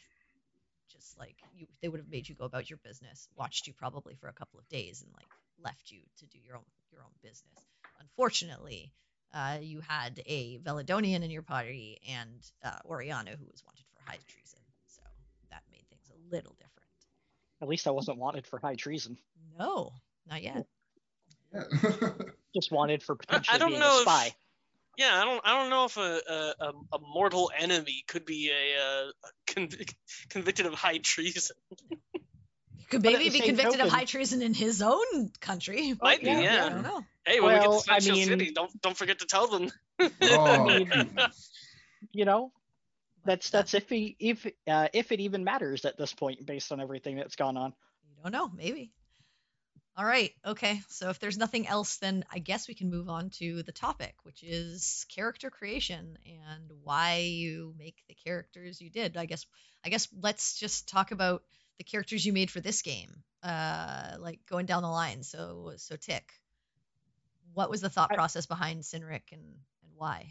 just 0.99 1.17
like 1.17 1.35
you, 1.55 1.67
they 1.81 1.87
would 1.87 1.99
have 1.99 2.09
made 2.09 2.27
you 2.27 2.35
go 2.35 2.45
about 2.45 2.69
your 2.69 2.79
business, 2.83 3.27
watched 3.35 3.67
you 3.67 3.73
probably 3.73 4.15
for 4.15 4.27
a 4.27 4.33
couple 4.33 4.59
of 4.59 4.67
days, 4.69 5.01
and 5.01 5.11
like 5.13 5.27
left 5.63 5.91
you 5.91 5.99
to 6.17 6.25
do 6.27 6.37
your 6.45 6.57
own 6.57 6.63
your 6.91 7.01
own 7.01 7.11
business. 7.21 7.57
Unfortunately, 7.99 8.91
uh, 9.33 9.57
you 9.61 9.81
had 9.81 10.21
a 10.25 10.57
Veladonian 10.59 11.23
in 11.23 11.31
your 11.31 11.41
party 11.41 11.99
and 12.09 12.51
uh, 12.63 12.77
Oriana 12.85 13.31
who 13.31 13.45
was 13.45 13.63
wanted 13.65 13.85
for 13.93 14.11
high 14.11 14.19
treason, 14.27 14.59
so 14.87 15.01
that 15.51 15.63
made 15.71 15.87
things 15.89 16.09
a 16.11 16.35
little 16.35 16.53
different. 16.57 16.75
At 17.61 17.67
least 17.67 17.87
I 17.87 17.91
wasn't 17.91 18.17
wanted 18.17 18.47
for 18.47 18.59
high 18.59 18.75
treason. 18.75 19.17
No, 19.57 19.91
not 20.27 20.41
yet. 20.41 20.65
Yeah. 21.53 21.63
Just 22.55 22.71
wanted 22.71 23.03
for 23.03 23.15
I, 23.15 23.25
potentially 23.25 23.55
I 23.55 23.57
don't 23.59 23.69
being 23.69 23.79
know 23.81 23.99
a 23.99 24.01
spy. 24.01 24.25
if 24.27 24.35
yeah, 24.97 25.21
I 25.21 25.25
don't 25.25 25.41
I 25.45 25.59
don't 25.61 25.69
know 25.69 25.85
if 25.85 25.97
a 25.97 26.21
a, 26.29 26.65
a, 26.65 26.71
a 26.93 26.99
mortal 26.99 27.51
enemy 27.57 28.03
could 28.07 28.25
be 28.25 28.51
a, 28.51 28.79
uh 28.81 29.11
convic- 29.47 29.95
convicted 30.29 30.65
of 30.65 30.73
high 30.73 30.97
treason. 30.99 31.55
Could 32.89 33.03
maybe 33.03 33.25
be 33.25 33.37
same 33.39 33.43
convicted 33.55 33.81
of 33.81 33.89
high 33.89 34.05
treason 34.05 34.41
in 34.41 34.53
his 34.55 34.81
own 34.81 35.31
country. 35.39 35.93
Might 36.01 36.21
be, 36.21 36.27
yeah, 36.27 36.39
yeah. 36.41 36.65
I 36.65 36.69
don't 36.69 36.81
know. 36.81 37.05
Hey, 37.23 37.39
when 37.39 37.53
we 37.53 37.59
Well, 37.59 37.77
get 37.77 37.85
to 37.85 37.91
I 37.93 37.99
Central 37.99 38.17
mean- 38.17 38.27
City, 38.27 38.51
don't 38.51 38.81
don't 38.81 38.97
forget 38.97 39.19
to 39.19 39.25
tell 39.27 39.47
them. 39.47 39.69
oh, 40.23 40.65
mean- 40.65 41.19
You 42.11 42.25
know, 42.25 42.51
that's 43.25 43.49
that's 43.51 43.73
if 43.75 43.89
he 43.89 44.15
if 44.19 44.47
uh, 44.67 44.87
if 44.93 45.11
it 45.11 45.19
even 45.19 45.43
matters 45.43 45.85
at 45.85 45.97
this 45.97 46.13
point, 46.13 46.45
based 46.45 46.71
on 46.71 46.81
everything 46.81 47.15
that's 47.17 47.35
gone 47.35 47.57
on. 47.57 47.73
You 48.09 48.23
don't 48.23 48.31
know, 48.31 48.49
maybe. 48.55 48.91
All 49.99 50.05
right, 50.05 50.31
okay. 50.45 50.81
So 50.87 51.09
if 51.09 51.19
there's 51.19 51.37
nothing 51.37 51.67
else, 51.67 51.97
then 51.97 52.23
I 52.31 52.39
guess 52.39 52.69
we 52.69 52.73
can 52.73 52.89
move 52.89 53.09
on 53.09 53.31
to 53.31 53.63
the 53.63 53.73
topic, 53.73 54.15
which 54.23 54.43
is 54.43 55.05
character 55.13 55.49
creation 55.49 56.17
and 56.25 56.71
why 56.83 57.17
you 57.17 57.75
make 57.77 57.97
the 58.07 58.13
characters 58.13 58.79
you 58.79 58.89
did. 58.89 59.17
I 59.17 59.25
guess 59.25 59.45
I 59.83 59.89
guess 59.89 60.07
let's 60.17 60.57
just 60.57 60.87
talk 60.87 61.11
about 61.11 61.43
the 61.79 61.83
characters 61.83 62.25
you 62.25 62.31
made 62.31 62.49
for 62.49 62.61
this 62.61 62.81
game. 62.81 63.23
Uh 63.43 64.15
like 64.19 64.39
going 64.49 64.65
down 64.65 64.83
the 64.83 64.89
line. 64.89 65.21
So 65.21 65.73
so 65.75 65.97
Tick. 65.97 66.31
What 67.53 67.69
was 67.69 67.81
the 67.81 67.89
thought 67.89 68.11
process 68.13 68.45
behind 68.45 68.83
Sinric 68.83 69.33
and 69.33 69.43
and 69.83 69.91
why? 69.97 70.27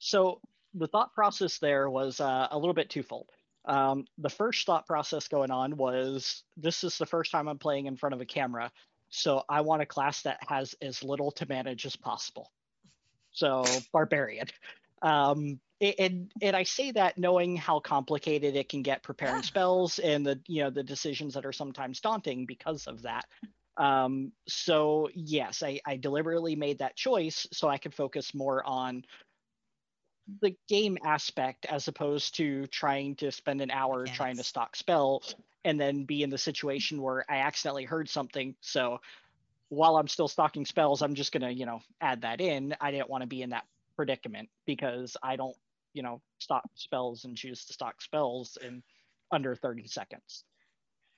So 0.00 0.40
the 0.74 0.88
thought 0.88 1.14
process 1.14 1.58
there 1.58 1.88
was 1.88 2.18
uh, 2.18 2.48
a 2.50 2.58
little 2.58 2.74
bit 2.74 2.90
twofold. 2.90 3.30
Um, 3.66 4.06
the 4.18 4.28
first 4.28 4.66
thought 4.66 4.86
process 4.86 5.28
going 5.28 5.50
on 5.50 5.76
was 5.76 6.42
this 6.56 6.84
is 6.84 6.98
the 6.98 7.06
first 7.06 7.30
time 7.30 7.48
I'm 7.48 7.58
playing 7.58 7.86
in 7.86 7.96
front 7.96 8.14
of 8.14 8.20
a 8.20 8.26
camera, 8.26 8.70
so 9.08 9.44
I 9.48 9.62
want 9.62 9.82
a 9.82 9.86
class 9.86 10.22
that 10.22 10.38
has 10.46 10.74
as 10.82 11.02
little 11.02 11.30
to 11.32 11.46
manage 11.48 11.86
as 11.86 11.96
possible. 11.96 12.50
So 13.30 13.64
barbarian. 13.92 14.48
Um, 15.02 15.60
and 15.80 16.30
and 16.40 16.56
I 16.56 16.62
say 16.62 16.90
that 16.92 17.18
knowing 17.18 17.56
how 17.56 17.80
complicated 17.80 18.56
it 18.56 18.68
can 18.68 18.82
get 18.82 19.02
preparing 19.02 19.42
spells 19.42 19.98
and 19.98 20.24
the 20.24 20.40
you 20.46 20.62
know 20.62 20.70
the 20.70 20.82
decisions 20.82 21.34
that 21.34 21.44
are 21.44 21.52
sometimes 21.52 22.00
daunting 22.00 22.46
because 22.46 22.86
of 22.86 23.02
that. 23.02 23.24
Um, 23.76 24.32
so 24.46 25.08
yes, 25.14 25.62
I, 25.62 25.80
I 25.84 25.96
deliberately 25.96 26.54
made 26.54 26.78
that 26.78 26.96
choice 26.96 27.46
so 27.52 27.68
I 27.68 27.78
could 27.78 27.94
focus 27.94 28.34
more 28.34 28.64
on 28.64 29.04
the 30.40 30.56
game 30.68 30.98
aspect 31.04 31.66
as 31.66 31.88
opposed 31.88 32.36
to 32.36 32.66
trying 32.68 33.14
to 33.16 33.30
spend 33.30 33.60
an 33.60 33.70
hour 33.70 34.06
trying 34.06 34.36
to 34.36 34.44
stock 34.44 34.76
spell 34.76 35.22
and 35.64 35.80
then 35.80 36.04
be 36.04 36.22
in 36.22 36.30
the 36.30 36.38
situation 36.38 37.00
where 37.00 37.24
I 37.28 37.38
accidentally 37.38 37.84
heard 37.84 38.08
something. 38.08 38.54
So 38.60 39.00
while 39.68 39.96
I'm 39.96 40.08
still 40.08 40.28
stocking 40.28 40.64
spells, 40.64 41.02
I'm 41.02 41.14
just 41.14 41.32
gonna, 41.32 41.50
you 41.50 41.66
know, 41.66 41.80
add 42.00 42.22
that 42.22 42.40
in. 42.40 42.74
I 42.80 42.90
didn't 42.90 43.10
want 43.10 43.22
to 43.22 43.26
be 43.26 43.42
in 43.42 43.50
that 43.50 43.64
predicament 43.96 44.48
because 44.66 45.16
I 45.22 45.36
don't, 45.36 45.56
you 45.92 46.02
know, 46.02 46.20
stock 46.38 46.64
spells 46.74 47.24
and 47.24 47.36
choose 47.36 47.64
to 47.66 47.72
stock 47.72 48.00
spells 48.02 48.58
in 48.62 48.82
under 49.30 49.54
30 49.54 49.86
seconds. 49.86 50.44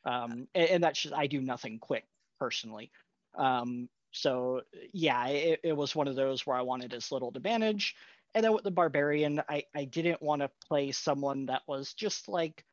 Um, 0.05 0.47
and, 0.55 0.71
and 0.71 0.85
that's 0.85 1.01
just 1.01 1.15
I 1.15 1.27
do 1.27 1.41
nothing 1.41 1.79
quick 1.79 2.05
personally. 2.39 2.91
Um, 3.37 3.89
so 4.13 4.63
yeah, 4.93 5.27
it, 5.29 5.61
it 5.63 5.77
was 5.77 5.95
one 5.95 6.09
of 6.09 6.17
those 6.17 6.47
where 6.47 6.57
I 6.57 6.63
wanted 6.63 6.95
as 6.95 7.13
little 7.13 7.33
to 7.33 7.41
manage. 7.41 7.95
And 8.37 8.45
then 8.45 8.53
with 8.53 8.65
the 8.65 8.71
barbarian, 8.71 9.43
I, 9.49 9.65
I 9.75 9.87
didn't 9.87 10.21
want 10.21 10.43
to 10.43 10.51
play 10.69 10.93
someone 10.93 11.47
that 11.47 11.63
was 11.67 11.95
just 11.95 12.29
like 12.29 12.67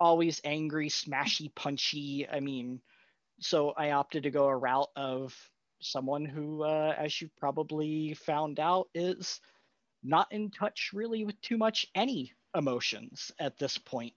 always 0.00 0.40
angry, 0.42 0.88
smashy, 0.88 1.54
punchy. 1.54 2.26
I 2.28 2.40
mean, 2.40 2.80
so 3.38 3.70
I 3.70 3.92
opted 3.92 4.24
to 4.24 4.32
go 4.32 4.48
a 4.48 4.56
route 4.56 4.90
of 4.96 5.32
someone 5.78 6.24
who, 6.24 6.64
uh, 6.64 6.92
as 6.98 7.20
you 7.20 7.30
probably 7.38 8.14
found 8.14 8.58
out, 8.58 8.88
is 8.96 9.40
not 10.02 10.32
in 10.32 10.50
touch 10.50 10.90
really 10.92 11.24
with 11.24 11.40
too 11.40 11.56
much 11.56 11.86
any 11.94 12.32
emotions 12.52 13.30
at 13.38 13.60
this 13.60 13.78
point. 13.78 14.14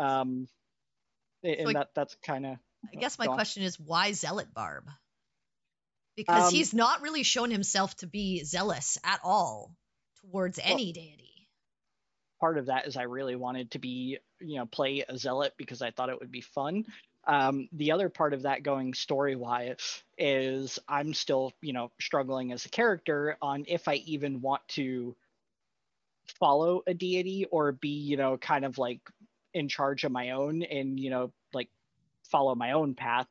Um, 0.00 0.48
a- 1.44 1.58
and 1.58 1.66
like- 1.66 1.76
that 1.76 1.90
that's 1.94 2.16
kind 2.26 2.44
of 2.44 2.56
I 2.92 2.96
guess 2.96 3.20
my 3.20 3.26
go 3.26 3.32
on. 3.32 3.36
question 3.36 3.62
is 3.62 3.78
why 3.78 4.10
Zealot 4.10 4.52
Barb? 4.52 4.88
Because 6.20 6.48
Um, 6.48 6.54
he's 6.54 6.72
not 6.74 7.02
really 7.02 7.22
shown 7.22 7.50
himself 7.50 7.96
to 7.96 8.06
be 8.06 8.44
zealous 8.44 8.98
at 9.04 9.20
all 9.24 9.74
towards 10.22 10.58
any 10.58 10.92
deity. 10.92 11.48
part 12.40 12.56
of 12.58 12.66
that 12.66 12.86
is 12.86 12.96
I 12.96 13.02
really 13.02 13.36
wanted 13.36 13.72
to 13.72 13.78
be, 13.78 14.18
you 14.40 14.56
know, 14.56 14.66
play 14.66 15.04
a 15.06 15.18
zealot 15.18 15.54
because 15.56 15.82
I 15.82 15.90
thought 15.90 16.08
it 16.08 16.18
would 16.20 16.30
be 16.32 16.40
fun. 16.40 16.84
Um, 17.26 17.68
the 17.72 17.92
other 17.92 18.08
part 18.08 18.32
of 18.32 18.42
that 18.42 18.62
going 18.62 18.94
story 18.94 19.36
wise 19.36 20.02
is 20.16 20.78
I'm 20.88 21.12
still, 21.12 21.52
you 21.60 21.72
know, 21.74 21.90
struggling 22.00 22.50
as 22.52 22.64
a 22.64 22.70
character 22.70 23.36
on 23.42 23.64
if 23.68 23.88
I 23.88 23.96
even 24.06 24.40
want 24.40 24.66
to 24.68 25.14
follow 26.38 26.82
a 26.86 26.94
deity 26.94 27.44
or 27.50 27.72
be, 27.72 27.88
you 27.90 28.16
know, 28.16 28.38
kind 28.38 28.64
of 28.64 28.78
like 28.78 29.00
in 29.52 29.68
charge 29.68 30.04
of 30.04 30.12
my 30.12 30.30
own 30.30 30.62
and, 30.62 30.98
you 30.98 31.10
know, 31.10 31.32
like 31.52 31.68
follow 32.30 32.54
my 32.54 32.72
own 32.72 32.94
path 32.94 33.26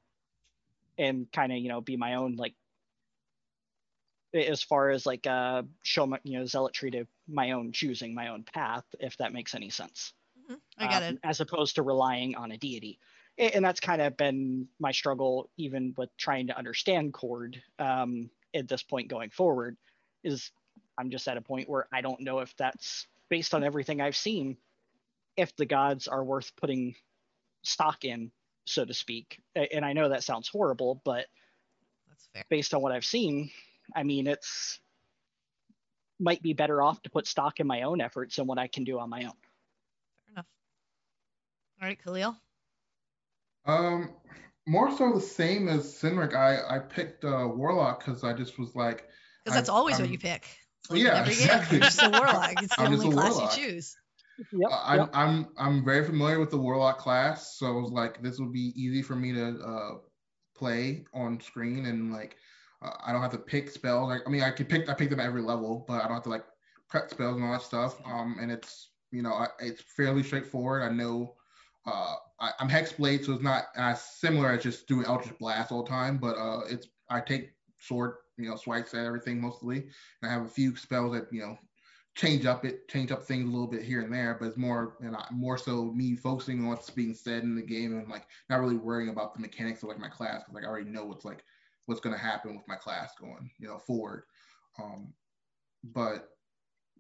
and 0.98 1.32
kind 1.32 1.52
of, 1.52 1.58
you 1.58 1.70
know, 1.70 1.82
be 1.82 1.98
my 1.98 2.16
own 2.16 2.36
like 2.36 2.54
as 4.34 4.62
far 4.62 4.90
as 4.90 5.06
like 5.06 5.26
uh 5.28 5.64
show 5.84 6.06
my 6.06 6.20
you 6.24 6.38
know 6.38 6.46
zealotry 6.46 6.92
to 6.92 7.06
my 7.28 7.52
own 7.52 7.72
choosing 7.72 8.14
my 8.14 8.28
own 8.30 8.44
path 8.44 8.84
if 9.00 9.18
that 9.18 9.34
makes 9.34 9.56
any 9.56 9.70
sense 9.70 10.14
Mhm, 10.50 10.62
I 10.78 10.88
got 10.88 11.04
um, 11.04 11.16
it. 11.16 11.20
as 11.24 11.40
opposed 11.42 11.76
to 11.76 11.84
relying 11.84 12.36
on 12.36 12.52
a 12.52 12.58
deity 12.58 13.00
and 13.38 13.64
that's 13.64 13.80
kind 13.80 14.02
of 14.02 14.18
been 14.18 14.68
my 14.80 14.92
struggle 14.92 15.50
even 15.58 15.94
with 15.98 16.10
trying 16.18 16.48
to 16.48 16.58
understand 16.58 17.14
Kord 17.14 17.62
um 17.80 18.30
at 18.54 18.68
this 18.68 18.84
point 18.84 19.08
going 19.10 19.30
forward 19.30 19.78
is 20.24 20.52
i'm 20.98 21.10
just 21.12 21.28
at 21.28 21.38
a 21.38 21.42
point 21.42 21.70
where 21.70 21.88
i 21.94 22.02
don't 22.02 22.22
know 22.22 22.40
if 22.40 22.56
that's 22.58 23.08
based 23.30 23.54
on 23.54 23.64
everything 23.64 24.02
i've 24.02 24.18
seen 24.18 24.58
if 25.38 25.56
the 25.56 25.66
gods 25.66 26.08
are 26.08 26.24
worth 26.24 26.56
putting 26.56 26.96
stock 27.64 28.06
in 28.06 28.32
so 28.66 28.86
to 28.86 28.94
speak 28.94 29.40
and 29.56 29.86
i 29.86 29.94
know 29.94 30.10
that 30.10 30.24
sounds 30.24 30.48
horrible 30.50 31.02
but 31.06 31.28
That's 32.08 32.28
fair. 32.34 32.44
based 32.50 32.74
on 32.74 32.82
what 32.82 32.92
I've 32.92 33.06
seen, 33.06 33.52
I 33.96 34.04
mean, 34.04 34.28
it's 34.28 34.80
might 36.20 36.42
be 36.42 36.54
better 36.54 36.82
off 36.82 37.02
to 37.04 37.10
put 37.10 37.28
stock 37.28 37.60
in 37.60 37.68
my 37.68 37.84
own 37.84 38.02
efforts 38.02 38.38
and 38.38 38.48
what 38.48 38.58
I 38.58 38.68
can 38.68 38.84
do 38.84 39.00
on 39.00 39.10
my 39.10 39.20
own. 39.24 39.32
Fair 40.26 40.34
enough. 40.34 40.46
All 41.82 41.88
right, 41.88 42.04
Khalil. 42.04 42.36
Um, 43.66 44.12
more 44.68 44.96
so 44.96 45.14
the 45.14 45.22
same 45.22 45.68
as 45.68 45.86
Sinric. 46.02 46.36
I 46.36 46.76
I 46.76 46.80
picked 46.80 47.24
uh, 47.26 47.48
Warlock 47.54 48.04
because 48.06 48.24
I 48.24 48.34
just 48.34 48.58
was 48.60 48.76
like, 48.76 49.08
Because 49.44 49.58
that's 49.58 49.70
I'm- 49.70 49.78
always 49.78 49.96
what 49.96 50.04
I'm- 50.04 50.12
you 50.12 50.20
pick. 50.20 50.46
Oh, 50.90 50.94
Like 50.96 51.04
yeah, 51.04 51.20
every 51.20 51.34
exactly. 51.34 51.78
game, 51.78 51.82
you're 51.82 51.90
just 51.90 52.02
a 52.02 52.10
warlock. 52.10 52.64
It's 52.64 52.76
the 52.76 52.82
I'm 52.82 52.92
just 52.92 53.04
only 53.04 53.16
a 53.16 53.20
class 53.20 53.34
warlock. 53.36 53.58
you 53.58 53.68
choose. 53.68 53.96
Yep. 54.54 54.72
Uh, 54.72 54.82
I'm 54.86 55.00
yep. 55.00 55.10
I'm 55.14 55.48
I'm 55.58 55.86
very 55.86 56.06
familiar 56.06 56.40
with 56.40 56.50
the 56.50 56.58
Warlock 56.58 56.98
class, 56.98 57.58
so 57.58 57.68
I 57.68 57.72
was 57.82 57.92
like, 57.92 58.24
this 58.24 58.40
would 58.40 58.54
be 58.54 58.72
easy 58.76 59.02
for 59.02 59.16
me 59.16 59.34
to 59.34 59.60
uh, 59.60 59.90
play 60.56 61.04
on 61.14 61.42
screen, 61.42 61.86
and 61.86 62.14
like, 62.14 62.38
uh, 62.82 62.92
I 63.06 63.12
don't 63.12 63.22
have 63.22 63.32
to 63.32 63.38
pick 63.38 63.70
spells. 63.70 64.10
Like, 64.10 64.22
I 64.26 64.30
mean, 64.30 64.44
I 64.44 64.52
can 64.52 64.66
pick 64.66 64.90
I 64.90 64.94
pick 64.94 65.10
them 65.10 65.20
at 65.20 65.26
every 65.26 65.42
level, 65.42 65.86
but 65.88 66.02
I 66.02 66.08
don't 66.08 66.16
have 66.16 66.24
to 66.24 66.30
like 66.30 66.46
prep 66.90 67.10
spells 67.10 67.36
and 67.36 67.46
all 67.46 67.54
that 67.54 67.62
stuff. 67.62 68.00
Um, 68.06 68.38
and 68.42 68.52
it's 68.52 68.92
you 69.12 69.22
know, 69.22 69.34
I, 69.34 69.48
it's 69.60 69.82
fairly 69.82 70.24
straightforward. 70.24 70.84
I 70.84 70.94
know. 70.94 71.36
Uh, 71.86 72.16
I, 72.40 72.52
I'm 72.60 72.70
Hexblade, 72.70 73.26
so 73.26 73.34
it's 73.34 73.42
not 73.44 73.66
as 73.76 74.02
similar 74.02 74.52
as 74.52 74.64
just 74.64 74.88
doing 74.88 75.06
Eldritch 75.06 75.38
Blast 75.40 75.72
all 75.72 75.84
the 75.84 75.90
time, 75.90 76.18
but 76.18 76.38
uh, 76.38 76.62
it's 76.70 76.88
I 77.10 77.22
take 77.22 77.54
sword, 77.80 78.16
you 78.38 78.50
know, 78.50 78.56
swipes 78.56 78.94
at 78.94 79.06
everything 79.06 79.42
mostly, 79.42 79.78
and 80.22 80.30
I 80.30 80.34
have 80.34 80.44
a 80.44 80.50
few 80.50 80.76
spells 80.76 81.14
that 81.14 81.28
you 81.32 81.42
know 81.42 81.58
change 82.16 82.46
up 82.46 82.66
it 82.66 82.88
change 82.90 83.12
up 83.12 83.24
things 83.24 83.48
a 83.48 83.52
little 83.52 83.68
bit 83.68 83.82
here 83.82 84.02
and 84.02 84.14
there 84.14 84.36
but 84.38 84.48
it's 84.48 84.58
more 84.58 84.98
and 85.00 85.16
I, 85.16 85.26
more 85.32 85.58
so 85.58 85.86
me 85.86 86.16
focusing 86.16 86.60
on 86.60 86.68
what's 86.68 86.90
being 86.90 87.14
said 87.14 87.44
in 87.44 87.56
the 87.56 87.62
game 87.62 87.98
and 87.98 88.10
like 88.10 88.26
not 88.50 88.60
really 88.60 88.76
worrying 88.76 89.10
about 89.10 89.34
the 89.34 89.40
mechanics 89.40 89.84
of 89.84 89.90
like 89.90 90.00
my 90.00 90.10
class 90.10 90.42
because 90.42 90.56
like 90.56 90.64
I 90.66 90.68
already 90.68 90.90
know 90.90 91.06
what's 91.06 91.24
like 91.24 91.46
what's 91.90 92.02
going 92.02 92.16
to 92.16 92.22
happen 92.22 92.56
with 92.56 92.68
my 92.68 92.76
class 92.76 93.14
going 93.20 93.50
you 93.60 93.68
know 93.68 93.80
forward 93.80 94.24
um 94.82 95.12
but 95.84 96.30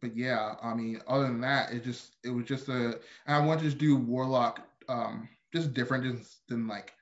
but 0.01 0.15
yeah 0.15 0.55
I 0.61 0.73
mean 0.73 0.99
other 1.07 1.27
than 1.27 1.41
that 1.41 1.71
it 1.71 1.83
just 1.83 2.15
it 2.23 2.29
was 2.29 2.45
just 2.45 2.69
a 2.69 2.99
I 3.27 3.39
wanted 3.39 3.59
to 3.59 3.65
just 3.65 3.77
do 3.77 3.95
warlock 3.95 4.61
um 4.87 5.29
just 5.53 5.73
different 5.73 6.25
than 6.47 6.67
like 6.67 6.93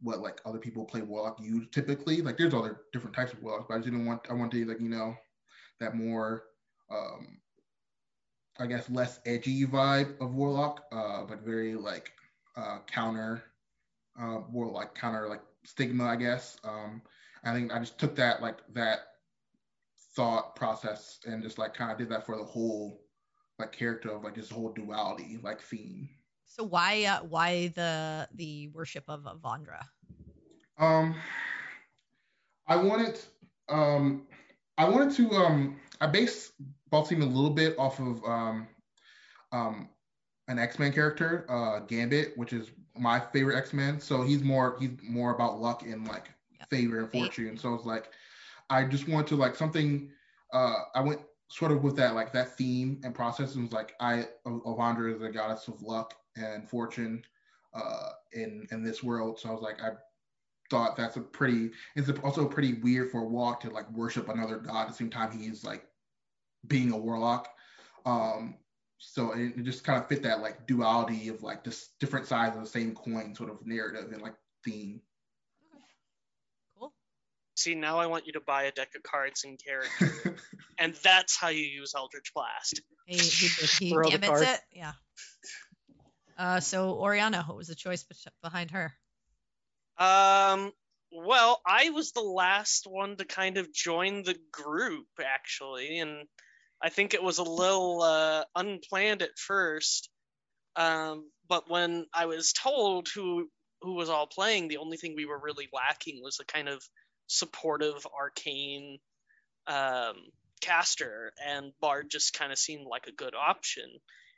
what 0.00 0.20
like 0.20 0.40
other 0.44 0.58
people 0.58 0.84
play 0.84 1.02
warlock 1.02 1.40
use 1.40 1.66
typically. 1.72 2.22
Like 2.22 2.38
there's 2.38 2.54
other 2.54 2.82
different 2.92 3.14
types 3.14 3.32
of 3.32 3.42
warlocks, 3.42 3.66
but 3.68 3.74
I 3.74 3.78
just 3.78 3.90
didn't 3.90 4.06
want 4.06 4.26
I 4.30 4.34
wanted 4.34 4.64
to 4.64 4.66
like 4.66 4.80
you 4.80 4.88
know 4.88 5.14
that 5.80 5.94
more 5.94 6.44
um 6.90 7.38
I 8.58 8.66
guess 8.66 8.90
less 8.90 9.20
edgy 9.24 9.64
vibe 9.66 10.20
of 10.20 10.34
warlock, 10.34 10.84
uh, 10.90 11.24
but 11.24 11.42
very 11.44 11.76
like 11.76 12.10
uh, 12.56 12.78
counter 12.88 13.44
uh, 14.20 14.40
like 14.52 14.94
counter 14.96 15.28
like 15.28 15.42
stigma, 15.64 16.04
I 16.06 16.16
guess. 16.16 16.56
Um, 16.64 17.02
I 17.44 17.52
think 17.52 17.72
I 17.72 17.78
just 17.78 17.98
took 17.98 18.16
that 18.16 18.42
like 18.42 18.58
that 18.74 19.00
thought 20.14 20.56
process 20.56 21.20
and 21.26 21.42
just 21.42 21.58
like 21.58 21.74
kind 21.74 21.92
of 21.92 21.98
did 21.98 22.08
that 22.08 22.26
for 22.26 22.36
the 22.36 22.44
whole 22.44 23.00
like 23.58 23.72
character 23.72 24.10
of 24.10 24.24
like 24.24 24.34
this 24.34 24.50
whole 24.50 24.72
duality 24.72 25.38
like 25.42 25.60
theme. 25.60 26.08
So 26.46 26.64
why 26.64 27.04
uh, 27.04 27.20
why 27.24 27.68
the 27.74 28.28
the 28.34 28.68
worship 28.68 29.04
of 29.08 29.24
Avandra? 29.24 29.84
Um, 30.78 31.14
I 32.66 32.76
wanted 32.76 33.20
um 33.68 34.26
I 34.76 34.88
wanted 34.88 35.14
to 35.16 35.30
um 35.32 35.76
I 36.00 36.06
based 36.06 36.52
Baltimore 36.90 37.28
a 37.28 37.30
little 37.30 37.50
bit 37.50 37.78
off 37.78 38.00
of 38.00 38.24
um 38.24 38.66
um 39.52 39.88
an 40.48 40.58
X-Men 40.58 40.92
character, 40.92 41.46
uh 41.48 41.80
Gambit, 41.80 42.36
which 42.36 42.52
is 42.52 42.70
my 42.96 43.20
favorite 43.20 43.56
X-Men. 43.56 44.00
So 44.00 44.22
he's 44.22 44.42
more 44.42 44.76
he's 44.80 44.90
more 45.02 45.34
about 45.34 45.60
luck 45.60 45.82
and 45.82 46.08
like 46.08 46.30
favor 46.70 47.00
and 47.00 47.10
fortune. 47.10 47.56
So 47.56 47.74
it's 47.74 47.84
like 47.84 48.10
I 48.70 48.84
just 48.84 49.08
wanted 49.08 49.28
to 49.28 49.36
like 49.36 49.56
something 49.56 50.10
uh 50.52 50.74
I 50.94 51.00
went 51.00 51.20
sort 51.48 51.72
of 51.72 51.82
with 51.82 51.96
that 51.96 52.14
like 52.14 52.32
that 52.32 52.56
theme 52.56 53.00
and 53.04 53.14
process 53.14 53.54
and 53.54 53.64
was 53.64 53.72
like 53.72 53.94
I 54.00 54.26
Avandra 54.46 55.14
is 55.14 55.20
the 55.20 55.30
goddess 55.30 55.68
of 55.68 55.82
luck 55.82 56.14
and 56.36 56.68
fortune 56.68 57.22
uh 57.74 58.10
in 58.32 58.66
in 58.70 58.82
this 58.82 59.02
world. 59.02 59.38
So 59.38 59.48
I 59.48 59.52
was 59.52 59.62
like 59.62 59.82
I 59.82 59.90
thought 60.70 60.96
that's 60.96 61.16
a 61.16 61.20
pretty 61.20 61.70
it's 61.96 62.10
also 62.22 62.46
pretty 62.46 62.74
weird 62.74 63.10
for 63.10 63.22
a 63.22 63.28
walk 63.28 63.60
to 63.60 63.70
like 63.70 63.90
worship 63.92 64.28
another 64.28 64.58
god 64.58 64.82
at 64.82 64.88
the 64.88 64.94
same 64.94 65.10
time 65.10 65.30
he's 65.32 65.64
like 65.64 65.86
being 66.66 66.92
a 66.92 66.96
warlock. 66.96 67.48
Um 68.04 68.58
so 68.98 69.32
it, 69.32 69.54
it 69.56 69.62
just 69.62 69.84
kind 69.84 70.00
of 70.00 70.08
fit 70.08 70.22
that 70.24 70.40
like 70.40 70.66
duality 70.66 71.28
of 71.28 71.42
like 71.42 71.64
just 71.64 71.98
different 72.00 72.26
sides 72.26 72.56
of 72.56 72.62
the 72.62 72.68
same 72.68 72.94
coin 72.94 73.34
sort 73.34 73.48
of 73.50 73.64
narrative 73.64 74.12
and 74.12 74.20
like 74.20 74.34
theme. 74.64 75.00
Cool. 77.58 77.72
See, 77.72 77.74
now 77.74 77.98
I 77.98 78.06
want 78.06 78.26
you 78.26 78.32
to 78.34 78.40
buy 78.40 78.64
a 78.64 78.72
deck 78.72 78.90
of 78.94 79.02
cards 79.02 79.44
and 79.44 79.58
character, 79.62 80.36
and 80.78 80.94
that's 81.02 81.36
how 81.36 81.48
you 81.48 81.64
use 81.64 81.92
Eldritch 81.96 82.32
Blast. 82.34 82.80
He, 83.06 83.16
he, 83.16 83.48
he 83.78 83.90
Throw 83.90 84.08
gambits 84.08 84.42
it. 84.42 84.60
Yeah. 84.72 84.92
Uh, 86.36 86.60
so 86.60 86.92
Oriana, 86.92 87.42
what 87.46 87.56
was 87.56 87.66
the 87.66 87.74
choice 87.74 88.06
behind 88.42 88.70
her? 88.70 88.92
Um, 89.98 90.72
well, 91.10 91.60
I 91.66 91.90
was 91.90 92.12
the 92.12 92.20
last 92.20 92.86
one 92.86 93.16
to 93.16 93.24
kind 93.24 93.58
of 93.58 93.72
join 93.72 94.22
the 94.22 94.36
group 94.52 95.08
actually, 95.20 95.98
and 95.98 96.28
I 96.80 96.90
think 96.90 97.12
it 97.12 97.22
was 97.22 97.38
a 97.38 97.42
little 97.42 98.02
uh, 98.02 98.44
unplanned 98.54 99.22
at 99.22 99.36
first. 99.36 100.10
Um, 100.76 101.28
but 101.48 101.68
when 101.68 102.06
I 102.14 102.26
was 102.26 102.52
told 102.52 103.08
who 103.12 103.48
who 103.82 103.94
was 103.94 104.10
all 104.10 104.28
playing, 104.28 104.68
the 104.68 104.76
only 104.76 104.96
thing 104.96 105.14
we 105.16 105.26
were 105.26 105.40
really 105.42 105.68
lacking 105.72 106.20
was 106.22 106.38
a 106.40 106.44
kind 106.44 106.68
of 106.68 106.82
supportive 107.28 108.06
arcane 108.18 108.98
um, 109.66 110.16
caster, 110.60 111.32
and 111.46 111.72
Bard 111.80 112.10
just 112.10 112.34
kind 112.34 112.50
of 112.50 112.58
seemed 112.58 112.86
like 112.86 113.06
a 113.06 113.12
good 113.12 113.34
option. 113.34 113.84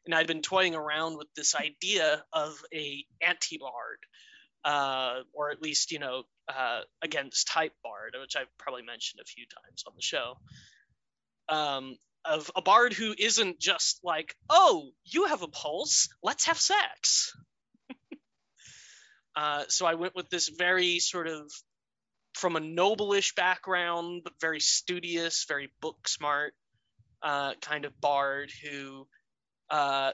And 0.04 0.14
I'd 0.14 0.26
been 0.26 0.42
toying 0.42 0.74
around 0.74 1.16
with 1.16 1.28
this 1.34 1.54
idea 1.54 2.22
of 2.32 2.58
a 2.74 3.04
anti-bard, 3.26 3.98
uh, 4.64 5.20
or 5.32 5.50
at 5.50 5.62
least 5.62 5.92
you 5.92 5.98
know 5.98 6.24
uh, 6.48 6.80
against 7.02 7.48
type 7.48 7.72
bard, 7.82 8.14
which 8.20 8.36
I've 8.36 8.58
probably 8.58 8.82
mentioned 8.82 9.20
a 9.22 9.26
few 9.26 9.44
times 9.46 9.84
on 9.86 9.92
the 9.96 10.02
show. 10.02 10.36
Um, 11.48 11.96
of 12.24 12.50
a 12.54 12.62
bard 12.62 12.92
who 12.92 13.14
isn't 13.18 13.60
just 13.60 14.00
like, 14.04 14.34
oh, 14.48 14.90
you 15.04 15.24
have 15.24 15.42
a 15.42 15.48
pulse, 15.48 16.08
let's 16.22 16.46
have 16.46 16.58
sex. 16.58 17.32
uh, 19.36 19.64
so 19.68 19.86
I 19.86 19.94
went 19.94 20.14
with 20.14 20.28
this 20.28 20.48
very 20.48 20.98
sort 20.98 21.28
of 21.28 21.50
from 22.34 22.56
a 22.56 22.60
noblish 22.60 23.34
background, 23.34 24.26
very 24.40 24.60
studious, 24.60 25.44
very 25.48 25.70
book 25.80 26.08
smart 26.08 26.54
uh, 27.22 27.54
kind 27.60 27.84
of 27.84 28.00
bard 28.00 28.50
who 28.62 29.06
uh, 29.70 30.12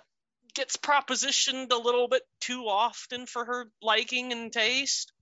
gets 0.55 0.77
propositioned 0.77 1.73
a 1.73 1.77
little 1.77 2.09
bit 2.09 2.23
too 2.41 2.65
often 2.65 3.27
for 3.27 3.45
her 3.45 3.71
liking 3.83 4.33
and 4.33 4.53
taste. 4.53 5.13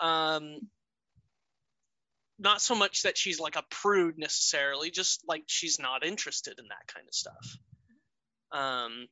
Um, 0.00 0.60
not 2.38 2.62
so 2.62 2.74
much 2.74 3.02
that 3.02 3.18
she's 3.18 3.38
like 3.38 3.56
a 3.56 3.64
prude 3.70 4.18
necessarily, 4.18 4.90
just 4.90 5.22
like 5.26 5.44
she's 5.46 5.78
not 5.78 6.04
interested 6.04 6.58
in 6.58 6.66
that 6.68 6.86
kind 6.86 7.06
of 7.06 7.14
stuff. 7.14 7.56
Um, 8.52 9.08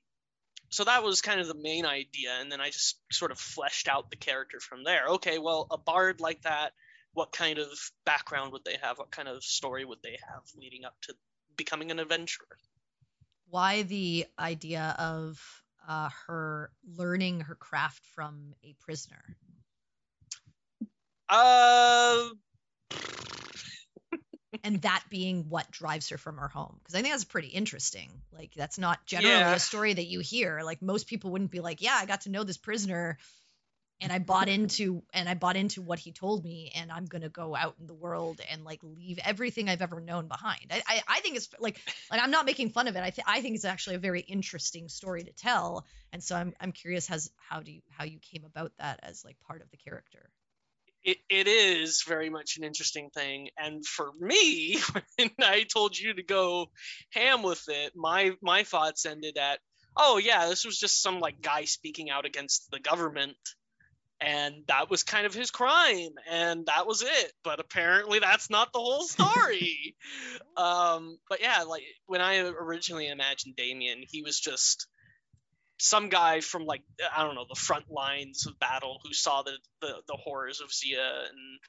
so 0.70 0.84
that 0.84 1.02
was 1.02 1.20
kind 1.20 1.40
of 1.40 1.46
the 1.46 1.54
main 1.54 1.86
idea, 1.86 2.32
and 2.40 2.50
then 2.50 2.60
I 2.60 2.70
just 2.70 2.98
sort 3.12 3.30
of 3.30 3.38
fleshed 3.38 3.88
out 3.88 4.10
the 4.10 4.16
character 4.16 4.60
from 4.60 4.84
there. 4.84 5.06
Okay, 5.12 5.38
well, 5.38 5.66
a 5.70 5.78
bard 5.78 6.20
like 6.20 6.42
that, 6.42 6.72
what 7.18 7.32
kind 7.32 7.58
of 7.58 7.68
background 8.06 8.52
would 8.52 8.64
they 8.64 8.76
have? 8.80 8.96
What 8.96 9.10
kind 9.10 9.26
of 9.26 9.42
story 9.42 9.84
would 9.84 9.98
they 10.04 10.16
have 10.30 10.42
leading 10.56 10.84
up 10.84 10.94
to 11.02 11.14
becoming 11.56 11.90
an 11.90 11.98
adventurer? 11.98 12.46
Why 13.50 13.82
the 13.82 14.26
idea 14.38 14.94
of 14.96 15.42
uh, 15.86 16.10
her 16.28 16.70
learning 16.96 17.40
her 17.40 17.56
craft 17.56 18.04
from 18.14 18.54
a 18.62 18.72
prisoner? 18.78 19.36
Uh, 21.28 22.28
and 24.62 24.80
that 24.82 25.02
being 25.10 25.48
what 25.48 25.70
drives 25.72 26.08
her 26.10 26.18
from 26.18 26.38
her 26.38 26.48
home 26.48 26.76
because 26.78 26.94
i 26.94 27.02
think 27.02 27.12
that's 27.12 27.24
pretty 27.24 27.48
interesting 27.48 28.08
like 28.32 28.52
that's 28.54 28.78
not 28.78 29.04
generally 29.06 29.34
Yeah. 29.34 29.54
a 29.54 29.58
story 29.60 29.92
that 29.92 30.06
you 30.06 30.20
hear 30.20 30.62
like 30.62 30.80
most 30.80 31.06
people 31.06 31.30
wouldn't 31.30 31.50
be 31.50 31.60
like 31.60 31.82
yeah 31.82 31.98
i 32.00 32.06
got 32.06 32.22
to 32.22 32.30
know 32.30 32.44
this 32.44 32.56
prisoner 32.56 33.18
and 34.00 34.12
i 34.12 34.18
bought 34.18 34.48
into 34.48 35.02
and 35.12 35.28
i 35.28 35.34
bought 35.34 35.56
into 35.56 35.82
what 35.82 35.98
he 35.98 36.12
told 36.12 36.44
me 36.44 36.72
and 36.74 36.90
i'm 36.92 37.04
gonna 37.04 37.28
go 37.28 37.54
out 37.54 37.74
in 37.80 37.86
the 37.86 37.94
world 37.94 38.40
and 38.50 38.64
like 38.64 38.80
leave 38.82 39.18
everything 39.24 39.68
i've 39.68 39.82
ever 39.82 40.00
known 40.00 40.28
behind. 40.28 40.66
I 40.70 40.82
i, 40.86 41.02
I 41.08 41.20
think 41.20 41.36
it's 41.36 41.48
like 41.58 41.80
like 42.10 42.22
i'm 42.22 42.30
not 42.30 42.46
making 42.46 42.70
fun 42.70 42.88
of 42.88 42.96
it. 42.96 43.00
I 43.00 43.10
think 43.10 43.28
i 43.28 43.40
think 43.40 43.54
it's 43.54 43.64
actually 43.64 43.96
a 43.96 44.00
very 44.00 44.20
interesting 44.20 44.88
story 44.88 45.24
to 45.24 45.32
tell. 45.32 45.86
And 46.12 46.22
so 46.22 46.36
i'm 46.36 46.54
i'm 46.60 46.72
curious 46.72 47.10
as 47.10 47.30
how 47.36 47.60
do 47.60 47.72
you 47.72 47.80
how 47.90 48.04
you 48.04 48.18
came 48.18 48.44
about 48.44 48.72
that 48.78 49.00
as 49.02 49.24
like 49.24 49.38
part 49.40 49.62
of 49.62 49.70
the 49.70 49.76
character? 49.76 50.30
It, 51.04 51.18
it 51.30 51.46
is 51.46 52.02
very 52.06 52.28
much 52.28 52.56
an 52.58 52.64
interesting 52.64 53.08
thing. 53.10 53.50
And 53.56 53.86
for 53.86 54.10
me 54.20 54.78
when 55.16 55.30
i 55.40 55.62
told 55.62 55.98
you 55.98 56.14
to 56.14 56.22
go 56.22 56.70
ham 57.10 57.42
with 57.42 57.64
it 57.68 57.92
my 57.96 58.32
my 58.42 58.64
thoughts 58.64 59.06
ended 59.06 59.38
at 59.38 59.58
oh 59.96 60.18
yeah 60.18 60.46
this 60.48 60.64
was 60.64 60.78
just 60.78 61.02
some 61.02 61.18
like 61.20 61.42
guy 61.42 61.64
speaking 61.64 62.10
out 62.10 62.26
against 62.26 62.70
the 62.70 62.80
government 62.80 63.36
and 64.20 64.64
that 64.66 64.90
was 64.90 65.04
kind 65.04 65.26
of 65.26 65.34
his 65.34 65.50
crime 65.50 66.10
and 66.30 66.66
that 66.66 66.86
was 66.86 67.02
it 67.02 67.32
but 67.44 67.60
apparently 67.60 68.18
that's 68.18 68.50
not 68.50 68.72
the 68.72 68.78
whole 68.80 69.02
story 69.02 69.94
um 70.56 71.18
but 71.28 71.40
yeah 71.40 71.62
like 71.62 71.84
when 72.06 72.20
i 72.20 72.38
originally 72.38 73.08
imagined 73.08 73.54
damien 73.54 74.02
he 74.08 74.22
was 74.22 74.40
just 74.40 74.88
some 75.78 76.08
guy 76.08 76.40
from 76.40 76.64
like 76.64 76.82
I 77.16 77.22
don't 77.22 77.34
know 77.34 77.46
the 77.48 77.58
front 77.58 77.90
lines 77.90 78.46
of 78.46 78.58
battle 78.58 78.98
who 79.02 79.12
saw 79.12 79.42
the 79.42 79.56
the, 79.80 79.94
the 80.06 80.16
horrors 80.16 80.60
of 80.60 80.72
Zia 80.72 81.00
and 81.00 81.60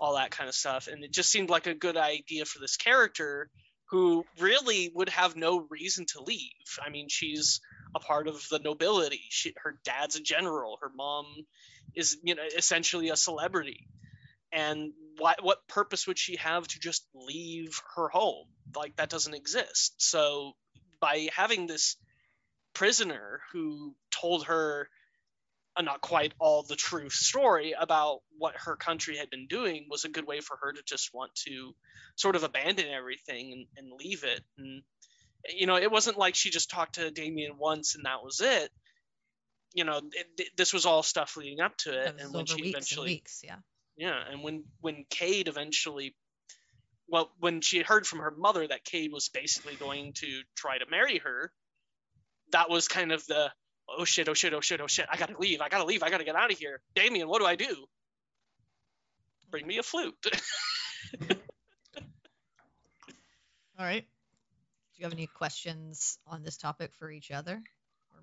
all 0.00 0.14
that 0.14 0.30
kind 0.30 0.48
of 0.48 0.54
stuff, 0.54 0.86
and 0.86 1.02
it 1.02 1.12
just 1.12 1.30
seemed 1.30 1.50
like 1.50 1.66
a 1.66 1.74
good 1.74 1.96
idea 1.96 2.44
for 2.44 2.60
this 2.60 2.76
character 2.76 3.50
who 3.90 4.24
really 4.38 4.92
would 4.94 5.08
have 5.08 5.34
no 5.34 5.66
reason 5.70 6.04
to 6.04 6.22
leave. 6.22 6.78
I 6.84 6.90
mean, 6.90 7.08
she's 7.08 7.60
a 7.94 7.98
part 7.98 8.28
of 8.28 8.46
the 8.50 8.58
nobility. 8.58 9.22
She, 9.30 9.54
her 9.62 9.78
dad's 9.82 10.16
a 10.16 10.22
general. 10.22 10.78
Her 10.82 10.90
mom 10.94 11.24
is 11.94 12.18
you 12.22 12.34
know 12.34 12.42
essentially 12.56 13.10
a 13.10 13.16
celebrity. 13.16 13.88
And 14.52 14.92
what 15.18 15.42
what 15.42 15.66
purpose 15.68 16.06
would 16.06 16.18
she 16.18 16.36
have 16.36 16.66
to 16.68 16.80
just 16.80 17.06
leave 17.14 17.80
her 17.96 18.08
home? 18.08 18.46
Like 18.74 18.96
that 18.96 19.10
doesn't 19.10 19.34
exist. 19.34 19.94
So 19.98 20.52
by 21.00 21.28
having 21.34 21.66
this 21.66 21.96
prisoner 22.74 23.40
who 23.52 23.94
told 24.10 24.46
her 24.46 24.88
not 25.80 26.00
quite 26.00 26.32
all 26.40 26.62
the 26.62 26.76
true 26.76 27.08
story 27.08 27.74
about 27.78 28.20
what 28.36 28.54
her 28.56 28.76
country 28.76 29.16
had 29.16 29.30
been 29.30 29.46
doing 29.46 29.86
was 29.88 30.04
a 30.04 30.08
good 30.08 30.26
way 30.26 30.40
for 30.40 30.56
her 30.60 30.72
to 30.72 30.82
just 30.84 31.14
want 31.14 31.34
to 31.34 31.74
sort 32.16 32.36
of 32.36 32.42
abandon 32.42 32.86
everything 32.88 33.52
and, 33.52 33.66
and 33.76 33.92
leave 33.98 34.24
it. 34.24 34.40
And 34.58 34.82
you 35.54 35.66
know, 35.66 35.76
it 35.76 35.90
wasn't 35.90 36.18
like 36.18 36.34
she 36.34 36.50
just 36.50 36.70
talked 36.70 36.96
to 36.96 37.10
Damien 37.10 37.58
once 37.58 37.94
and 37.94 38.06
that 38.06 38.24
was 38.24 38.40
it. 38.40 38.70
You 39.74 39.84
know, 39.84 39.98
it, 40.12 40.26
it- 40.38 40.56
this 40.56 40.72
was 40.72 40.86
all 40.86 41.02
stuff 41.02 41.36
leading 41.36 41.60
up 41.60 41.76
to 41.78 41.90
it, 41.92 42.14
was 42.14 42.24
and 42.24 42.34
when 42.34 42.46
she 42.46 42.62
weeks 42.62 42.70
eventually 42.76 43.08
weeks 43.10 43.40
yeah 43.44 43.56
yeah, 43.96 44.22
and 44.30 44.42
when 44.44 44.64
when 44.80 45.04
Cade 45.10 45.48
eventually, 45.48 46.14
well, 47.08 47.32
when 47.40 47.60
she 47.60 47.78
had 47.78 47.86
heard 47.86 48.06
from 48.06 48.20
her 48.20 48.30
mother 48.30 48.66
that 48.66 48.84
Cade 48.84 49.10
was 49.12 49.28
basically 49.28 49.74
going 49.74 50.12
to 50.14 50.42
try 50.56 50.78
to 50.78 50.86
marry 50.88 51.18
her, 51.18 51.52
that 52.52 52.70
was 52.70 52.86
kind 52.86 53.10
of 53.12 53.26
the 53.26 53.50
oh 53.88 54.04
shit, 54.04 54.28
oh 54.28 54.34
shit, 54.34 54.54
oh 54.54 54.60
shit, 54.60 54.80
oh 54.80 54.86
shit, 54.86 55.06
I 55.10 55.16
gotta 55.16 55.36
leave, 55.38 55.60
I 55.60 55.68
gotta 55.68 55.84
leave, 55.84 56.02
I 56.04 56.10
gotta 56.10 56.24
get 56.24 56.36
out 56.36 56.52
of 56.52 56.58
here. 56.58 56.80
Damien, 56.94 57.28
what 57.28 57.40
do 57.40 57.46
I 57.46 57.56
do? 57.56 57.86
Bring 59.50 59.66
me 59.66 59.78
a 59.78 59.82
flute. 59.82 60.14
All 63.78 63.84
right. 63.84 64.02
Do 64.02 65.00
you 65.00 65.04
have 65.06 65.12
any 65.12 65.26
questions 65.26 66.18
on 66.26 66.42
this 66.42 66.56
topic 66.56 66.92
for 66.98 67.10
each 67.10 67.30
other? 67.30 67.62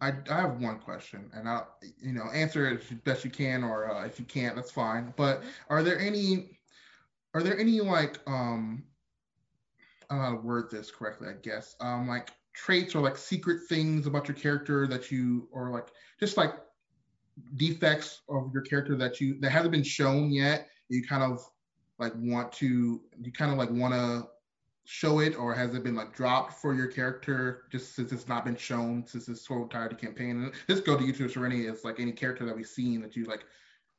I, 0.02 0.14
I 0.30 0.42
have 0.42 0.62
one 0.62 0.80
question, 0.80 1.30
and 1.34 1.48
I'll 1.48 1.76
you 2.02 2.14
know 2.14 2.26
answer 2.34 2.70
it 2.70 2.82
as 2.82 2.98
best 3.00 3.24
you 3.24 3.32
can, 3.32 3.64
or 3.64 3.92
uh, 3.92 4.06
if 4.06 4.20
you 4.20 4.26
can't, 4.26 4.56
that's 4.56 4.72
fine. 4.72 5.14
But 5.18 5.44
are 5.70 5.84
there 5.84 6.00
any 6.00 6.60
are 7.34 7.44
there 7.44 7.60
any 7.60 7.82
like 7.82 8.20
um 8.28 8.84
I 10.10 10.16
don't 10.16 10.24
know 10.24 10.30
how 10.30 10.36
to 10.36 10.42
word 10.42 10.70
this 10.72 10.92
correctly, 10.92 11.28
I 11.30 11.34
guess. 11.42 11.76
Um 11.80 12.08
like 12.08 12.30
traits 12.54 12.96
or 12.96 13.02
like 13.02 13.18
secret 13.18 13.68
things 13.68 14.08
about 14.08 14.28
your 14.28 14.36
character 14.36 14.88
that 14.88 15.12
you 15.12 15.48
or 15.52 15.72
like 15.72 15.88
just 16.20 16.38
like 16.38 16.54
defects 17.56 18.22
of 18.30 18.50
your 18.54 18.62
character 18.64 18.96
that 18.96 19.20
you 19.20 19.38
that 19.42 19.52
hasn't 19.52 19.74
been 19.74 19.84
shown 19.84 20.32
yet 20.32 20.70
you 20.88 21.04
kind 21.04 21.22
of 21.22 21.46
like 22.00 22.14
want 22.16 22.52
to 22.54 23.02
you 23.22 23.32
kind 23.34 23.52
of 23.52 23.58
like 23.58 23.70
want 23.72 23.94
to 23.94 24.26
show 24.86 25.20
it 25.20 25.36
or 25.38 25.54
has 25.54 25.74
it 25.74 25.84
been 25.84 25.96
like 25.96 26.16
dropped 26.16 26.54
for 26.54 26.74
your 26.74 26.88
character 26.88 27.64
just 27.72 27.96
since 27.96 28.12
it's 28.12 28.28
not 28.28 28.46
been 28.46 28.56
shown 28.56 29.04
since 29.06 29.26
this 29.26 29.46
whole 29.46 29.64
entire 29.64 29.90
campaign 29.90 30.44
and 30.44 30.54
just 30.70 30.86
go 30.86 30.96
to 30.96 31.04
youtube 31.04 31.32
serenity 31.32 31.66
is 31.66 31.84
like 31.84 32.00
any 32.00 32.12
character 32.12 32.46
that 32.46 32.56
we've 32.56 32.68
seen 32.68 33.02
that 33.02 33.16
you 33.16 33.26
like 33.26 33.46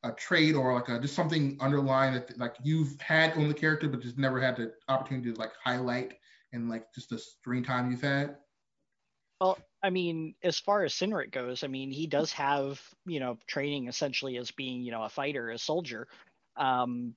a 0.05 0.13
trade 0.13 0.55
or 0.55 0.75
like 0.75 0.89
a, 0.89 1.01
just 1.01 1.15
something 1.15 1.57
underlying 1.61 2.15
that 2.15 2.39
like 2.39 2.55
you've 2.63 2.99
had 3.01 3.33
on 3.33 3.49
the 3.49 3.55
character 3.55 3.89
but 3.89 4.01
just 4.01 4.17
never 4.17 4.41
had 4.41 4.57
the 4.57 4.73
opportunity 4.89 5.33
to 5.33 5.39
like 5.39 5.51
highlight 5.63 6.15
and 6.53 6.69
like 6.69 6.93
just 6.95 7.11
the 7.11 7.19
screen 7.19 7.65
time 7.65 7.91
you've 7.91 8.03
had 8.03 8.37
Well, 9.41 9.59
I 9.83 9.91
mean, 9.91 10.35
as 10.43 10.59
far 10.59 10.85
as 10.85 10.95
Sinric 10.95 11.31
goes, 11.31 11.63
I 11.63 11.67
mean, 11.67 11.91
he 11.91 12.07
does 12.07 12.33
have, 12.33 12.81
you 13.05 13.21
know, 13.21 13.37
training 13.47 13.87
essentially 13.87 14.37
as 14.39 14.51
being, 14.51 14.83
you 14.83 14.91
know, 14.91 15.03
a 15.03 15.09
fighter, 15.09 15.51
a 15.51 15.59
soldier. 15.59 16.09
Um, 16.57 17.15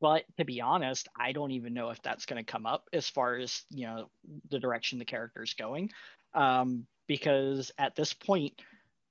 but 0.00 0.24
to 0.38 0.44
be 0.44 0.60
honest, 0.60 1.08
I 1.18 1.32
don't 1.32 1.50
even 1.52 1.74
know 1.74 1.90
if 1.90 2.02
that's 2.02 2.26
going 2.26 2.44
to 2.44 2.52
come 2.52 2.66
up 2.66 2.88
as 2.92 3.08
far 3.08 3.36
as, 3.36 3.64
you 3.70 3.86
know, 3.86 4.10
the 4.50 4.58
direction 4.58 4.98
the 4.98 5.04
character 5.04 5.42
is 5.42 5.54
going. 5.54 5.90
Um, 6.34 6.86
because 7.06 7.72
at 7.76 7.96
this 7.96 8.12
point, 8.12 8.54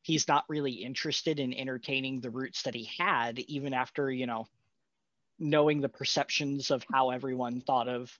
he's 0.01 0.27
not 0.27 0.45
really 0.47 0.71
interested 0.71 1.39
in 1.39 1.53
entertaining 1.53 2.21
the 2.21 2.29
roots 2.29 2.63
that 2.63 2.73
he 2.73 2.89
had, 2.97 3.39
even 3.39 3.73
after, 3.73 4.09
you 4.09 4.25
know, 4.25 4.47
knowing 5.37 5.81
the 5.81 5.89
perceptions 5.89 6.71
of 6.71 6.85
how 6.91 7.09
everyone 7.09 7.61
thought 7.61 7.87
of 7.87 8.17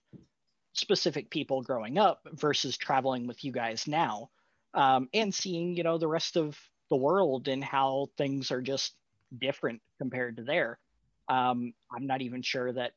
specific 0.72 1.30
people 1.30 1.62
growing 1.62 1.98
up 1.98 2.20
versus 2.32 2.76
traveling 2.76 3.26
with 3.26 3.44
you 3.44 3.52
guys 3.52 3.86
now 3.86 4.30
um, 4.74 5.08
and 5.12 5.34
seeing 5.34 5.76
you 5.76 5.82
know 5.82 5.98
the 5.98 6.08
rest 6.08 6.36
of 6.36 6.58
the 6.88 6.96
world 6.96 7.48
and 7.48 7.62
how 7.62 8.08
things 8.16 8.50
are 8.50 8.62
just 8.62 8.94
different 9.36 9.80
compared 9.98 10.36
to 10.36 10.44
there 10.44 10.78
um, 11.30 11.72
i'm 11.94 12.06
not 12.06 12.20
even 12.20 12.42
sure 12.42 12.72
that 12.72 12.92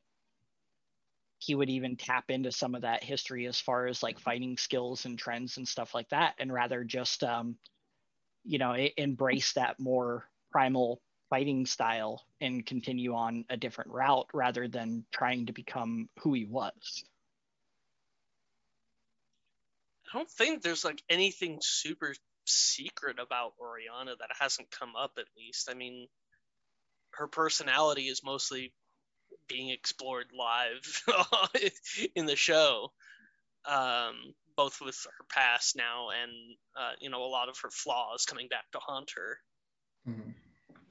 he 1.38 1.54
would 1.54 1.70
even 1.70 1.96
tap 1.96 2.30
into 2.30 2.50
some 2.50 2.74
of 2.74 2.82
that 2.82 3.04
history 3.04 3.46
as 3.46 3.60
far 3.60 3.86
as 3.86 4.02
like 4.02 4.18
fighting 4.18 4.56
skills 4.56 5.04
and 5.04 5.18
trends 5.18 5.56
and 5.56 5.68
stuff 5.68 5.94
like 5.94 6.08
that 6.08 6.34
and 6.38 6.52
rather 6.52 6.84
just 6.84 7.22
um, 7.22 7.56
you 8.44 8.58
know 8.58 8.74
embrace 8.96 9.52
that 9.52 9.78
more 9.78 10.24
primal 10.50 11.00
fighting 11.30 11.66
style 11.66 12.22
and 12.40 12.66
continue 12.66 13.14
on 13.14 13.44
a 13.48 13.56
different 13.56 13.90
route 13.90 14.26
rather 14.32 14.68
than 14.68 15.04
trying 15.12 15.46
to 15.46 15.52
become 15.52 16.08
who 16.20 16.32
he 16.32 16.44
was 16.44 17.04
I 20.12 20.18
don't 20.18 20.30
think 20.30 20.62
there's 20.62 20.84
like 20.84 21.02
anything 21.10 21.58
super 21.60 22.14
secret 22.46 23.18
about 23.18 23.54
Oriana 23.58 24.14
that 24.16 24.30
hasn't 24.38 24.70
come 24.70 24.94
up 24.94 25.12
at 25.18 25.24
least. 25.36 25.68
I 25.68 25.74
mean, 25.74 26.06
her 27.18 27.26
personality 27.28 28.08
is 28.08 28.22
mostly 28.24 28.72
being 29.48 29.70
explored 29.70 30.26
live 30.36 31.02
in 32.14 32.26
the 32.26 32.36
show, 32.36 32.92
um, 33.66 34.34
both 34.56 34.80
with 34.80 35.06
her 35.18 35.24
past 35.28 35.76
now 35.76 36.10
and 36.10 36.32
uh, 36.76 36.92
you 37.00 37.10
know 37.10 37.24
a 37.24 37.26
lot 37.26 37.48
of 37.48 37.58
her 37.58 37.70
flaws 37.70 38.24
coming 38.24 38.48
back 38.48 38.64
to 38.72 38.78
haunt 38.78 39.12
her. 39.16 39.38
Mhm. 40.08 40.34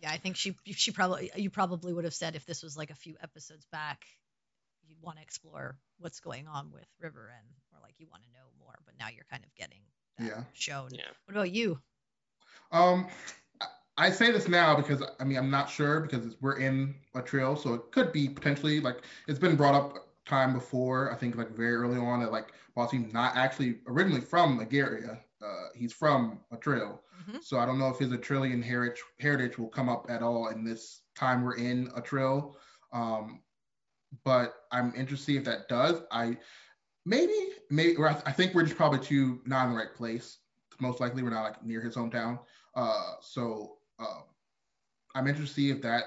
Yeah, 0.01 0.11
I 0.11 0.17
think 0.17 0.35
she 0.35 0.55
she 0.65 0.91
probably 0.91 1.31
you 1.35 1.49
probably 1.49 1.93
would 1.93 2.03
have 2.03 2.13
said 2.13 2.35
if 2.35 2.45
this 2.45 2.61
was 2.63 2.75
like 2.75 2.89
a 2.89 2.95
few 2.95 3.15
episodes 3.21 3.65
back, 3.71 4.05
you'd 4.85 5.01
want 5.01 5.17
to 5.17 5.23
explore 5.23 5.77
what's 5.99 6.19
going 6.19 6.47
on 6.47 6.71
with 6.71 6.87
River 6.99 7.31
and 7.37 7.47
or 7.73 7.79
like 7.81 7.95
you 7.99 8.07
want 8.09 8.23
to 8.23 8.29
know 8.31 8.45
more, 8.59 8.75
but 8.85 8.95
now 8.99 9.07
you're 9.09 9.25
kind 9.29 9.43
of 9.43 9.55
getting 9.55 9.81
that 10.17 10.25
Yeah. 10.25 10.43
shown. 10.53 10.89
Yeah. 10.91 11.09
What 11.25 11.35
about 11.35 11.51
you? 11.51 11.79
Um, 12.71 13.07
I- 13.97 14.09
say 14.11 14.31
this 14.31 14.47
now 14.47 14.75
because 14.75 15.03
I 15.19 15.23
mean 15.23 15.37
I'm 15.37 15.49
not 15.49 15.69
sure 15.69 15.99
because 15.99 16.35
we're 16.41 16.57
in 16.57 16.95
a 17.15 17.21
trail, 17.21 17.55
so 17.55 17.73
it 17.73 17.91
could 17.91 18.11
be 18.11 18.27
potentially 18.27 18.79
like 18.79 19.03
it's 19.27 19.39
been 19.39 19.55
brought 19.55 19.75
up 19.75 20.07
time 20.25 20.53
before. 20.53 21.11
I 21.11 21.15
think 21.15 21.35
like 21.35 21.51
very 21.51 21.75
early 21.75 21.97
on 21.99 22.19
that 22.21 22.31
like 22.31 22.53
while 22.73 22.89
not 23.11 23.35
actually 23.35 23.79
originally 23.87 24.21
from 24.21 24.59
Agaria, 24.59 25.19
uh, 25.43 25.67
he's 25.75 25.93
from 25.93 26.39
a 26.51 26.57
trail. 26.57 27.03
Mhm. 27.27 27.43
So 27.43 27.59
I 27.59 27.65
don't 27.65 27.77
know 27.77 27.89
if 27.89 27.99
his 27.99 28.11
Atrillian 28.11 28.63
heritage 28.63 29.01
heritage 29.19 29.57
will 29.57 29.69
come 29.69 29.89
up 29.89 30.09
at 30.09 30.21
all 30.21 30.47
in 30.47 30.63
this 30.63 31.01
time 31.15 31.43
we're 31.43 31.55
in 31.57 31.91
a 31.95 32.01
trail. 32.01 32.57
Um, 32.91 33.43
but 34.23 34.65
I'm 34.71 34.93
interested 34.95 35.17
to 35.17 35.23
see 35.23 35.37
if 35.37 35.43
that 35.45 35.67
does. 35.67 36.01
I 36.11 36.37
maybe 37.05 37.49
maybe 37.69 37.95
or 37.95 38.09
I, 38.09 38.21
I 38.25 38.31
think 38.31 38.53
we're 38.53 38.63
just 38.63 38.77
probably 38.77 38.99
too 38.99 39.41
not 39.45 39.65
in 39.65 39.73
the 39.73 39.77
right 39.77 39.93
place. 39.93 40.39
Most 40.79 40.99
likely 40.99 41.21
we're 41.23 41.29
not 41.29 41.43
like 41.43 41.63
near 41.63 41.81
his 41.81 41.95
hometown. 41.95 42.39
Uh, 42.75 43.13
so 43.21 43.77
um, 43.99 44.23
I'm 45.15 45.27
interested 45.27 45.55
to 45.55 45.61
see 45.61 45.69
if 45.71 45.81
that 45.83 46.03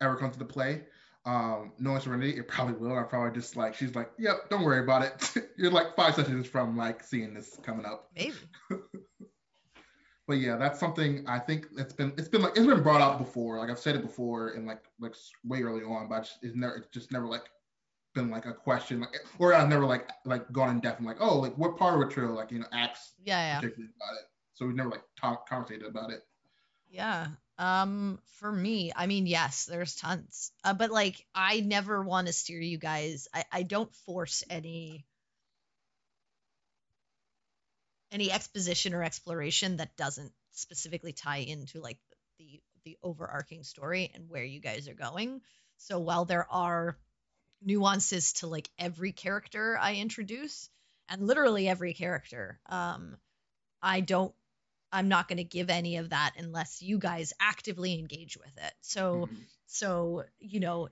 ever 0.00 0.16
comes 0.16 0.34
into 0.34 0.46
play. 0.46 0.82
Um, 1.26 1.72
knowing 1.78 2.00
Serenity, 2.00 2.38
it 2.38 2.48
probably 2.48 2.74
will. 2.74 2.98
I 2.98 3.02
probably 3.02 3.38
just 3.38 3.54
like 3.56 3.74
she's 3.74 3.94
like, 3.94 4.10
yep, 4.18 4.48
don't 4.48 4.64
worry 4.64 4.82
about 4.82 5.02
it. 5.02 5.50
You're 5.58 5.70
like 5.70 5.94
five 5.94 6.14
sessions 6.14 6.46
from 6.46 6.76
like 6.76 7.02
seeing 7.02 7.34
this 7.34 7.58
coming 7.62 7.84
up. 7.84 8.10
Maybe. 8.16 8.34
But 10.28 10.38
yeah, 10.38 10.56
that's 10.56 10.78
something 10.78 11.24
I 11.26 11.40
think 11.40 11.66
it's 11.76 11.92
been 11.92 12.12
it's 12.16 12.28
been 12.28 12.42
like 12.42 12.56
it's 12.56 12.64
been 12.64 12.84
brought 12.84 13.00
up 13.00 13.18
before. 13.18 13.58
Like 13.58 13.68
I've 13.68 13.80
said 13.80 13.96
it 13.96 14.02
before 14.02 14.50
and 14.50 14.64
like 14.64 14.84
like 15.00 15.16
way 15.44 15.62
early 15.62 15.82
on, 15.82 16.08
but 16.08 16.20
it's, 16.20 16.38
it's 16.40 16.54
never 16.54 16.76
it's 16.76 16.88
just 16.94 17.10
never 17.10 17.26
like 17.26 17.42
been 18.14 18.30
like 18.30 18.46
a 18.46 18.52
question 18.54 19.00
like 19.00 19.16
or 19.40 19.52
I've 19.54 19.68
never 19.68 19.84
like 19.86 20.08
like 20.24 20.50
gone 20.52 20.70
in 20.70 20.78
depth 20.78 20.98
and 20.98 21.06
like 21.08 21.16
oh 21.18 21.36
like 21.40 21.58
what 21.58 21.76
part 21.76 22.00
of 22.00 22.08
a 22.08 22.08
trail 22.08 22.30
like 22.32 22.52
you 22.52 22.60
know 22.60 22.66
acts 22.72 23.14
Yeah, 23.24 23.60
yeah. 23.60 23.68
about 23.68 23.72
it. 23.72 24.26
So 24.54 24.66
we've 24.66 24.76
never 24.76 24.90
like 24.90 25.02
talked 25.20 25.48
conversated 25.48 25.88
about 25.88 26.10
it. 26.12 26.20
Yeah. 26.90 27.28
Um 27.58 28.20
for 28.34 28.52
me, 28.52 28.92
I 28.94 29.06
mean 29.06 29.26
yes, 29.26 29.64
there's 29.64 29.96
tons. 29.96 30.52
Uh, 30.64 30.74
but 30.74 30.90
like 30.90 31.26
I 31.34 31.60
never 31.60 32.02
want 32.02 32.26
to 32.26 32.32
steer 32.34 32.60
you 32.60 32.76
guys. 32.78 33.28
I 33.32 33.44
I 33.52 33.62
don't 33.62 33.94
force 34.06 34.44
any 34.50 35.06
any 38.12 38.30
exposition 38.30 38.94
or 38.94 39.02
exploration 39.02 39.76
that 39.76 39.96
doesn't 39.96 40.32
specifically 40.52 41.12
tie 41.12 41.38
into 41.38 41.80
like 41.80 41.98
the 42.38 42.60
the 42.84 42.96
overarching 43.02 43.62
story 43.62 44.10
and 44.14 44.28
where 44.28 44.44
you 44.44 44.58
guys 44.60 44.88
are 44.88 44.94
going. 44.94 45.40
So 45.76 45.98
while 45.98 46.24
there 46.24 46.50
are 46.50 46.98
nuances 47.62 48.34
to 48.34 48.46
like 48.48 48.70
every 48.78 49.12
character 49.12 49.78
I 49.78 49.96
introduce 49.96 50.70
and 51.08 51.26
literally 51.26 51.68
every 51.68 51.94
character, 51.94 52.60
um 52.66 53.18
I 53.82 54.00
don't 54.00 54.34
I'm 54.92 55.08
not 55.08 55.28
going 55.28 55.38
to 55.38 55.44
give 55.44 55.70
any 55.70 55.96
of 55.96 56.10
that 56.10 56.32
unless 56.36 56.82
you 56.82 56.98
guys 56.98 57.32
actively 57.40 57.98
engage 57.98 58.36
with 58.36 58.56
it. 58.58 58.72
So 58.80 59.28
Mhm. 59.32 59.46
so 59.66 60.24
you 60.38 60.60
know 60.60 60.88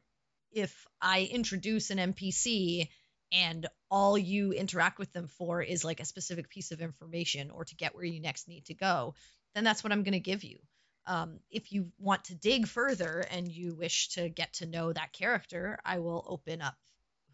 if 0.52 0.86
I 1.00 1.22
introduce 1.24 1.90
an 1.90 1.98
NPC 1.98 2.88
and 3.32 3.66
all 3.90 4.16
you 4.16 4.52
interact 4.52 4.98
with 4.98 5.12
them 5.12 5.28
for 5.28 5.62
is 5.62 5.84
like 5.84 6.00
a 6.00 6.04
specific 6.06 6.48
piece 6.48 6.70
of 6.70 6.80
information 6.80 7.50
or 7.50 7.64
to 7.66 7.74
get 7.76 7.94
where 7.94 8.04
you 8.04 8.20
next 8.20 8.48
need 8.48 8.64
to 8.66 8.74
go, 8.74 9.14
then 9.54 9.64
that's 9.64 9.84
what 9.84 9.92
I'm 9.92 10.02
going 10.02 10.12
to 10.12 10.20
give 10.20 10.44
you. 10.44 10.58
Um, 11.06 11.40
if 11.50 11.72
you 11.72 11.92
want 11.98 12.24
to 12.24 12.34
dig 12.34 12.66
further 12.66 13.20
and 13.20 13.48
you 13.50 13.74
wish 13.74 14.08
to 14.10 14.28
get 14.28 14.54
to 14.54 14.66
know 14.66 14.92
that 14.92 15.12
character, 15.12 15.78
I 15.84 15.98
will 15.98 16.24
open 16.26 16.62
up 16.62 16.76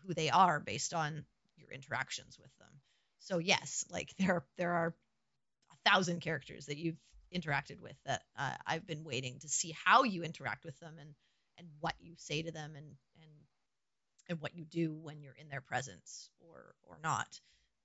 who 0.06 0.14
they 0.14 0.30
are 0.30 0.60
based 0.60 0.94
on 0.94 1.24
your 1.56 1.70
interactions 1.70 2.38
with 2.38 2.50
them. 2.58 2.68
So 3.20 3.38
yes, 3.38 3.84
like 3.90 4.14
there 4.18 4.44
there 4.56 4.72
are 4.72 4.94
thousand 5.84 6.20
characters 6.20 6.66
that 6.66 6.78
you've 6.78 6.98
interacted 7.34 7.80
with 7.80 7.96
that 8.06 8.22
uh, 8.38 8.52
I've 8.66 8.86
been 8.86 9.04
waiting 9.04 9.38
to 9.40 9.48
see 9.48 9.74
how 9.84 10.04
you 10.04 10.22
interact 10.22 10.64
with 10.64 10.78
them 10.80 10.94
and 11.00 11.14
and 11.58 11.68
what 11.80 11.94
you 12.00 12.14
say 12.16 12.42
to 12.42 12.52
them 12.52 12.74
and 12.76 12.86
and 13.20 13.30
and 14.28 14.40
what 14.40 14.54
you 14.54 14.64
do 14.64 14.94
when 14.94 15.20
you're 15.22 15.34
in 15.34 15.48
their 15.48 15.60
presence 15.60 16.30
or 16.40 16.74
or 16.84 16.98
not. 17.02 17.40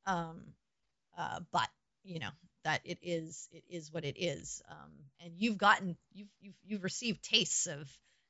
Um, 0.05 0.53
uh, 1.17 1.39
but 1.51 1.69
you 2.03 2.19
know 2.19 2.29
that 2.63 2.81
it 2.85 2.99
is 3.01 3.47
it 3.51 3.63
is 3.69 3.91
what 3.91 4.05
it 4.05 4.15
is. 4.17 4.61
Um, 4.69 4.91
and 5.23 5.33
you've 5.37 5.57
gotten 5.57 5.97
you've 6.13 6.29
you've 6.39 6.55
you've 6.63 6.83
received 6.83 7.23
tastes 7.23 7.67
of 7.67 7.89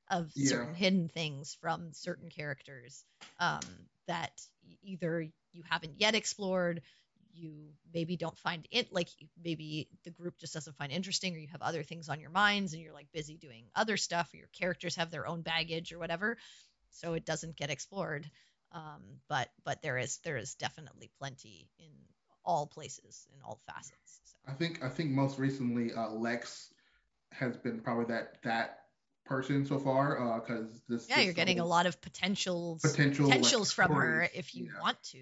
of 0.10 0.32
Yeah. 0.36 0.50
certain 0.50 0.74
hidden 0.74 1.08
things 1.10 1.56
from 1.62 1.94
certain 1.94 2.30
characters 2.30 3.04
um, 3.40 3.64
that 4.08 4.32
either 4.82 5.28
you 5.52 5.64
haven't 5.70 6.00
yet 6.00 6.16
explored 6.16 6.82
you 7.32 7.70
maybe 7.94 8.18
don't 8.18 8.38
find 8.38 8.68
it 8.72 8.92
like 8.92 9.10
maybe 9.44 9.88
the 10.04 10.10
group 10.10 10.38
just 10.38 10.54
doesn't 10.54 10.76
find 10.76 10.92
interesting 10.92 11.34
or 11.36 11.38
you 11.38 11.48
have 11.48 11.62
other 11.62 11.84
things 11.84 12.10
on 12.10 12.20
your 12.20 12.30
minds 12.30 12.74
and 12.74 12.82
you're 12.82 12.94
like 12.94 13.12
busy 13.14 13.38
doing 13.38 13.66
other 13.76 13.98
stuff 13.98 14.34
or 14.34 14.38
your 14.38 14.48
characters 14.48 14.96
have 14.96 15.12
their 15.12 15.28
own 15.28 15.42
baggage 15.42 15.92
or 15.94 16.00
whatever 16.00 16.38
so 16.92 17.14
it 17.14 17.26
doesn't 17.26 17.56
get 17.56 17.70
explored. 17.70 18.30
Um, 18.72 19.02
but 19.28 19.50
but 19.64 19.82
there 19.82 19.98
is 19.98 20.20
there 20.24 20.38
is 20.38 20.56
definitely 20.56 21.10
plenty 21.18 21.70
in 21.80 21.92
all 22.46 22.68
places 22.68 23.28
in 23.34 23.42
all 23.44 23.60
facets. 23.66 24.22
So. 24.26 24.38
I 24.48 24.54
think 24.54 24.84
I 24.84 24.90
think 24.90 25.12
most 25.12 25.40
recently 25.40 25.94
uh, 25.94 26.10
Lex 26.10 26.74
has 27.32 27.58
been 27.58 27.80
probably 27.80 28.06
that 28.06 28.42
that 28.44 28.82
person 29.26 29.66
so 29.66 29.80
far 29.80 30.40
because 30.40 30.66
uh, 30.66 30.80
this 30.88 31.08
yeah 31.08 31.18
this 31.18 31.26
you're 31.26 31.34
getting 31.34 31.60
a 31.60 31.66
lot 31.66 31.86
of 31.86 32.00
potentials 32.02 32.82
potential 32.82 33.26
potentials 33.26 33.72
from 33.72 33.92
her 33.92 34.28
if 34.34 34.56
you 34.56 34.66
Yeah. 34.66 34.82
want 34.82 35.02
to 35.04 35.20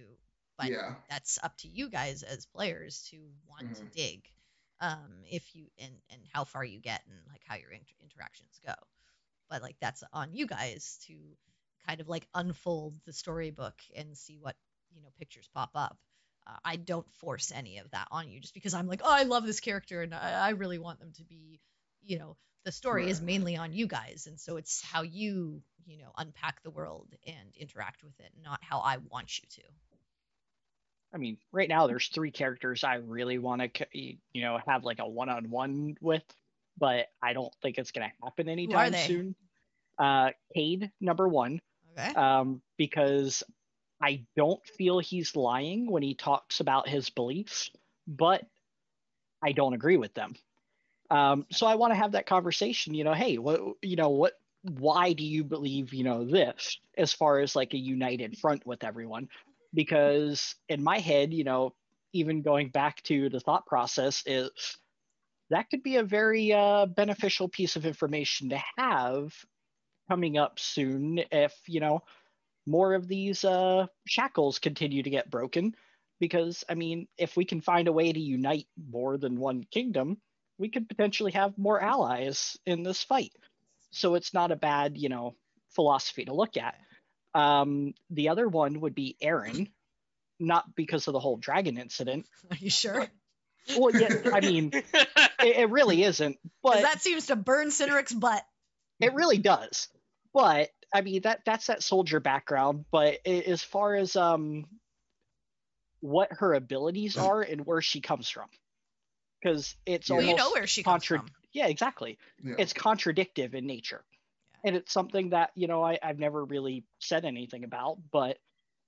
but 0.58 0.70
yeah. 0.72 0.96
that's 1.10 1.40
up 1.44 1.56
to 1.58 1.68
you 1.68 1.90
guys 1.90 2.24
as 2.24 2.46
players 2.48 3.04
to 3.12 3.18
want 3.48 3.76
to 3.76 3.84
Mhm. 3.86 3.92
dig 3.92 4.30
um 4.80 5.24
if 5.30 5.56
you 5.56 5.68
and 5.80 5.94
and 6.12 6.22
how 6.34 6.44
far 6.44 6.64
you 6.64 6.80
get 6.80 7.02
and 7.08 7.18
like 7.30 7.42
how 7.48 7.56
your 7.56 7.72
inter- 7.72 7.96
interactions 8.04 8.60
go. 8.66 8.74
But 9.50 9.62
like 9.62 9.78
that's 9.80 10.04
on 10.14 10.34
you 10.34 10.46
guys 10.48 11.00
to 11.08 11.16
kind 11.88 12.02
of 12.02 12.08
like 12.10 12.28
unfold 12.34 12.96
the 13.06 13.14
storybook 13.14 13.82
and 13.96 14.18
see 14.18 14.38
what 14.38 14.56
you 14.92 15.02
know 15.02 15.10
pictures 15.18 15.50
pop 15.54 15.72
up. 15.76 15.98
Uh, 16.46 16.56
i 16.64 16.76
don't 16.78 17.12
force 17.16 17.52
any 17.52 17.78
of 17.80 17.90
that 17.92 18.08
on 18.10 18.30
you 18.30 18.40
just 18.40 18.54
because 18.54 18.74
i'm 18.74 18.88
like 18.88 19.02
oh 19.04 19.12
i 19.12 19.24
love 19.24 19.46
this 19.46 19.60
character 19.60 20.02
and 20.02 20.14
i, 20.16 20.32
I 20.32 20.50
really 20.52 20.80
want 20.80 21.00
them 21.00 21.12
to 21.14 21.24
be 21.24 21.60
you 22.02 22.20
know. 22.20 22.38
The 22.64 22.72
story 22.74 23.10
is 23.10 23.22
mainly 23.22 23.56
on 23.56 23.72
you 23.72 23.88
guys 23.88 24.28
and 24.28 24.38
so 24.40 24.58
it's 24.58 24.82
how 24.82 25.02
you 25.04 25.62
you 25.86 25.98
know 26.00 26.12
unpack 26.18 26.62
the 26.64 26.70
world 26.70 27.08
and 27.26 27.56
interact 27.56 28.04
with 28.04 28.20
it 28.20 28.32
not 28.44 28.60
how 28.62 28.80
i 28.80 28.98
want 29.10 29.40
you 29.40 29.48
to 29.52 29.62
I 31.14 31.18
mean, 31.18 31.38
right 31.52 31.70
now 31.70 31.88
there's 31.88 32.08
three 32.08 32.32
characters 32.32 32.84
I 32.84 32.96
really 32.96 33.38
want 33.38 33.74
to, 33.74 33.86
you 33.94 34.18
know, 34.36 34.60
have 34.68 34.84
like 34.84 35.00
a 35.00 35.08
one-on-one 35.08 35.98
with, 36.02 36.24
but 36.78 37.08
I 37.22 37.34
don't 37.34 37.54
think 37.62 37.78
it's 37.78 37.92
gonna 37.92 38.12
happen 38.24 38.50
anytime 38.50 38.94
soon. 38.94 39.36
Uh, 39.98 40.32
Cade, 40.54 40.92
number 41.02 41.28
one, 41.28 41.62
okay 41.98 42.14
um, 42.14 42.62
because 42.78 43.44
I 44.02 44.26
don't 44.36 44.64
feel 44.66 45.00
he's 45.00 45.36
lying 45.36 45.90
when 45.90 46.04
he 46.04 46.14
talks 46.14 46.60
about 46.60 46.88
his 46.88 47.10
beliefs, 47.10 47.72
but 48.06 48.46
I 49.44 49.52
don't 49.54 49.74
agree 49.74 49.98
with 49.98 50.14
them. 50.14 50.36
Um, 51.10 51.46
so 51.52 51.66
I 51.66 51.76
want 51.76 51.94
to 51.94 52.00
have 52.00 52.12
that 52.12 52.26
conversation. 52.28 52.94
You 52.94 53.06
know, 53.06 53.14
hey, 53.14 53.38
what, 53.38 53.62
you 53.82 53.96
know, 53.96 54.10
what, 54.10 54.34
why 54.62 55.14
do 55.14 55.24
you 55.24 55.44
believe, 55.44 55.94
you 55.94 56.04
know, 56.04 56.26
this 56.26 56.80
as 56.98 57.14
far 57.14 57.40
as 57.40 57.56
like 57.56 57.74
a 57.74 57.78
united 57.78 58.38
front 58.38 58.66
with 58.66 58.84
everyone? 58.84 59.30
Because 59.78 60.56
in 60.68 60.84
my 60.84 60.98
head, 60.98 61.32
you 61.32 61.44
know, 61.44 61.76
even 62.12 62.42
going 62.42 62.70
back 62.70 63.04
to 63.04 63.30
the 63.30 63.40
thought 63.40 63.68
process 63.68 64.24
is 64.26 64.50
that 65.52 65.70
could 65.70 65.84
be 65.84 65.98
a 65.98 66.04
very 66.04 66.52
uh, 66.52 66.88
beneficial 66.88 67.48
piece 67.48 67.76
of 67.76 67.86
information 67.86 68.50
to 68.50 68.60
have 68.76 69.34
coming 70.10 70.36
up 70.36 70.58
soon 70.58 71.20
if 71.32 71.54
you 71.68 71.80
know 71.80 72.02
more 72.66 72.96
of 72.96 73.08
these 73.08 73.46
uh, 73.46 73.86
shackles 74.08 74.58
continue 74.58 75.04
to 75.04 75.12
get 75.12 75.30
broken. 75.30 75.76
Because 76.20 76.64
i 76.68 76.74
mean 76.74 77.08
if 77.20 77.38
we 77.38 77.46
can 77.46 77.62
find 77.62 77.88
a 77.88 77.94
way 77.94 78.12
to 78.12 78.20
unite 78.20 78.66
more 78.90 79.20
than 79.20 79.40
one 79.40 79.64
kingdom 79.70 80.18
we 80.58 80.70
could 80.70 80.90
potentially 80.90 81.34
have 81.34 81.56
more 81.56 81.80
allies 81.80 82.58
in 82.66 82.82
this 82.82 83.04
fight. 83.04 83.34
So 83.92 84.16
it's 84.16 84.34
not 84.34 84.52
a 84.52 84.56
bad 84.56 84.98
you 84.98 85.10
know 85.10 85.36
philosophy 85.70 86.26
to 86.26 86.34
look 86.34 86.58
at 86.58 86.74
um, 87.38 87.94
the 88.10 88.30
other 88.30 88.48
one 88.48 88.80
would 88.82 88.96
be 88.96 89.16
Erin 89.22 89.70
not 90.40 90.76
because 90.76 91.08
of 91.08 91.14
the 91.14 91.20
whole 91.20 91.38
dragon 91.38 91.78
incident 91.78 92.26
are 92.52 92.58
you 92.58 92.70
sure 92.70 93.08
well 93.76 93.92
yeah 93.96 94.10
i 94.34 94.40
mean 94.40 94.72
it, 94.74 94.86
it 95.40 95.70
really 95.70 96.04
isn't. 96.04 96.38
but 96.64 96.82
that 96.82 97.02
seems 97.02 97.28
to 97.28 97.36
burn 97.36 97.72
Cineric's 97.72 98.14
butt. 98.14 98.44
it 99.00 99.14
really 99.14 99.38
does 99.40 99.88
but 100.34 100.70
i 100.94 101.02
mean 101.02 101.22
that 101.24 101.42
that's 101.46 101.68
that 101.68 101.82
soldier 101.84 102.20
background 102.20 102.86
but 102.92 103.18
a- 103.26 103.44
as 103.50 103.62
far 103.64 103.96
as 103.96 104.16
um 104.16 104.66
what 106.00 106.30
her 106.32 106.54
abilities 106.54 107.18
are 107.18 107.42
and 107.42 107.66
where 107.66 107.82
she 107.82 108.00
comes 108.02 108.30
from 108.30 108.48
because 109.42 109.76
it's 109.86 110.10
Well, 110.10 110.20
almost 110.20 110.32
you 110.32 110.38
know 110.38 110.52
where 110.52 110.68
she 110.68 110.84
comes 110.84 111.04
from. 111.04 111.26
yeah 111.52 111.68
exactly 111.68 112.18
yeah 112.44 112.56
it's 112.60 112.74
contradictive 112.74 113.56
in 113.56 113.66
nature 113.66 114.04
Yeah. 114.12 114.17
And 114.64 114.76
it's 114.76 114.92
something 114.92 115.30
that 115.30 115.52
you 115.56 115.68
know 115.68 115.84
I, 115.84 116.00
i've 116.04 116.20
never 116.20 116.44
really 116.46 116.84
said 117.00 117.26
anything 117.26 117.64
about 117.64 117.98
but 118.12 118.38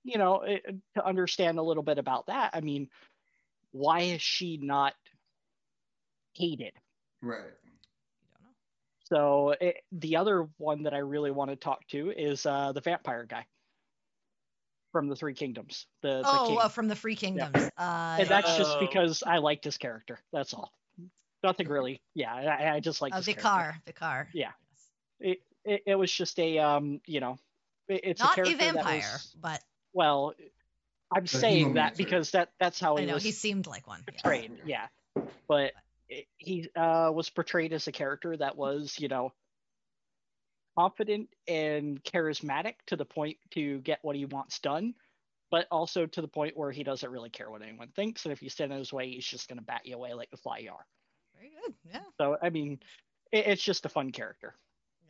you 0.04 0.18
know 0.18 0.42
it, 0.42 0.64
to 0.94 1.04
understand 1.06 1.58
a 1.58 1.62
little 1.62 1.82
bit 1.82 1.98
about 1.98 2.26
that 2.26 2.50
i 2.54 2.60
mean 2.60 2.88
why 3.72 4.00
is 4.00 4.20
she 4.22 4.56
not 4.56 4.94
hated 6.34 6.72
right 7.22 7.38
You 7.42 8.28
don't 8.32 8.42
know. 8.42 8.54
so 9.04 9.54
it, 9.60 9.76
the 9.92 10.16
other 10.16 10.48
one 10.58 10.84
that 10.84 10.94
I 10.94 10.98
really 10.98 11.30
want 11.30 11.50
to 11.50 11.56
talk 11.56 11.86
to 11.88 12.10
is 12.10 12.46
uh, 12.46 12.72
the 12.72 12.80
vampire 12.80 13.24
guy 13.28 13.44
from 14.92 15.08
the 15.08 15.14
Three 15.14 15.34
Kingdoms. 15.34 15.86
The, 16.02 16.22
the 16.22 16.24
Oh, 16.26 16.46
king. 16.48 16.58
uh, 16.60 16.68
from 16.68 16.88
the 16.88 16.96
Free 16.96 17.14
Kingdoms. 17.14 17.54
Uh, 17.78 18.16
and 18.18 18.28
that's 18.28 18.56
just 18.56 18.76
Oh. 18.76 18.80
because 18.80 19.22
I 19.24 19.38
liked 19.38 19.64
his 19.64 19.78
character. 19.78 20.18
That's 20.32 20.52
all. 20.54 20.72
Nothing 21.44 21.68
really. 21.68 22.00
Yeah, 22.14 22.34
I, 22.34 22.70
I 22.76 22.80
just 22.80 23.00
like 23.00 23.12
uh, 23.14 23.18
his 23.18 23.26
character. 23.26 23.42
Vicar. 23.42 23.82
Vicar. 23.86 24.28
Yeah. 24.34 24.50
Yes. 25.20 25.30
It, 25.32 25.38
it 25.64 25.82
it 25.86 25.94
was 25.94 26.12
just 26.12 26.38
a 26.38 26.58
um 26.58 27.00
you 27.06 27.20
know 27.20 27.38
it, 27.88 28.00
it's 28.04 28.20
Not 28.20 28.30
a 28.38 28.42
a 28.42 28.44
character 28.44 28.56
that 28.66 28.74
vampire, 28.74 28.98
was- 29.00 29.36
but 29.40 29.62
well 29.92 30.34
I'm 31.12 31.26
saying 31.26 31.74
that 31.74 31.96
because 31.96 32.30
that 32.32 32.52
that's 32.60 32.78
how 32.78 32.96
he 32.96 33.02
I 33.02 33.04
he 33.04 33.08
know 33.08 33.14
was 33.14 33.24
he 33.24 33.32
seemed 33.32 33.66
like 33.66 33.86
one. 33.88 34.04
yes. 34.10 34.22
portrayed. 34.22 34.52
Yeah, 34.64 34.86
but 35.48 35.72
it, 36.08 36.26
he 36.38 36.68
uh, 36.76 37.10
was 37.12 37.28
portrayed 37.30 37.72
as 37.72 37.88
a 37.88 37.92
character 37.92 38.36
that 38.36 38.56
was, 38.56 38.96
you 39.00 39.08
know, 39.08 39.32
confident 40.78 41.28
and 41.48 42.02
charismatic 42.04 42.74
to 42.86 42.96
the 42.96 43.04
point 43.04 43.38
to 43.52 43.80
get 43.80 43.98
what 44.02 44.14
he 44.16 44.24
wants 44.24 44.60
done, 44.60 44.94
but 45.50 45.66
also 45.70 46.06
to 46.06 46.20
the 46.20 46.28
point 46.28 46.56
where 46.56 46.70
he 46.70 46.84
doesn't 46.84 47.10
really 47.10 47.30
care 47.30 47.50
what 47.50 47.62
anyone 47.62 47.88
thinks, 47.88 48.24
and 48.24 48.32
if 48.32 48.42
you 48.42 48.48
stand 48.48 48.72
in 48.72 48.78
his 48.78 48.92
way, 48.92 49.10
he's 49.10 49.26
just 49.26 49.48
going 49.48 49.58
to 49.58 49.64
bat 49.64 49.82
you 49.84 49.96
away 49.96 50.14
like 50.14 50.30
the 50.30 50.36
fly 50.36 50.58
you 50.58 50.70
are. 50.70 50.86
Very 51.36 51.50
good. 51.64 51.74
Yeah. 51.92 52.00
So 52.18 52.36
I 52.40 52.50
mean, 52.50 52.78
it, 53.32 53.46
it's 53.48 53.62
just 53.62 53.84
a 53.84 53.88
fun 53.88 54.12
character. 54.12 54.54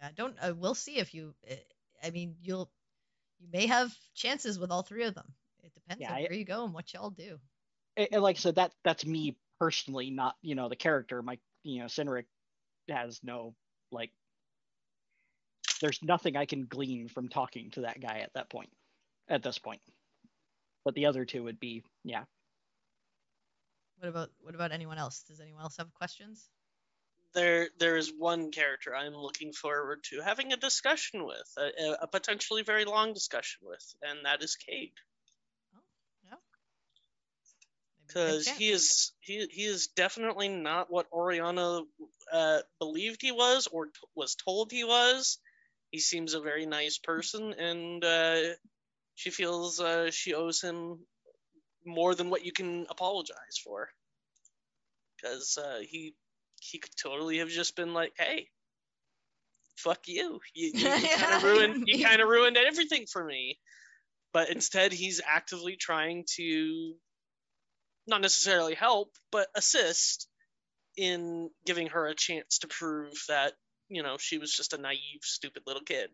Yeah. 0.00 0.08
Don't. 0.16 0.36
Uh, 0.40 0.54
we'll 0.56 0.74
see 0.74 0.98
if 0.98 1.14
you. 1.14 1.34
Uh, 1.50 1.54
I 2.02 2.10
mean, 2.10 2.36
you'll. 2.42 2.70
You 3.38 3.48
may 3.52 3.66
have 3.66 3.94
chances 4.14 4.58
with 4.58 4.70
all 4.70 4.82
three 4.82 5.04
of 5.04 5.14
them. 5.14 5.32
It 5.62 5.72
depends 5.74 6.00
Yeah, 6.02 6.10
on 6.12 6.18
I- 6.18 6.22
where 6.22 6.32
you 6.34 6.44
go 6.44 6.64
and 6.64 6.74
what 6.74 6.92
y'all 6.92 7.10
do. 7.10 7.38
And, 7.96 8.08
and 8.12 8.22
like 8.22 8.36
I 8.36 8.38
said, 8.38 8.56
that 8.56 8.72
that's 8.84 9.04
me 9.06 9.36
personally, 9.58 10.10
not 10.10 10.36
you 10.42 10.54
know 10.54 10.68
the 10.68 10.76
character. 10.76 11.22
My 11.22 11.38
you 11.62 11.80
know 11.80 11.86
Cineric 11.86 12.24
has 12.88 13.20
no 13.22 13.54
like. 13.92 14.10
There's 15.80 16.02
nothing 16.02 16.36
I 16.36 16.44
can 16.44 16.66
glean 16.66 17.08
from 17.08 17.28
talking 17.28 17.70
to 17.72 17.82
that 17.82 18.00
guy 18.00 18.18
at 18.18 18.34
that 18.34 18.50
point, 18.50 18.68
at 19.28 19.42
this 19.42 19.58
point. 19.58 19.80
But 20.84 20.94
the 20.94 21.06
other 21.06 21.24
two 21.24 21.44
would 21.44 21.58
be, 21.58 21.82
yeah. 22.04 22.24
What 23.98 24.08
about 24.08 24.30
what 24.40 24.54
about 24.54 24.72
anyone 24.72 24.98
else? 24.98 25.22
Does 25.22 25.40
anyone 25.40 25.62
else 25.62 25.76
have 25.78 25.92
questions? 25.94 26.50
There 27.34 27.68
there 27.78 27.96
is 27.96 28.12
one 28.16 28.50
character 28.50 28.94
I'm 28.94 29.14
looking 29.14 29.52
forward 29.52 30.04
to 30.10 30.20
having 30.20 30.52
a 30.52 30.56
discussion 30.56 31.24
with, 31.24 31.48
a, 31.58 31.96
a 32.02 32.06
potentially 32.06 32.62
very 32.62 32.84
long 32.84 33.12
discussion 33.12 33.62
with, 33.64 33.94
and 34.02 34.24
that 34.24 34.42
is 34.42 34.56
Cade, 34.56 34.92
Oh, 35.76 35.80
yeah. 36.24 36.36
Maybe 37.98 38.08
we 38.10 38.10
get 38.10 38.28
a 38.28 38.40
because 38.40 38.48
he 38.48 38.70
is 38.70 39.12
he 39.20 39.46
he 39.50 39.64
is 39.64 39.88
definitely 39.88 40.48
not 40.48 40.90
what 40.90 41.06
Oriana 41.12 41.82
uh, 42.32 42.60
believed 42.78 43.22
he 43.22 43.32
was 43.32 43.68
or 43.68 43.86
t- 43.86 43.92
was 44.14 44.34
told 44.34 44.72
he 44.72 44.84
was. 44.84 45.38
He 45.90 45.98
seems 45.98 46.34
a 46.34 46.40
very 46.40 46.66
nice 46.66 46.98
person, 46.98 47.52
and 47.54 48.04
uh, 48.04 48.40
she 49.14 49.30
feels 49.30 49.80
uh, 49.80 50.10
she 50.10 50.34
owes 50.34 50.60
him 50.60 51.00
more 51.84 52.14
than 52.14 52.30
what 52.30 52.44
you 52.44 52.52
can 52.52 52.86
apologize 52.90 53.58
for, 53.64 53.88
because 55.16 55.58
uh, 55.58 55.80
he 55.82 56.14
he 56.60 56.78
could 56.78 56.94
totally 56.96 57.38
have 57.38 57.48
just 57.48 57.74
been 57.74 57.92
like, 57.94 58.12
"Hey, 58.16 58.48
fuck 59.76 60.06
you. 60.06 60.40
You, 60.54 60.70
you, 60.74 60.84
kind 61.16 61.34
of 61.34 61.42
ruined 61.42 61.84
you 61.88 62.04
kind 62.04 62.20
of 62.22 62.28
ruined 62.28 62.56
everything 62.56 63.06
for 63.06 63.24
me." 63.24 63.58
But 64.32 64.50
instead, 64.50 64.92
he's 64.92 65.20
actively 65.26 65.74
trying 65.76 66.24
to 66.36 66.94
not 68.06 68.20
necessarily 68.20 68.74
help, 68.74 69.10
but 69.32 69.48
assist 69.56 70.28
in 70.96 71.50
giving 71.66 71.88
her 71.88 72.06
a 72.06 72.14
chance 72.14 72.58
to 72.58 72.68
prove 72.68 73.12
that 73.28 73.54
you 73.88 74.02
know 74.02 74.16
she 74.18 74.38
was 74.38 74.52
just 74.54 74.72
a 74.72 74.78
naive, 74.78 75.22
stupid 75.22 75.62
little 75.66 75.82
kid. 75.82 76.10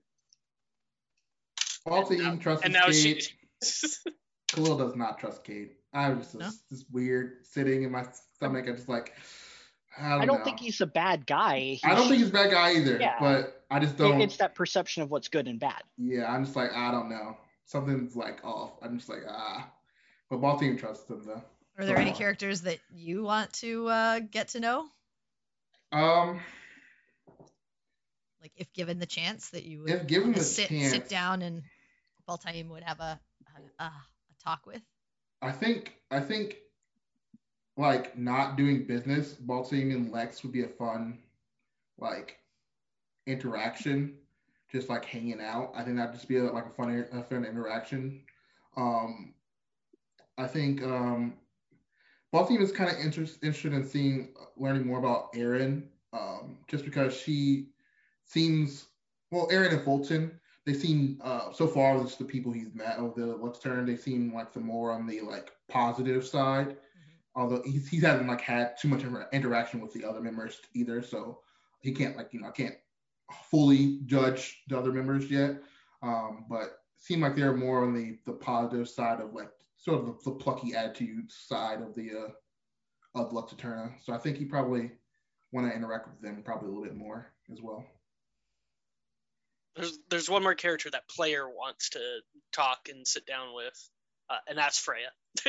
Also, 1.85 2.15
And 2.15 2.19
now- 2.23 2.27
even 2.29 2.39
trust 2.41 2.65
And 2.65 2.73
now 2.73 2.91
she. 2.91 3.21
Khalil 4.49 4.79
does 4.79 4.95
not 4.97 5.19
trust 5.19 5.45
Cade. 5.45 5.71
I 5.93 6.11
was 6.11 6.27
just 6.27 6.39
No? 6.39 6.51
this 6.71 6.85
weird 6.91 7.45
sitting 7.47 7.83
in 7.83 7.91
my 7.91 8.07
stomach. 8.37 8.67
I'm 8.69 8.77
just 8.77 8.89
like 8.89 9.13
I 9.99 10.11
don't, 10.11 10.21
I 10.23 10.27
don't 10.27 10.45
think 10.45 10.61
he's 10.61 10.81
a 10.81 10.87
bad 10.87 11.27
guy. 11.27 11.79
I 11.83 11.89
don't 11.91 11.97
He's- 11.99 12.09
think 12.09 12.19
he's 12.21 12.29
a 12.29 12.33
bad 12.33 12.51
guy 12.51 12.73
either. 12.77 12.99
Yeah. 13.01 13.17
But 13.19 13.65
I 13.71 13.79
just 13.81 13.95
it- 13.95 13.99
don't. 13.99 14.21
It's 14.21 14.37
that 14.39 14.55
perception 14.55 15.03
of 15.03 15.11
what's 15.11 15.29
good 15.29 15.49
and 15.49 15.59
bad. 15.59 15.83
Yeah, 15.97 16.31
I'm 16.33 16.45
just 16.45 16.57
like 16.57 16.73
I 16.75 16.91
don't 16.91 17.09
know. 17.09 17.37
Something's 17.65 18.15
like 18.17 18.45
off. 18.45 18.73
I'm 18.83 18.97
just 18.99 19.09
like 19.09 19.23
ah. 19.29 19.71
But 20.31 20.39
ball 20.39 20.59
team 20.59 20.77
trusts 20.77 21.09
him 21.11 21.23
though. 21.25 21.43
Are 21.79 21.85
there 21.85 21.97
any 21.99 22.11
Go 22.13 22.17
characters 22.19 22.63
that 22.63 22.79
you 22.95 23.23
want 23.23 23.53
to 23.55 23.87
uh, 23.89 24.19
get 24.21 24.49
to 24.49 24.61
know? 24.61 24.87
Um, 25.93 26.41
Like 28.41 28.53
if 28.57 28.73
given 28.73 28.99
the 28.99 29.07
chance 29.07 29.51
that 29.51 29.65
you 29.65 29.83
would 29.83 29.91
If 29.91 30.07
given 30.07 30.33
the 30.33 30.43
sit 30.43 30.69
chance, 30.69 30.91
sit 30.91 31.09
down 31.09 31.43
and 31.43 31.63
Baltaim 32.29 32.69
would 32.71 32.83
have 32.83 33.01
a 33.01 33.19
a, 33.79 33.83
a 33.83 33.87
a 33.87 33.93
talk 34.45 34.67
with. 34.67 34.83
I 35.43 35.53
think 35.53 35.93
I 36.11 36.21
think 36.21 36.57
like 37.77 38.17
not 38.17 38.57
doing 38.57 38.87
business, 38.87 39.33
Baltimore 39.33 39.97
and 39.97 40.13
Lex 40.13 40.43
would 40.43 40.53
be 40.53 40.65
a 40.65 40.69
fun 40.69 41.19
like 41.99 42.39
interaction, 43.27 44.15
just 44.71 44.89
like 44.89 45.05
hanging 45.05 45.41
out. 45.41 45.73
I 45.75 45.83
think 45.83 45.97
that'd 45.97 46.15
just 46.15 46.29
be 46.29 46.39
a, 46.39 46.45
like 46.45 46.67
a 46.67 46.71
fun 46.71 47.07
a 47.13 47.23
fun 47.23 47.45
interaction. 47.45 48.23
Um, 48.77 49.35
I 50.39 50.47
think 50.47 50.83
um, 50.83 51.35
Baltimore 52.33 52.63
is 52.63 52.73
kind 52.73 52.91
of 52.91 52.99
interest, 52.99 53.39
interested 53.43 53.73
in 53.73 53.85
seeing 53.85 54.29
learning 54.57 54.87
more 54.87 54.99
about 54.99 55.31
Erin, 55.35 55.89
um, 56.13 56.59
just 56.69 56.85
because 56.85 57.15
she 57.17 57.69
seems 58.25 58.87
well, 59.31 59.49
Erin 59.51 59.73
and 59.73 59.85
Fulton 59.85 60.41
they 60.67 60.75
seem 60.75 61.19
uh, 61.23 61.53
so 61.53 61.67
far 61.67 61.99
just 62.03 62.19
the 62.19 62.25
people 62.25 62.53
he's 62.53 62.75
met 62.75 62.99
over 62.99 63.21
the 63.21 63.37
let's 63.37 63.59
turn 63.59 63.87
they 63.87 63.97
seem 63.97 64.35
like 64.35 64.53
the 64.53 64.61
more 64.61 64.93
on 64.93 65.07
the 65.07 65.21
like 65.21 65.53
positive 65.69 66.27
side 66.27 66.77
although 67.37 67.63
he's, 67.65 67.89
he 67.89 68.01
hasn't 68.01 68.29
like 68.29 68.41
had 68.41 68.77
too 68.81 68.89
much 68.89 69.03
inter- 69.03 69.29
interaction 69.33 69.81
with 69.81 69.93
the 69.93 70.05
other 70.05 70.21
members 70.21 70.61
either 70.75 71.03
so 71.03 71.41
he 71.81 71.93
can't 71.93 72.17
like 72.17 72.33
you 72.33 72.41
know 72.41 72.49
I 72.49 72.53
can't 72.53 72.75
fully 73.51 74.01
judge 74.07 74.63
the 74.69 74.79
other 74.79 74.93
members 74.93 75.31
yet 75.31 75.63
um, 76.03 76.47
but 76.49 76.79
seem 76.99 77.21
like 77.21 77.37
they're 77.37 77.57
more 77.57 77.85
on 77.85 77.95
the 77.95 78.19
the 78.27 78.33
positive 78.33 78.89
side 78.89 79.21
of 79.21 79.35
like 79.35 79.51
sort 79.77 80.01
of 80.01 80.07
the, 80.07 80.31
the 80.31 80.37
plucky 80.37 80.75
attitude 80.75 81.31
side 81.31 81.81
of 81.83 81.95
the 81.95 82.11
uh 82.11 82.31
of 83.17 83.33
Lux 83.33 83.53
Eterna. 83.53 83.91
So 84.05 84.13
I 84.13 84.19
think 84.19 84.37
he 84.37 84.45
probably 84.45 84.91
want 85.51 85.69
to 85.71 85.77
interact 85.77 86.07
with 86.07 86.21
them 86.21 86.43
probably 86.45 86.69
a 86.69 86.73
little 86.73 86.85
bit 86.85 86.97
more 86.97 87.33
as 87.51 87.61
well. 87.63 87.85
There's 89.75 89.99
there's 90.09 90.31
one 90.31 90.43
more 90.43 90.55
character 90.55 90.91
that 90.91 91.09
player 91.09 91.49
wants 91.49 91.91
to 91.91 92.01
talk 92.53 92.89
and 92.91 93.07
sit 93.07 93.27
down 93.27 93.55
with, 93.55 93.91
uh, 94.31 94.39
and 94.49 94.57
that's 94.57 94.79
Freya. 94.79 95.11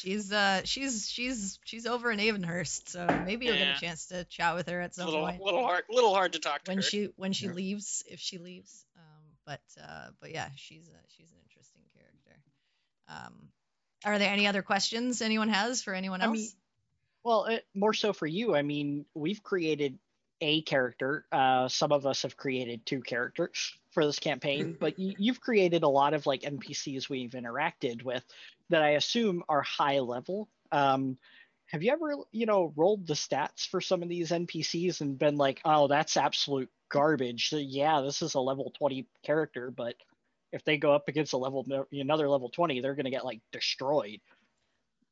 She's 0.00 0.32
uh 0.32 0.62
she's 0.64 1.10
she's 1.10 1.58
she's 1.64 1.84
over 1.86 2.10
in 2.10 2.18
Avonhurst, 2.18 2.88
so 2.88 3.20
maybe 3.22 3.46
you'll 3.46 3.56
get 3.58 3.68
a 3.68 3.80
chance 3.80 4.06
to 4.06 4.24
chat 4.24 4.54
with 4.54 4.68
her 4.68 4.80
at 4.80 4.94
some 4.94 5.06
little 5.06 5.26
point 5.26 5.42
little 5.42 5.62
hard 5.62 5.84
little 5.90 6.14
hard 6.14 6.32
to 6.32 6.38
talk 6.38 6.64
to 6.64 6.70
when 6.70 6.78
her. 6.78 6.82
she 6.82 7.10
when 7.16 7.32
she 7.34 7.48
Yeah. 7.48 7.52
leaves 7.54 8.02
if 8.06 8.18
she 8.18 8.38
leaves. 8.38 8.86
Um, 8.96 9.24
but 9.44 9.60
uh, 9.82 10.08
but 10.20 10.30
yeah, 10.32 10.48
she's 10.56 10.88
a, 10.88 10.98
she's 11.08 11.30
an 11.30 11.36
interesting 11.42 11.82
character. 11.94 12.40
Um, 13.08 13.48
are 14.04 14.18
there 14.18 14.32
any 14.32 14.46
other 14.46 14.62
questions 14.62 15.20
anyone 15.20 15.50
has 15.50 15.82
for 15.82 15.92
anyone 15.92 16.22
I 16.22 16.26
else? 16.26 16.38
mean, 16.38 16.50
Well, 17.22 17.44
it, 17.44 17.66
more 17.74 17.92
so 17.92 18.14
for 18.14 18.26
you. 18.26 18.54
I 18.54 18.62
mean, 18.62 19.04
we've 19.14 19.42
created 19.42 19.98
a 20.40 20.62
character. 20.62 21.24
Uh, 21.30 21.68
some 21.68 21.92
of 21.92 22.06
us 22.06 22.22
have 22.22 22.36
created 22.36 22.84
two 22.86 23.00
characters 23.00 23.74
for 23.90 24.04
this 24.04 24.18
campaign, 24.18 24.76
but 24.80 24.98
you, 24.98 25.14
you've 25.18 25.40
created 25.40 25.82
a 25.82 25.88
lot 25.88 26.14
of 26.14 26.26
like 26.26 26.42
NPCs 26.42 27.08
we've 27.08 27.32
interacted 27.32 28.02
with 28.02 28.24
that 28.70 28.82
I 28.82 28.90
assume 28.90 29.42
are 29.48 29.62
high 29.62 29.98
level. 29.98 30.48
Um, 30.72 31.18
have 31.66 31.82
you 31.82 31.92
ever, 31.92 32.16
you 32.32 32.46
know, 32.46 32.72
rolled 32.76 33.06
the 33.06 33.14
stats 33.14 33.68
for 33.68 33.80
some 33.80 34.02
of 34.02 34.08
these 34.08 34.30
NPCs 34.30 35.00
and 35.00 35.18
been 35.18 35.36
like, 35.36 35.60
oh, 35.64 35.86
that's 35.86 36.16
absolute 36.16 36.70
garbage. 36.88 37.48
So, 37.48 37.56
yeah, 37.56 38.00
this 38.00 38.22
is 38.22 38.34
a 38.34 38.40
level 38.40 38.72
20 38.76 39.06
character, 39.22 39.70
but 39.70 39.94
if 40.52 40.64
they 40.64 40.76
go 40.76 40.92
up 40.92 41.08
against 41.08 41.32
a 41.32 41.36
level 41.36 41.64
another 41.92 42.28
level 42.28 42.48
20, 42.48 42.80
they're 42.80 42.96
going 42.96 43.04
to 43.04 43.10
get 43.10 43.24
like 43.24 43.40
destroyed. 43.52 44.20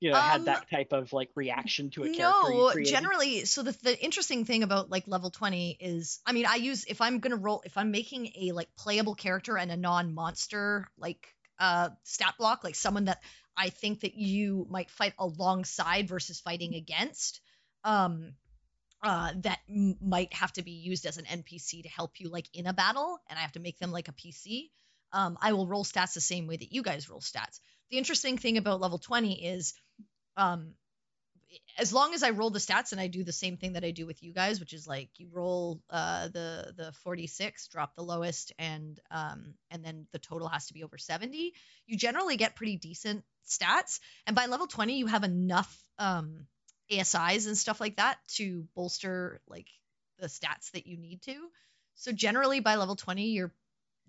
You 0.01 0.11
know, 0.11 0.17
had 0.21 0.39
Um, 0.41 0.45
that 0.45 0.71
type 0.71 0.93
of 0.93 1.13
like 1.13 1.31
reaction 1.35 1.91
to 1.91 2.05
a 2.05 2.09
character. 2.09 2.81
no 2.81 2.85
generally 2.85 3.45
so 3.45 3.63
the, 3.63 3.73
the 3.83 3.99
interesting 4.05 4.45
thing 4.45 4.63
about 4.63 4.91
like 4.91 5.09
level 5.09 5.31
20 5.31 5.77
is 5.81 6.21
i 6.25 6.33
mean 6.33 6.47
i 6.47 6.55
use 6.55 6.85
if 6.87 7.01
i'm 7.01 7.19
gonna 7.19 7.37
roll 7.37 7.63
if 7.65 7.77
i'm 7.77 7.91
making 7.91 8.31
a 8.41 8.53
like 8.53 8.69
playable 8.77 9.15
character 9.15 9.59
and 9.59 9.71
a 9.73 9.77
non-monster 9.77 10.89
like 10.99 11.35
uh 11.59 11.89
stat 12.05 12.35
block 12.39 12.63
like 12.63 12.77
someone 12.77 13.07
that 13.07 13.21
i 13.57 13.71
think 13.71 14.01
that 14.01 14.15
you 14.15 14.67
might 14.71 14.91
fight 14.91 15.15
alongside 15.19 16.09
versus 16.09 16.39
fighting 16.41 16.75
against 16.75 17.41
um 17.85 18.35
uh 19.03 19.33
that 19.43 19.59
m- 19.69 19.97
might 20.01 20.33
have 20.33 20.53
to 20.53 20.63
be 20.63 20.73
used 20.73 21.07
as 21.07 21.17
an 21.19 21.25
npc 21.25 21.83
to 21.83 21.89
help 21.89 22.21
you 22.21 22.29
like 22.29 22.47
in 22.55 22.67
a 22.67 22.73
battle 22.73 23.19
and 23.29 23.39
i 23.39 23.43
have 23.43 23.53
to 23.53 23.61
make 23.61 23.79
them 23.79 23.91
like 23.93 24.09
a 24.09 24.13
pc 24.13 24.71
um 25.13 25.37
i 25.41 25.53
will 25.53 25.67
roll 25.67 25.85
stats 25.85 26.15
the 26.15 26.21
same 26.21 26.47
way 26.47 26.57
that 26.57 26.73
you 26.73 26.83
guys 26.83 27.09
roll 27.09 27.21
stats 27.21 27.61
the 27.91 27.99
interesting 27.99 28.37
thing 28.39 28.59
about 28.59 28.81
level 28.81 28.99
20 28.99 29.45
is 29.47 29.75
um 30.39 30.73
as 31.79 31.93
long 31.93 32.13
as 32.13 32.23
I 32.23 32.31
roll 32.31 32.51
the 32.51 32.59
stats 32.59 32.93
and 32.93 33.01
I 33.01 33.07
do 33.07 33.25
the 33.25 33.33
same 33.33 33.57
thing 33.57 33.73
that 33.73 33.85
I 33.85 33.91
do 33.91 34.07
with 34.07 34.23
you 34.23 34.33
guys, 34.33 34.61
which 34.61 34.75
is 34.75 34.87
like 34.87 35.09
you 35.17 35.29
roll 35.33 35.81
uh, 35.91 36.29
the 36.29 36.75
the 36.77 36.93
46, 37.05 37.69
drop 37.69 37.95
the 37.95 38.03
lowest, 38.03 38.53
and 38.59 38.99
um, 39.11 39.55
and 39.71 39.85
then 39.85 40.07
the 40.13 40.19
total 40.19 40.49
has 40.49 40.67
to 40.67 40.75
be 40.75 40.85
over 40.85 40.99
70. 40.99 41.55
You 41.87 41.97
generally 41.97 42.37
get 42.37 42.57
pretty 42.57 42.77
decent 42.77 43.25
stats, 43.49 44.01
and 44.27 44.37
by 44.37 44.47
level 44.47 44.67
20, 44.67 44.99
you 44.99 45.07
have 45.07 45.25
enough 45.25 45.85
um, 45.99 46.47
ASIs 46.91 47.47
and 47.47 47.57
stuff 47.57 47.81
like 47.81 47.97
that 47.97 48.19
to 48.35 48.67
bolster 48.75 49.41
like 49.49 49.69
the 50.19 50.27
stats 50.27 50.73
that 50.73 50.87
you 50.87 50.99
need 50.99 51.23
to. 51.23 51.35
So 51.95 52.13
generally, 52.13 52.61
by 52.61 52.77
level 52.77 52.97
20, 52.97 53.31
you're 53.31 53.53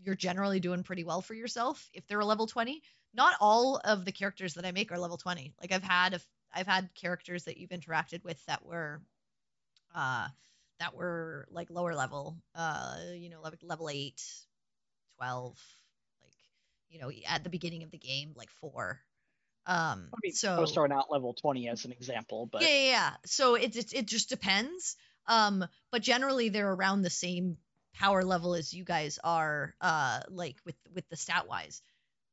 you're 0.01 0.15
generally 0.15 0.59
doing 0.59 0.83
pretty 0.83 1.03
well 1.03 1.21
for 1.21 1.33
yourself 1.33 1.89
if 1.93 2.07
they're 2.07 2.19
a 2.19 2.25
level 2.25 2.47
20. 2.47 2.81
Not 3.13 3.35
all 3.39 3.81
of 3.83 4.05
the 4.05 4.11
characters 4.11 4.53
that 4.53 4.65
I 4.65 4.71
make 4.71 4.91
are 4.91 4.99
level 4.99 5.17
20. 5.17 5.53
Like 5.59 5.71
I've 5.71 5.83
had 5.83 6.13
a 6.13 6.19
I've 6.53 6.67
had 6.67 6.89
characters 6.95 7.45
that 7.45 7.57
you've 7.57 7.69
interacted 7.69 8.23
with 8.23 8.43
that 8.45 8.65
were 8.65 9.01
uh 9.95 10.27
that 10.79 10.95
were 10.95 11.47
like 11.51 11.69
lower 11.69 11.95
level 11.95 12.37
uh 12.55 12.97
you 13.15 13.29
know 13.29 13.41
level, 13.41 13.57
level 13.63 13.89
8 13.89 14.21
12 15.17 15.57
like 16.23 16.33
you 16.89 16.99
know 16.99 17.11
at 17.27 17.43
the 17.43 17.49
beginning 17.49 17.83
of 17.83 17.91
the 17.91 17.97
game 17.97 18.33
like 18.35 18.49
4 18.51 18.99
um 19.65 20.09
I 20.13 20.17
mean, 20.23 20.33
so 20.33 20.55
I 20.55 20.59
was 20.59 20.71
throwing 20.71 20.91
out 20.91 21.11
level 21.11 21.33
20 21.33 21.67
as 21.69 21.85
an 21.85 21.91
example, 21.91 22.47
but 22.51 22.61
yeah, 22.61 22.67
yeah, 22.69 22.89
yeah. 22.89 23.11
So 23.25 23.55
it, 23.55 23.75
it 23.75 23.93
it 23.93 24.05
just 24.05 24.29
depends. 24.29 24.95
Um, 25.27 25.65
but 25.91 26.01
generally 26.01 26.49
they're 26.49 26.71
around 26.71 27.03
the 27.03 27.09
same 27.09 27.57
power 27.93 28.23
level 28.23 28.55
as 28.55 28.73
you 28.73 28.83
guys 28.83 29.19
are, 29.23 29.75
uh, 29.81 30.21
like 30.29 30.55
with 30.65 30.75
with 30.93 31.07
the 31.09 31.17
stat 31.17 31.47
wise. 31.47 31.81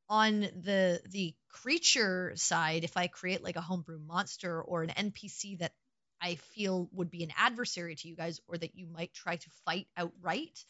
On 0.08 0.40
the 0.40 1.00
the 1.10 1.34
creature 1.48 2.32
side, 2.36 2.84
if 2.84 2.96
I 2.96 3.08
create 3.08 3.42
like 3.42 3.56
a 3.56 3.60
homebrew 3.60 3.98
monster 3.98 4.62
or 4.62 4.82
an 4.82 4.90
NPC 4.90 5.58
that 5.58 5.72
I 6.20 6.36
feel 6.36 6.88
would 6.92 7.10
be 7.10 7.24
an 7.24 7.32
adversary 7.36 7.96
to 7.96 8.08
you 8.08 8.16
guys, 8.16 8.40
or 8.46 8.56
that 8.56 8.76
you 8.76 8.86
might 8.86 9.12
try 9.12 9.36
to 9.36 9.50
fight 9.64 9.88
outright, 9.96 10.64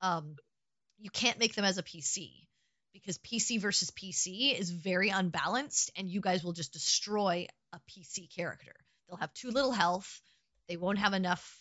um, 0.00 0.36
you 0.98 1.10
can't 1.10 1.38
make 1.38 1.54
them 1.54 1.64
as 1.64 1.78
a 1.78 1.82
PC 1.82 2.30
because 2.92 3.18
PC 3.18 3.60
versus 3.60 3.90
PC 3.90 4.58
is 4.58 4.70
very 4.70 5.08
unbalanced, 5.08 5.90
and 5.96 6.10
you 6.10 6.20
guys 6.20 6.44
will 6.44 6.52
just 6.52 6.72
destroy 6.72 7.46
a 7.72 7.80
PC 7.90 8.34
character. 8.34 8.74
They'll 9.08 9.16
have 9.16 9.32
too 9.34 9.50
little 9.50 9.72
health. 9.72 10.20
They 10.68 10.76
won't 10.76 10.98
have 10.98 11.14
enough 11.14 11.58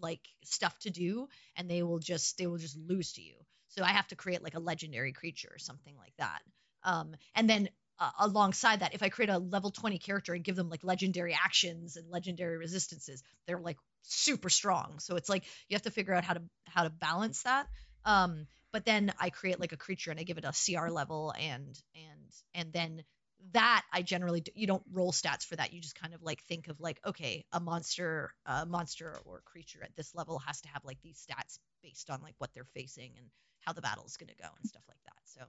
like 0.00 0.20
stuff 0.44 0.78
to 0.80 0.90
do, 0.90 1.28
and 1.56 1.70
they 1.70 1.82
will 1.82 1.98
just 1.98 2.38
they 2.38 2.46
will 2.46 2.58
just 2.58 2.76
lose 2.76 3.12
to 3.12 3.22
you. 3.22 3.36
So 3.68 3.82
I 3.84 3.88
have 3.88 4.08
to 4.08 4.16
create 4.16 4.42
like 4.42 4.54
a 4.54 4.60
legendary 4.60 5.12
creature 5.12 5.50
or 5.52 5.58
something 5.58 5.96
like 5.96 6.14
that. 6.18 6.42
Um, 6.84 7.14
and 7.34 7.48
then 7.48 7.68
uh, 7.98 8.10
alongside 8.18 8.80
that, 8.80 8.94
if 8.94 9.02
I 9.02 9.08
create 9.08 9.30
a 9.30 9.38
level 9.38 9.70
20 9.70 9.98
character 9.98 10.34
and 10.34 10.42
give 10.42 10.56
them 10.56 10.68
like 10.68 10.82
legendary 10.82 11.34
actions 11.34 11.96
and 11.96 12.10
legendary 12.10 12.56
resistances, 12.58 13.22
they're 13.46 13.60
like 13.60 13.76
super 14.02 14.48
strong. 14.48 14.98
So 14.98 15.16
it's 15.16 15.28
like 15.28 15.44
you 15.68 15.74
have 15.74 15.82
to 15.82 15.90
figure 15.90 16.14
out 16.14 16.24
how 16.24 16.34
to 16.34 16.42
how 16.66 16.84
to 16.84 16.90
balance 16.90 17.42
that. 17.44 17.68
Um, 18.04 18.46
but 18.72 18.84
then 18.84 19.12
I 19.20 19.30
create 19.30 19.60
like 19.60 19.72
a 19.72 19.76
creature 19.76 20.10
and 20.10 20.18
I 20.18 20.24
give 20.24 20.38
it 20.38 20.44
a 20.44 20.52
CR 20.52 20.88
level 20.88 21.32
and 21.38 21.78
and 21.94 22.32
and 22.54 22.72
then 22.72 23.04
that 23.52 23.82
I 23.92 24.02
generally 24.02 24.40
do, 24.40 24.52
you 24.54 24.66
don't 24.66 24.84
roll 24.92 25.12
stats 25.12 25.44
for 25.44 25.56
that. 25.56 25.72
You 25.72 25.80
just 25.80 26.00
kind 26.00 26.14
of 26.14 26.22
like 26.22 26.42
think 26.44 26.68
of 26.68 26.80
like 26.80 27.00
okay, 27.06 27.44
a 27.52 27.60
monster, 27.60 28.32
a 28.46 28.66
monster 28.66 29.20
or 29.24 29.42
creature 29.44 29.80
at 29.82 29.94
this 29.96 30.14
level 30.14 30.38
has 30.40 30.60
to 30.62 30.68
have 30.68 30.84
like 30.84 30.98
these 31.02 31.24
stats 31.24 31.58
based 31.82 32.10
on 32.10 32.20
like 32.22 32.34
what 32.38 32.52
they're 32.54 32.64
facing 32.74 33.12
and 33.16 33.26
how 33.60 33.72
the 33.72 33.82
battle 33.82 34.04
is 34.06 34.16
going 34.16 34.28
to 34.28 34.42
go 34.42 34.48
and 34.58 34.68
stuff 34.68 34.82
like 34.88 35.02
that. 35.04 35.20
So 35.24 35.40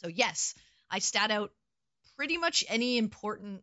so 0.00 0.08
yes, 0.08 0.54
I 0.90 0.98
stat 1.00 1.30
out 1.30 1.52
pretty 2.16 2.38
much 2.38 2.64
any 2.68 2.98
important 2.98 3.62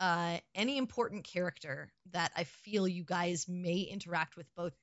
uh 0.00 0.38
any 0.54 0.78
important 0.78 1.24
character 1.24 1.92
that 2.12 2.32
I 2.36 2.44
feel 2.44 2.88
you 2.88 3.04
guys 3.04 3.46
may 3.48 3.80
interact 3.80 4.36
with 4.36 4.46
both 4.56 4.74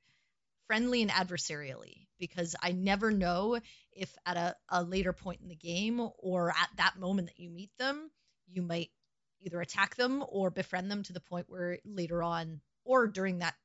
friendly 0.67 1.01
and 1.01 1.11
adversarially 1.11 2.07
because 2.19 2.55
I 2.61 2.71
never 2.71 3.11
know 3.11 3.59
if 3.91 4.15
at 4.25 4.37
a, 4.37 4.55
a 4.69 4.83
later 4.83 5.13
point 5.13 5.41
in 5.41 5.49
the 5.49 5.55
game 5.55 5.99
or 6.19 6.51
at 6.51 6.69
that 6.77 6.97
moment 6.97 7.27
that 7.27 7.39
you 7.39 7.49
meet 7.49 7.71
them, 7.77 8.09
you 8.47 8.61
might 8.61 8.91
either 9.41 9.61
attack 9.61 9.95
them 9.95 10.23
or 10.29 10.49
befriend 10.49 10.89
them 10.91 11.03
to 11.03 11.13
the 11.13 11.19
point 11.19 11.49
where 11.49 11.79
later 11.85 12.23
on 12.23 12.61
or 12.85 13.07
during 13.07 13.39
that 13.39 13.55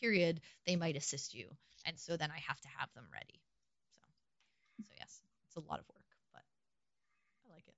period 0.00 0.40
they 0.66 0.76
might 0.76 0.96
assist 0.96 1.34
you. 1.34 1.48
And 1.86 1.98
so 1.98 2.16
then 2.16 2.30
I 2.30 2.38
have 2.48 2.60
to 2.60 2.68
have 2.78 2.92
them 2.94 3.06
ready. 3.12 3.40
So 3.94 4.00
so 4.84 4.92
yes, 4.98 5.20
it's 5.46 5.56
a 5.56 5.60
lot 5.60 5.80
of 5.80 5.86
work, 5.94 6.04
but 6.32 6.42
I 7.46 7.52
like 7.54 7.68
it. 7.68 7.74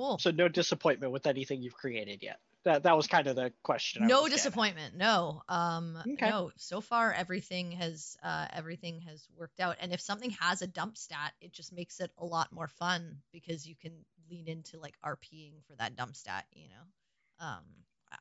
Cool. 0.00 0.18
so 0.18 0.30
no 0.30 0.48
disappointment 0.48 1.12
with 1.12 1.26
anything 1.26 1.60
you've 1.62 1.74
created 1.74 2.22
yet. 2.22 2.38
that 2.64 2.84
that 2.84 2.96
was 2.96 3.06
kind 3.06 3.26
of 3.26 3.36
the 3.36 3.52
question. 3.62 4.02
No 4.06 4.22
getting 4.22 4.24
at. 4.24 4.36
disappointment 4.36 4.96
no 4.96 5.42
um 5.48 5.98
Okay. 6.14 6.30
no 6.30 6.50
so 6.56 6.80
far 6.80 7.12
everything 7.12 7.72
has 7.72 8.16
uh 8.22 8.46
everything 8.52 9.00
has 9.02 9.26
worked 9.36 9.60
out 9.60 9.76
and 9.80 9.92
if 9.92 10.00
something 10.00 10.30
has 10.40 10.62
a 10.62 10.66
dump 10.66 10.96
stat 10.96 11.32
it 11.40 11.52
just 11.52 11.72
makes 11.72 12.00
it 12.00 12.10
a 12.16 12.24
lot 12.24 12.50
more 12.52 12.68
fun 12.68 13.18
because 13.32 13.66
you 13.66 13.74
can 13.76 13.92
lean 14.30 14.48
into 14.48 14.78
like 14.78 14.94
rping 15.04 15.62
for 15.66 15.74
that 15.76 15.96
dump 15.96 16.16
stat 16.16 16.46
you 16.52 16.68
know 16.68 17.46
um 17.46 17.64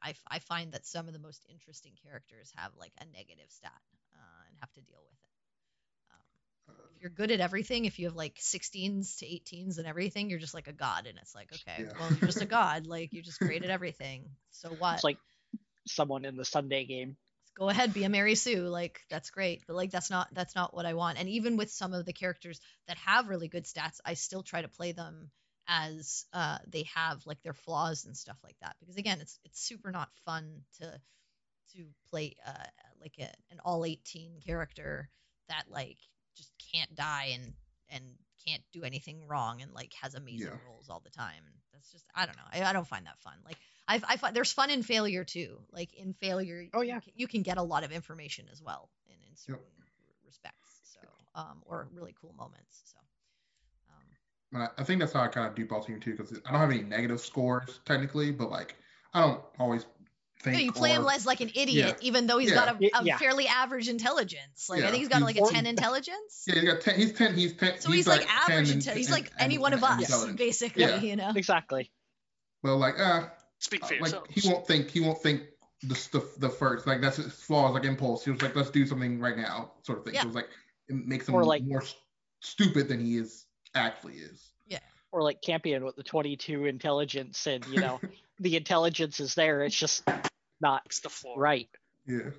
i 0.01 0.13
i 0.27 0.39
find 0.39 0.73
that 0.73 0.85
some 0.85 1.07
of 1.07 1.13
the 1.13 1.19
most 1.19 1.45
interesting 1.49 1.93
characters 2.03 2.51
have 2.55 2.71
like 2.77 2.91
a 2.99 3.05
negative 3.05 3.49
stat 3.49 3.71
uh, 4.15 4.41
and 4.47 4.57
have 4.59 4.71
to 4.73 4.81
deal 4.81 5.01
with 5.05 5.13
it 5.23 5.28
if 6.95 7.01
you're 7.01 7.09
good 7.11 7.31
at 7.31 7.39
everything 7.39 7.85
if 7.85 7.99
you 7.99 8.07
have 8.07 8.15
like 8.15 8.35
16s 8.39 9.17
to 9.17 9.25
18s 9.25 9.77
and 9.77 9.87
everything 9.87 10.29
you're 10.29 10.39
just 10.39 10.53
like 10.53 10.67
a 10.67 10.73
god 10.73 11.07
and 11.07 11.17
it's 11.19 11.35
like 11.35 11.51
okay 11.53 11.85
Yeah. 11.85 11.93
well 11.95 12.13
you're 12.13 12.23
just 12.23 12.41
a 12.41 12.45
god 12.47 12.85
like 12.87 13.13
you're 13.13 13.23
just 13.23 13.41
created 13.41 13.69
everything 13.69 14.25
so 14.51 14.73
what 14.73 14.99
It's 14.99 15.03
like 15.03 15.19
someone 15.87 16.25
in 16.25 16.35
the 16.37 16.45
Sunday 16.45 16.85
game. 16.85 17.17
go 17.57 17.69
ahead 17.69 17.93
be 17.93 18.03
a 18.03 18.09
mary 18.09 18.35
sue 18.35 18.67
like 18.67 19.01
that's 19.09 19.29
great 19.31 19.63
but 19.67 19.75
like 19.75 19.91
that's 19.91 20.09
not 20.09 20.27
that's 20.33 20.55
not 20.55 20.73
what 20.73 20.85
i 20.85 20.93
want 20.93 21.17
and 21.19 21.29
even 21.29 21.57
with 21.57 21.71
some 21.71 21.93
of 21.93 22.05
the 22.05 22.13
characters 22.13 22.59
that 22.87 22.97
have 22.97 23.27
really 23.27 23.47
good 23.47 23.65
stats 23.65 23.99
i 24.05 24.13
still 24.13 24.43
try 24.43 24.61
to 24.61 24.67
play 24.67 24.91
them 24.91 25.29
as 25.67 26.25
uh 26.33 26.57
they 26.67 26.83
have 26.95 27.25
like 27.25 27.41
their 27.43 27.53
flaws 27.53 28.05
and 28.05 28.15
stuff 28.17 28.37
like 28.43 28.55
that 28.61 28.75
because 28.79 28.95
again 28.97 29.19
it's 29.21 29.39
it's 29.43 29.59
super 29.61 29.91
not 29.91 30.09
fun 30.25 30.61
to 30.79 30.99
to 31.73 31.85
play 32.09 32.35
uh 32.47 32.65
like 33.01 33.13
a, 33.19 33.29
an 33.51 33.59
all 33.63 33.85
18 33.85 34.39
character 34.45 35.09
that 35.49 35.65
like 35.69 35.97
just 36.39 36.51
can't 36.73 36.95
die 36.95 37.31
and 37.33 37.53
and 37.89 38.03
can't 38.45 38.63
do 38.71 38.83
anything 38.83 39.27
wrong 39.27 39.61
and 39.61 39.73
like 39.73 39.93
has 40.01 40.15
amazing 40.15 40.47
Yeah. 40.49 40.57
rolls 40.65 40.89
all 40.89 41.01
the 41.03 41.09
time 41.09 41.43
that's 41.73 41.91
just 41.91 42.05
i 42.15 42.25
don't 42.25 42.37
know 42.37 42.43
i, 42.53 42.63
I 42.63 42.73
don't 42.73 42.87
find 42.87 43.05
that 43.05 43.19
fun 43.19 43.33
like 43.45 43.57
I, 43.89 43.99
I 44.07 44.17
find 44.17 44.35
there's 44.35 44.51
fun 44.51 44.69
in 44.69 44.83
failure 44.83 45.23
too. 45.23 45.57
Like 45.71 45.95
in 45.95 46.13
failure, 46.13 46.63
Oh, 46.75 46.81
you 46.81 46.89
yeah. 46.89 46.99
can- 46.99 47.13
you 47.15 47.27
can 47.27 47.41
get 47.41 47.57
a 47.57 47.63
lot 47.63 47.83
of 47.83 47.91
information 47.91 48.45
as 48.51 48.61
well 48.61 48.87
in, 49.07 49.15
in 49.27 49.35
certain 49.35 49.55
Yep. 49.57 50.15
respects. 50.27 50.81
So, 50.93 50.99
um, 51.33 51.63
or 51.65 51.87
really 51.91 52.13
cool 52.21 52.33
moments. 52.37 52.83
So, 52.85 52.99
um, 53.89 54.05
And 54.53 54.63
I, 54.63 54.81
I 54.81 54.83
think 54.83 54.99
that's 54.99 55.11
how 55.13 55.21
I 55.21 55.27
kind 55.27 55.47
of 55.47 55.55
do 55.55 55.65
ball 55.65 55.83
team 55.83 55.99
too, 55.99 56.11
because 56.15 56.39
I 56.45 56.51
don't 56.51 56.59
have 56.61 56.69
any 56.69 56.83
negative 56.83 57.19
scores 57.19 57.79
technically, 57.83 58.31
but 58.31 58.51
like 58.51 58.75
I 59.15 59.21
don't 59.21 59.41
always 59.57 59.87
think. 60.41 60.57
yeah, 60.57 60.63
you 60.63 60.71
play 60.71 60.91
him 60.91 61.05
or- 61.05 61.11
as 61.11 61.25
like 61.25 61.41
an 61.41 61.51
idiot, 61.55 61.97
even 62.01 62.27
though 62.27 62.37
he's 62.37 62.49
Yeah. 62.51 62.65
got 62.65 62.81
a 63.01 63.05
yeah. 63.05 63.17
fairly 63.17 63.47
average 63.47 63.87
intelligence. 63.89 64.67
Like 64.69 64.83
I 64.83 64.87
think 64.91 64.97
he's 64.99 65.07
got 65.07 65.17
he's- 65.17 65.25
like 65.25 65.37
a 65.37 65.41
or- 65.41 65.51
ten 65.51 65.65
intelligence. 65.65 66.45
Yeah, 66.47 66.55
he's 66.55 66.63
got 66.63 66.81
ten. 66.81 66.95
He's 66.95 67.13
ten. 67.13 67.33
He's 67.35 67.53
ten. 67.53 67.79
So 67.79 67.91
he's, 67.91 68.07
like, 68.07 68.21
10 68.21 68.29
average. 68.29 68.69
and- 68.71 68.81
Inte- 68.81 68.95
he's 68.95 69.11
like 69.11 69.31
any 69.39 69.57
one 69.57 69.73
of 69.73 69.83
us, 69.83 70.25
basically. 70.33 70.83
Yeah. 70.83 70.99
You 71.01 71.15
know. 71.15 71.31
Exactly. 71.35 71.91
Well, 72.63 72.77
like, 72.77 72.99
uh, 72.99 73.27
Speak 73.59 73.81
for 73.85 73.91
like 73.93 73.99
yourselves. 73.99 74.29
he 74.33 74.49
won't 74.49 74.65
think. 74.67 74.89
He 74.91 74.99
won't 75.01 75.21
think 75.21 75.43
the 75.81 75.95
the, 76.11 76.27
the 76.39 76.49
first. 76.49 76.87
Like 76.87 77.01
that's 77.01 77.17
his 77.17 77.31
flaws. 77.33 77.73
Like 77.73 77.83
impulse. 77.85 78.23
He 78.25 78.31
was 78.31 78.41
like, 78.41 78.55
let's 78.55 78.69
do 78.69 78.85
something 78.85 79.19
right 79.19 79.37
now, 79.37 79.71
sort 79.83 79.99
of 79.99 80.05
thing. 80.05 80.13
Yeah. 80.13 80.21
So 80.21 80.25
it 80.25 80.27
was 80.27 80.35
like 80.35 80.49
it 80.87 80.95
makes 80.95 81.27
him 81.27 81.35
Or, 81.35 81.43
like- 81.43 81.63
more 81.63 81.83
stupid 82.41 82.87
than 82.87 82.99
he 83.03 83.17
is 83.17 83.45
actually 83.75 84.15
is. 84.15 84.41
Yeah. 84.67 84.79
Or 85.11 85.21
like 85.21 85.41
Campion 85.41 85.83
with 85.83 85.95
the 85.95 86.03
22 86.03 86.65
intelligence, 86.65 87.47
and 87.47 87.65
you 87.67 87.79
know 87.81 87.99
the 88.39 88.55
intelligence 88.55 89.19
is 89.19 89.35
there. 89.35 89.63
It's 89.63 89.75
just 89.75 90.03
not 90.61 90.83
It's 90.85 90.99
the 91.01 91.09
floor. 91.09 91.39
right. 91.39 91.69
Yeah. 92.05 92.31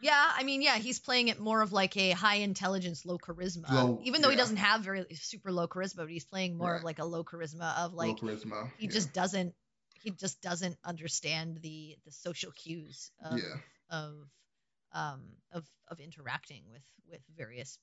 Yeah, 0.00 0.30
I 0.36 0.42
mean, 0.42 0.60
yeah, 0.60 0.76
he's 0.76 0.98
playing 0.98 1.28
it 1.28 1.40
more 1.40 1.62
of 1.62 1.72
like 1.72 1.96
a 1.96 2.10
high 2.10 2.36
intelligence, 2.36 3.06
low 3.06 3.16
charisma. 3.16 3.70
Low- 3.72 4.00
even 4.04 4.20
though 4.20 4.28
he 4.28 4.36
doesn't 4.36 4.58
have 4.58 4.82
very 4.82 5.06
super 5.14 5.50
low 5.50 5.66
charisma, 5.66 5.96
but 5.98 6.10
he's 6.10 6.24
playing 6.26 6.58
more 6.58 6.76
of 6.76 6.82
like 6.84 6.98
a 6.98 7.04
low 7.04 7.24
charisma 7.24 7.74
of 7.78 7.94
like 7.94 8.20
Low 8.22 8.28
charisma. 8.28 8.70
he 8.76 8.86
yeah. 8.86 8.92
just 8.92 9.12
doesn't 9.14 9.54
he 10.02 10.10
just 10.10 10.42
doesn't 10.42 10.76
understand 10.84 11.60
the 11.62 11.96
the 12.04 12.12
social 12.12 12.52
cues 12.52 13.10
of 13.24 13.38
Yeah. 13.38 13.56
of 13.88 14.28
um 14.92 15.22
of 15.52 15.64
of 15.88 16.00
interacting 16.00 16.64
with 16.70 16.82
with 17.10 17.20
various 17.34 17.78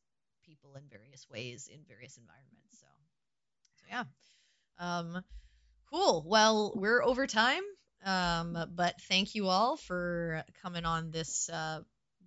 people 0.46 0.76
in 0.76 0.84
various 0.90 1.28
ways 1.30 1.68
in 1.74 1.80
various 1.88 2.18
environments 2.18 2.80
so 2.80 2.86
so 3.78 3.86
yeah 3.90 4.04
um 4.78 5.24
cool. 5.92 6.24
Well 6.26 6.74
we're 6.76 7.04
over 7.04 7.28
time 7.28 7.64
um 8.04 8.58
but 8.74 9.00
thank 9.02 9.36
you 9.36 9.48
all 9.48 9.78
for 9.78 10.44
coming 10.64 10.86
on 10.86 11.12
this 11.12 11.50
uh 11.50 11.82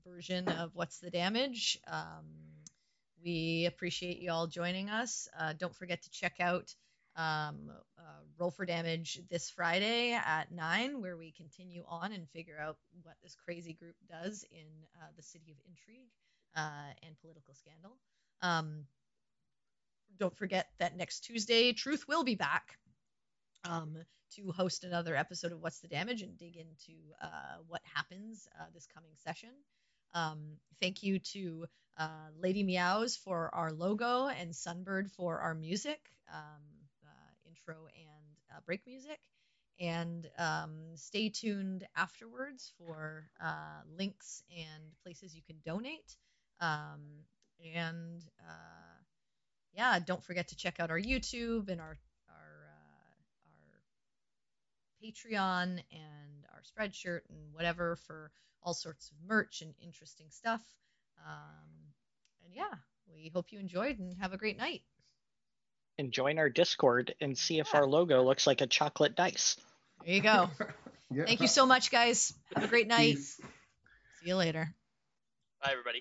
version 0.04 0.48
of 0.48 0.70
what's 0.74 0.98
the 0.98 1.10
damage? 1.10 1.78
Um 1.86 2.24
we 3.24 3.64
appreciate 3.66 4.18
you 4.18 4.30
all 4.30 4.46
joining 4.46 4.90
us. 4.90 5.28
Uh, 5.38 5.54
don't 5.54 5.74
forget 5.74 6.02
to 6.02 6.10
check 6.10 6.34
out 6.40 6.74
um, 7.16 7.70
uh, 7.98 8.02
Roll 8.38 8.50
for 8.50 8.66
Damage 8.66 9.20
this 9.30 9.48
Friday 9.50 10.12
at 10.12 10.52
9, 10.52 11.00
where 11.00 11.16
we 11.16 11.32
continue 11.32 11.84
on 11.88 12.12
and 12.12 12.28
figure 12.30 12.58
out 12.60 12.76
what 13.02 13.14
this 13.22 13.36
crazy 13.44 13.72
group 13.72 13.94
does 14.08 14.44
in 14.52 14.66
uh, 15.00 15.06
the 15.16 15.22
city 15.22 15.52
of 15.52 15.56
intrigue 15.66 16.10
uh, 16.56 16.92
and 17.06 17.18
political 17.20 17.54
scandal. 17.54 17.96
Um, 18.42 18.84
don't 20.18 20.36
forget 20.36 20.68
that 20.78 20.96
next 20.96 21.20
Tuesday, 21.20 21.72
Truth 21.72 22.04
will 22.06 22.24
be 22.24 22.34
back 22.34 22.78
um, 23.64 23.96
to 24.36 24.52
host 24.52 24.84
another 24.84 25.16
episode 25.16 25.52
of 25.52 25.60
What's 25.60 25.80
the 25.80 25.88
Damage 25.88 26.22
and 26.22 26.36
dig 26.38 26.56
into 26.56 26.98
uh, 27.22 27.58
what 27.68 27.80
happens 27.94 28.48
uh, 28.60 28.64
this 28.74 28.86
coming 28.92 29.12
session. 29.24 29.50
Um, 30.12 30.56
thank 30.80 31.02
you 31.02 31.18
to 31.18 31.66
uh, 31.98 32.28
Lady 32.38 32.62
Meows 32.62 33.16
for 33.16 33.54
our 33.54 33.72
logo 33.72 34.26
and 34.26 34.50
Sunbird 34.50 35.10
for 35.10 35.38
our 35.40 35.54
music, 35.54 36.00
um, 36.32 36.62
uh, 37.04 37.48
intro 37.48 37.86
and 37.94 38.36
uh, 38.50 38.60
break 38.66 38.80
music. 38.86 39.18
And 39.80 40.28
um, 40.38 40.76
stay 40.94 41.30
tuned 41.30 41.84
afterwards 41.96 42.72
for 42.78 43.28
uh, 43.42 43.82
links 43.96 44.42
and 44.56 44.84
places 45.02 45.34
you 45.34 45.42
can 45.42 45.56
donate. 45.64 46.16
Um, 46.60 47.00
and 47.74 48.22
yeah, 49.76 49.98
don't 49.98 50.22
forget 50.22 50.48
to 50.48 50.56
check 50.56 50.78
out 50.78 50.90
our 50.90 51.00
YouTube 51.00 51.68
and 51.68 51.80
our 51.80 51.98
Patreon 55.02 55.82
and 55.92 56.46
our 56.52 56.62
Spreadshirt 56.62 57.20
and 57.28 57.52
whatever 57.52 57.96
for 58.06 58.30
all 58.62 58.74
sorts 58.74 59.10
of 59.10 59.16
merch 59.28 59.62
and 59.62 59.74
interesting 59.82 60.26
stuff. 60.30 60.62
Um, 61.26 61.92
and 62.44 62.54
yeah, 62.54 62.74
we 63.12 63.30
hope 63.34 63.52
you 63.52 63.58
enjoyed 63.60 63.98
and 63.98 64.14
have 64.20 64.32
a 64.32 64.38
great 64.38 64.56
night. 64.58 64.82
And 65.98 66.10
join 66.10 66.38
our 66.38 66.48
Discord 66.48 67.14
and 67.20 67.36
see 67.38 67.58
if 67.60 67.68
Yeah. 67.72 67.80
our 67.80 67.86
logo 67.86 68.22
looks 68.24 68.46
like 68.46 68.60
a 68.60 68.66
chocolate 68.66 69.14
dice. 69.14 69.56
There 70.04 70.14
you 70.14 70.20
go. 70.22 70.50
yeah. 71.10 71.24
Thank 71.24 71.40
you 71.40 71.46
so 71.48 71.66
much, 71.66 71.90
guys. 71.90 72.32
Have 72.54 72.64
a 72.64 72.68
great 72.68 72.88
night. 72.88 73.16
Peace. 73.16 73.40
See 74.20 74.28
you 74.28 74.36
later. 74.36 74.74
Bye, 75.62 75.70
everybody. 75.72 75.92